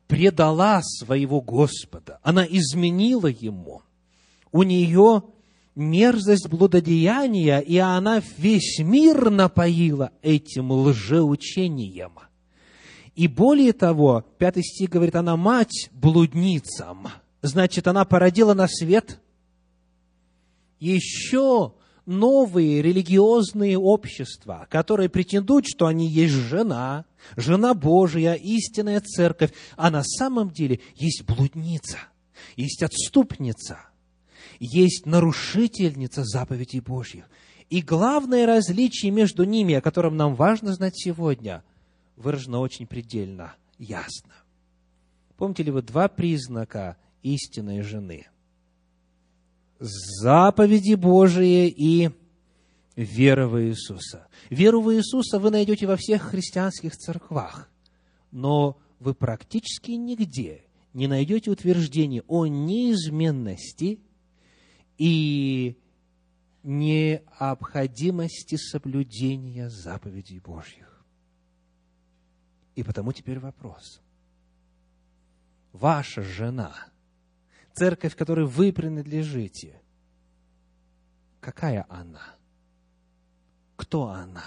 предала 0.06 0.82
своего 0.82 1.40
Господа. 1.40 2.18
Она 2.22 2.44
изменила 2.44 3.28
Ему 3.28 3.82
у 4.52 4.62
нее 4.62 5.22
мерзость 5.74 6.48
блудодеяния, 6.48 7.60
и 7.60 7.76
она 7.78 8.22
весь 8.36 8.78
мир 8.80 9.30
напоила 9.30 10.10
этим 10.22 10.72
лжеучением. 10.72 12.12
И 13.14 13.26
более 13.26 13.72
того, 13.72 14.24
пятый 14.38 14.62
стих 14.62 14.90
говорит, 14.90 15.16
она 15.16 15.36
мать 15.36 15.90
блудницам. 15.92 17.08
Значит, 17.42 17.88
она 17.88 18.04
породила 18.04 18.54
на 18.54 18.68
свет 18.68 19.20
еще 20.80 21.74
новые 22.06 22.80
религиозные 22.80 23.78
общества, 23.78 24.66
которые 24.70 25.08
претендуют, 25.08 25.66
что 25.68 25.86
они 25.86 26.08
есть 26.08 26.32
жена, 26.32 27.04
жена 27.36 27.74
Божия, 27.74 28.34
истинная 28.34 29.00
церковь, 29.00 29.52
а 29.76 29.90
на 29.90 30.02
самом 30.02 30.50
деле 30.50 30.80
есть 30.94 31.24
блудница, 31.24 31.98
есть 32.56 32.82
отступница, 32.82 33.80
есть 34.58 35.06
нарушительница 35.06 36.24
заповедей 36.24 36.80
Божьих. 36.80 37.28
И 37.70 37.82
главное 37.82 38.46
различие 38.46 39.10
между 39.10 39.44
ними, 39.44 39.74
о 39.74 39.80
котором 39.80 40.16
нам 40.16 40.34
важно 40.34 40.72
знать 40.72 40.94
сегодня, 40.96 41.62
выражено 42.16 42.60
очень 42.60 42.86
предельно 42.86 43.54
ясно. 43.78 44.32
Помните 45.36 45.62
ли 45.62 45.70
вы 45.70 45.82
два 45.82 46.08
признака 46.08 46.96
истинной 47.22 47.82
жены? 47.82 48.26
Заповеди 49.78 50.94
Божии 50.94 51.68
и 51.68 52.10
вера 52.96 53.46
в 53.46 53.62
Иисуса. 53.62 54.26
Веру 54.50 54.80
в 54.80 54.92
Иисуса 54.92 55.38
вы 55.38 55.50
найдете 55.50 55.86
во 55.86 55.96
всех 55.96 56.22
христианских 56.22 56.96
церквах, 56.96 57.70
но 58.32 58.76
вы 58.98 59.14
практически 59.14 59.92
нигде 59.92 60.64
не 60.94 61.06
найдете 61.06 61.52
утверждений 61.52 62.22
о 62.26 62.46
неизменности 62.46 64.00
и 64.98 65.78
необходимости 66.64 68.56
соблюдения 68.56 69.70
заповедей 69.70 70.40
Божьих. 70.40 71.02
И 72.74 72.82
потому 72.82 73.12
теперь 73.12 73.38
вопрос. 73.38 74.02
Ваша 75.72 76.22
жена, 76.22 76.74
церковь, 77.72 78.16
которой 78.16 78.46
вы 78.46 78.72
принадлежите, 78.72 79.80
какая 81.40 81.86
она? 81.88 82.34
Кто 83.76 84.08
она? 84.08 84.44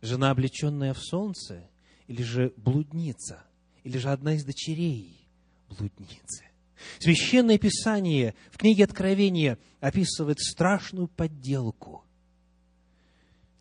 Жена, 0.00 0.30
облеченная 0.30 0.94
в 0.94 0.98
солнце, 0.98 1.68
или 2.06 2.22
же 2.22 2.52
блудница, 2.56 3.44
или 3.82 3.98
же 3.98 4.10
одна 4.10 4.34
из 4.34 4.44
дочерей 4.44 5.28
блудницы? 5.68 6.51
Священное 6.98 7.58
Писание 7.58 8.34
в 8.50 8.58
книге 8.58 8.84
Откровения 8.84 9.58
описывает 9.80 10.40
страшную 10.40 11.08
подделку. 11.08 12.04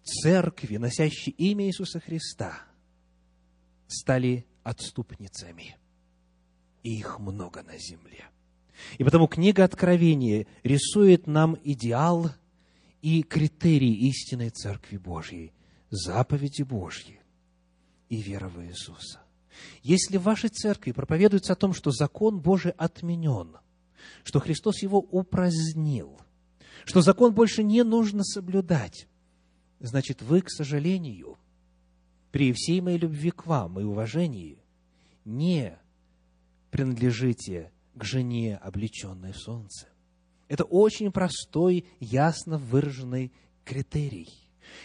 Церкви, 0.03 0.77
носящие 0.77 1.33
имя 1.35 1.67
Иисуса 1.67 1.99
Христа, 1.99 2.63
стали 3.87 4.45
отступницами. 4.63 5.77
И 6.83 6.97
их 6.97 7.19
много 7.19 7.61
на 7.63 7.77
земле. 7.77 8.25
И 8.97 9.03
потому 9.03 9.27
книга 9.27 9.63
Откровения 9.63 10.47
рисует 10.63 11.27
нам 11.27 11.57
идеал 11.63 12.31
и 13.01 13.23
критерии 13.23 14.07
истинной 14.09 14.49
Церкви 14.49 14.97
Божьей, 14.97 15.53
заповеди 15.89 16.63
Божьи 16.63 17.19
и 18.09 18.17
вера 18.21 18.49
в 18.49 18.63
Иисуса. 18.63 19.21
Если 19.83 20.17
в 20.17 20.23
вашей 20.23 20.49
церкви 20.49 20.91
проповедуется 20.91 21.53
о 21.53 21.57
том, 21.57 21.73
что 21.73 21.91
закон 21.91 22.39
Божий 22.39 22.71
отменен, 22.71 23.57
что 24.23 24.39
Христос 24.39 24.81
его 24.81 24.99
упразднил, 24.99 26.19
что 26.85 27.01
закон 27.01 27.33
больше 27.33 27.63
не 27.63 27.83
нужно 27.83 28.23
соблюдать, 28.23 29.07
значит, 29.79 30.21
вы, 30.21 30.41
к 30.41 30.49
сожалению, 30.49 31.37
при 32.31 32.53
всей 32.53 32.81
моей 32.81 32.97
любви 32.97 33.31
к 33.31 33.45
вам 33.45 33.79
и 33.79 33.83
уважении, 33.83 34.57
не 35.25 35.77
принадлежите 36.71 37.71
к 37.95 38.03
жене, 38.03 38.57
облеченной 38.57 39.33
в 39.33 39.37
солнце. 39.37 39.87
Это 40.47 40.63
очень 40.63 41.11
простой, 41.11 41.85
ясно 41.99 42.57
выраженный 42.57 43.31
критерий. 43.63 44.29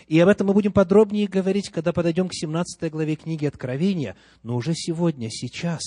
И 0.07 0.19
об 0.21 0.29
этом 0.29 0.49
мы 0.49 0.55
будем 0.55 0.73
подробнее 0.73 1.27
говорить, 1.27 1.71
когда 1.71 1.93
подойдем 1.93 2.29
к 2.29 2.35
17 2.35 2.91
главе 2.91 3.17
книги 3.17 3.47
Откровения. 3.47 4.17
Но 4.43 4.57
уже 4.57 4.75
сегодня, 4.75 5.29
сейчас, 5.31 5.83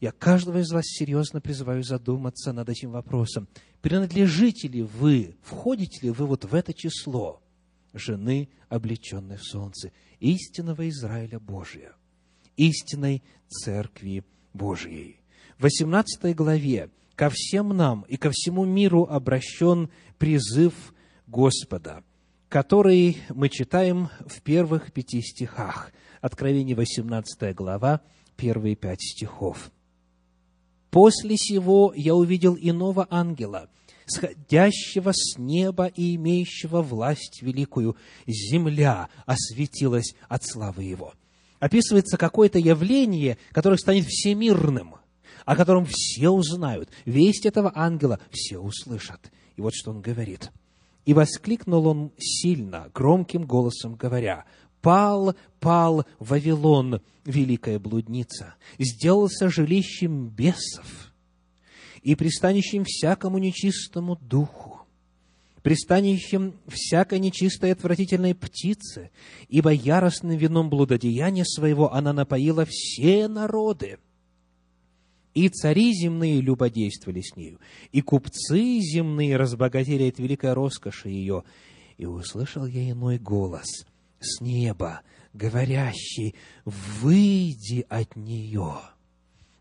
я 0.00 0.12
каждого 0.12 0.58
из 0.58 0.70
вас 0.72 0.84
серьезно 0.86 1.40
призываю 1.40 1.82
задуматься 1.82 2.52
над 2.52 2.68
этим 2.68 2.90
вопросом. 2.90 3.48
Принадлежите 3.82 4.68
ли 4.68 4.82
вы, 4.82 5.36
входите 5.42 6.06
ли 6.06 6.10
вы 6.10 6.26
вот 6.26 6.44
в 6.44 6.54
это 6.54 6.72
число 6.74 7.42
жены, 7.92 8.48
облеченной 8.68 9.36
в 9.36 9.44
солнце, 9.44 9.92
истинного 10.20 10.88
Израиля 10.88 11.38
Божия, 11.38 11.92
истинной 12.56 13.22
Церкви 13.48 14.24
Божьей? 14.52 15.20
В 15.58 15.62
18 15.62 16.34
главе 16.34 16.90
ко 17.14 17.30
всем 17.30 17.76
нам 17.76 18.02
и 18.08 18.16
ко 18.16 18.30
всему 18.30 18.64
миру 18.64 19.04
обращен 19.04 19.90
призыв 20.18 20.94
Господа– 21.26 22.02
который 22.50 23.18
мы 23.28 23.48
читаем 23.48 24.10
в 24.26 24.42
первых 24.42 24.92
пяти 24.92 25.22
стихах. 25.22 25.92
Откровение 26.20 26.74
18 26.74 27.54
глава, 27.54 28.00
первые 28.36 28.74
пять 28.74 29.00
стихов. 29.00 29.70
«После 30.90 31.36
сего 31.36 31.94
я 31.96 32.16
увидел 32.16 32.58
иного 32.60 33.06
ангела, 33.08 33.70
сходящего 34.04 35.12
с 35.14 35.38
неба 35.38 35.86
и 35.86 36.16
имеющего 36.16 36.82
власть 36.82 37.40
великую. 37.40 37.96
Земля 38.26 39.08
осветилась 39.24 40.14
от 40.28 40.44
славы 40.44 40.82
его». 40.82 41.14
Описывается 41.60 42.16
какое-то 42.16 42.58
явление, 42.58 43.38
которое 43.52 43.76
станет 43.76 44.06
всемирным, 44.06 44.96
о 45.44 45.54
котором 45.54 45.86
все 45.88 46.30
узнают. 46.30 46.90
Весть 47.04 47.46
этого 47.46 47.70
ангела 47.74 48.18
все 48.32 48.58
услышат. 48.58 49.30
И 49.54 49.60
вот 49.60 49.72
что 49.74 49.92
он 49.92 50.00
говорит– 50.00 50.50
и 51.04 51.14
воскликнул 51.14 51.86
он 51.86 52.12
сильно, 52.18 52.90
громким 52.94 53.44
голосом 53.44 53.94
говоря, 53.94 54.44
«Пал, 54.82 55.34
пал 55.58 56.06
Вавилон, 56.18 57.02
великая 57.24 57.78
блудница, 57.78 58.54
сделался 58.78 59.50
жилищем 59.50 60.28
бесов 60.28 61.12
и 62.02 62.14
пристанищем 62.14 62.84
всякому 62.84 63.38
нечистому 63.38 64.16
духу, 64.16 64.80
пристанищем 65.62 66.54
всякой 66.66 67.18
нечистой 67.18 67.72
отвратительной 67.72 68.34
птицы, 68.34 69.10
ибо 69.48 69.70
яростным 69.70 70.36
вином 70.36 70.70
блудодеяния 70.70 71.44
своего 71.44 71.92
она 71.92 72.12
напоила 72.12 72.66
все 72.66 73.28
народы» 73.28 73.98
и 75.34 75.48
цари 75.48 75.92
земные 75.92 76.40
любодействовали 76.40 77.20
с 77.20 77.36
нею, 77.36 77.58
и 77.92 78.00
купцы 78.00 78.80
земные 78.80 79.36
разбогатели 79.36 80.08
от 80.08 80.18
великой 80.18 80.52
роскоши 80.52 81.08
ее. 81.08 81.44
И 81.98 82.06
услышал 82.06 82.66
я 82.66 82.90
иной 82.90 83.18
голос 83.18 83.86
с 84.20 84.40
неба, 84.40 85.02
говорящий, 85.32 86.34
«Выйди 86.64 87.86
от 87.88 88.16
нее». 88.16 88.76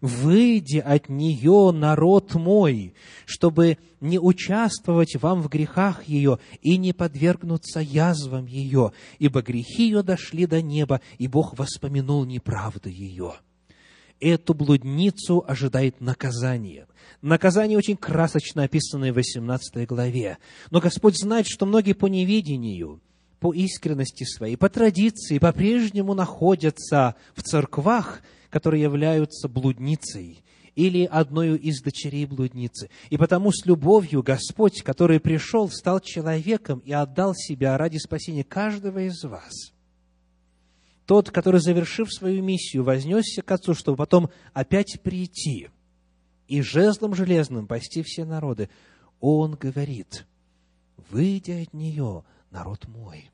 Выйди 0.02 0.78
от 0.78 1.10
нее, 1.10 1.72
народ 1.74 2.34
мой, 2.34 2.94
чтобы 3.26 3.78
не 4.00 4.18
участвовать 4.18 5.18
вам 5.18 5.42
в 5.42 5.50
грехах 5.50 6.08
ее 6.08 6.40
и 6.62 6.78
не 6.78 6.94
подвергнуться 6.94 7.82
язвам 7.82 8.46
ее, 8.46 8.94
ибо 9.18 9.42
грехи 9.42 9.88
ее 9.88 10.02
дошли 10.02 10.46
до 10.46 10.62
неба, 10.62 11.02
и 11.18 11.28
Бог 11.28 11.60
воспомянул 11.60 12.24
неправду 12.24 12.88
ее 12.88 13.34
эту 14.20 14.54
блудницу 14.54 15.44
ожидает 15.48 16.02
наказание. 16.02 16.88
Наказание 17.22 17.78
очень 17.78 17.98
красочно 17.98 18.64
описанное 18.64 19.12
в 19.12 19.16
18 19.16 19.88
главе. 19.88 20.38
Но 20.72 20.80
Господь 20.80 21.18
знает, 21.18 21.48
что 21.48 21.66
многие 21.66 21.94
по 21.94 22.08
неведению, 22.08 23.02
по 23.40 23.54
искренности 23.54 24.24
своей, 24.24 24.58
по 24.58 24.70
традиции 24.70 25.40
по-прежнему 25.40 26.14
находятся 26.14 27.16
в 27.36 27.44
церквах, 27.44 28.22
которые 28.50 28.84
являются 28.84 29.48
блудницей 29.48 30.44
или 30.76 31.04
одной 31.04 31.58
из 31.58 31.82
дочерей 31.82 32.26
блудницы. 32.26 32.90
И 33.10 33.18
потому 33.18 33.52
с 33.52 33.66
любовью 33.66 34.24
Господь, 34.24 34.82
который 34.82 35.20
пришел, 35.20 35.70
стал 35.70 36.00
человеком 36.00 36.80
и 36.80 36.94
отдал 36.94 37.34
себя 37.36 37.78
ради 37.78 37.98
спасения 37.98 38.44
каждого 38.44 39.00
из 39.00 39.24
вас– 39.24 39.74
тот, 41.10 41.32
который, 41.32 41.60
завершив 41.60 42.14
свою 42.14 42.44
миссию, 42.44 42.84
вознесся 42.84 43.42
к 43.42 43.50
Отцу, 43.50 43.74
чтобы 43.74 43.98
потом 43.98 44.30
опять 44.54 45.02
прийти 45.02 45.70
и 46.48 46.62
жезлом 46.62 47.16
железным 47.16 47.66
пасти 47.66 48.04
все 48.04 48.26
народы, 48.26 48.70
он 49.20 49.56
говорит, 49.56 50.28
выйдя 51.10 51.64
от 51.64 51.74
нее, 51.74 52.26
народ 52.52 52.88
мой. 52.88 53.32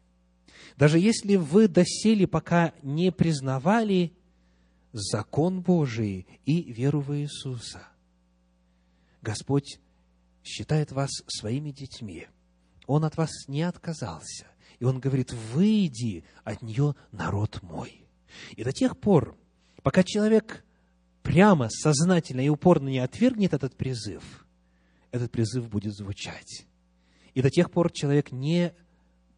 Даже 0.78 1.00
если 1.00 1.36
вы 1.36 1.68
доселе 1.68 2.28
пока 2.28 2.72
не 2.82 3.12
признавали 3.12 4.14
закон 4.94 5.60
Божий 5.60 6.28
и 6.46 6.72
веру 6.72 7.02
в 7.02 7.14
Иисуса, 7.14 7.86
Господь 9.22 9.82
считает 10.46 10.94
вас 10.94 11.12
своими 11.28 11.72
детьми. 11.72 12.28
Он 12.88 13.04
от 13.04 13.18
вас 13.18 13.32
не 13.50 13.64
отказался. 13.64 14.46
И 14.80 14.86
он 14.86 15.00
говорит, 15.00 15.34
выйди 15.54 16.24
от 16.44 16.62
нее, 16.62 16.96
народ 17.12 17.62
мой. 17.62 18.06
И 18.56 18.64
до 18.64 18.72
тех 18.72 18.98
пор, 18.98 19.38
пока 19.82 20.04
человек 20.04 20.66
прямо, 21.22 21.70
сознательно 21.70 22.42
и 22.42 22.50
упорно 22.50 22.90
не 22.90 23.00
отвергнет 23.00 23.54
этот 23.54 23.76
призыв, 23.76 24.46
этот 25.12 25.32
призыв 25.32 25.70
будет 25.70 25.94
звучать. 25.94 26.66
И 27.34 27.42
до 27.42 27.50
тех 27.50 27.72
пор 27.72 27.92
человек 27.92 28.32
не 28.32 28.74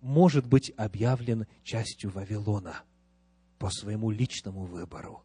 может 0.02 0.46
быть 0.46 0.72
объявлен 0.78 1.48
частью 1.64 2.12
Вавилона 2.12 2.84
по 3.58 3.70
своему 3.70 4.12
личному 4.12 4.66
выбору. 4.66 5.24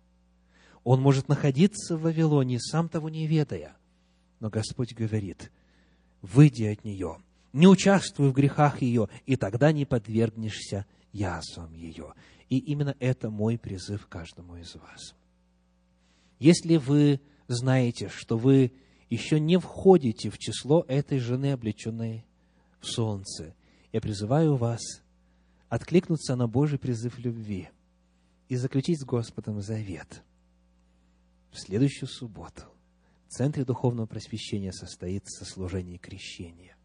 Он 0.85 1.01
может 1.01 1.29
находиться 1.29 1.97
в 1.97 2.03
Вавилоне, 2.03 2.59
сам 2.59 2.89
того 2.89 3.09
не 3.09 3.27
ведая. 3.27 3.77
Но 4.41 4.51
Господь 4.51 4.95
говорит, 4.95 5.53
выйди 6.23 6.65
от 6.65 6.85
нее, 6.85 7.19
не 7.53 7.67
участвуй 7.67 8.31
в 8.31 8.33
грехах 8.33 8.83
ее, 8.83 9.09
и 9.27 9.37
тогда 9.37 9.73
не 9.73 9.85
подвергнешься 9.85 10.87
язвам 11.13 11.73
ее. 11.75 12.15
И 12.49 12.59
именно 12.59 12.97
это 12.99 13.31
мой 13.31 13.59
призыв 13.59 14.07
каждому 14.07 14.57
из 14.57 14.75
вас. 14.75 15.15
Если 16.39 16.77
вы 16.77 17.21
знаете, 17.49 18.09
что 18.09 18.37
вы 18.37 18.73
еще 19.11 19.39
не 19.39 19.59
входите 19.59 20.31
в 20.31 20.39
число 20.39 20.85
этой 20.89 21.19
жены, 21.19 21.53
облеченной 21.53 22.25
в 22.81 22.87
солнце, 22.87 23.55
я 23.93 24.01
призываю 24.01 24.57
вас 24.57 24.81
откликнуться 25.69 26.35
на 26.37 26.49
Божий 26.49 26.79
призыв 26.79 27.19
любви 27.19 27.69
и 28.49 28.57
заключить 28.57 29.01
с 29.01 29.05
Господом 29.05 29.61
завет. 29.61 30.23
В 31.51 31.59
следующую 31.59 32.09
субботу 32.09 32.65
в 33.29 33.33
Центре 33.33 33.65
Духовного 33.65 34.07
Просвещения 34.07 34.73
состоится 34.73 35.45
служение 35.45 35.99
крещения 35.99 36.77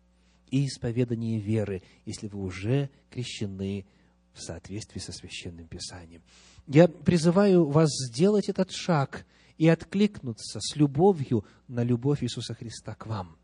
и 0.49 0.67
исповедание 0.67 1.39
веры, 1.39 1.81
если 2.05 2.27
вы 2.27 2.41
уже 2.41 2.89
крещены 3.09 3.85
в 4.33 4.41
соответствии 4.41 4.99
со 4.99 5.11
Священным 5.11 5.67
Писанием. 5.67 6.21
Я 6.67 6.87
призываю 6.87 7.65
вас 7.65 7.89
сделать 8.09 8.49
этот 8.49 8.71
шаг 8.71 9.25
и 9.57 9.67
откликнуться 9.67 10.59
с 10.61 10.75
любовью 10.75 11.45
на 11.67 11.83
любовь 11.83 12.23
Иисуса 12.23 12.53
Христа 12.53 12.93
к 12.95 13.07
вам. 13.07 13.37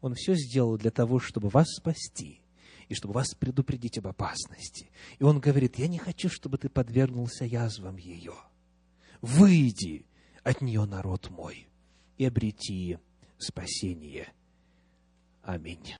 Он 0.00 0.14
все 0.14 0.34
сделал 0.34 0.76
для 0.76 0.90
того, 0.90 1.18
чтобы 1.18 1.48
вас 1.48 1.66
спасти 1.68 2.40
и 2.88 2.94
чтобы 2.94 3.14
вас 3.14 3.34
предупредить 3.34 3.98
об 3.98 4.06
опасности. 4.06 4.90
И 5.18 5.24
Он 5.24 5.40
говорит, 5.40 5.78
я 5.78 5.88
не 5.88 5.98
хочу, 5.98 6.28
чтобы 6.28 6.58
ты 6.58 6.68
подвергнулся 6.68 7.44
язвам 7.44 7.96
ее. 7.96 8.34
Выйди 9.20 10.06
от 10.44 10.60
нее, 10.62 10.84
народ 10.84 11.30
мой, 11.30 11.68
и 12.16 12.24
обрети 12.24 12.98
спасение. 13.38 14.32
Аминь. 15.42 15.94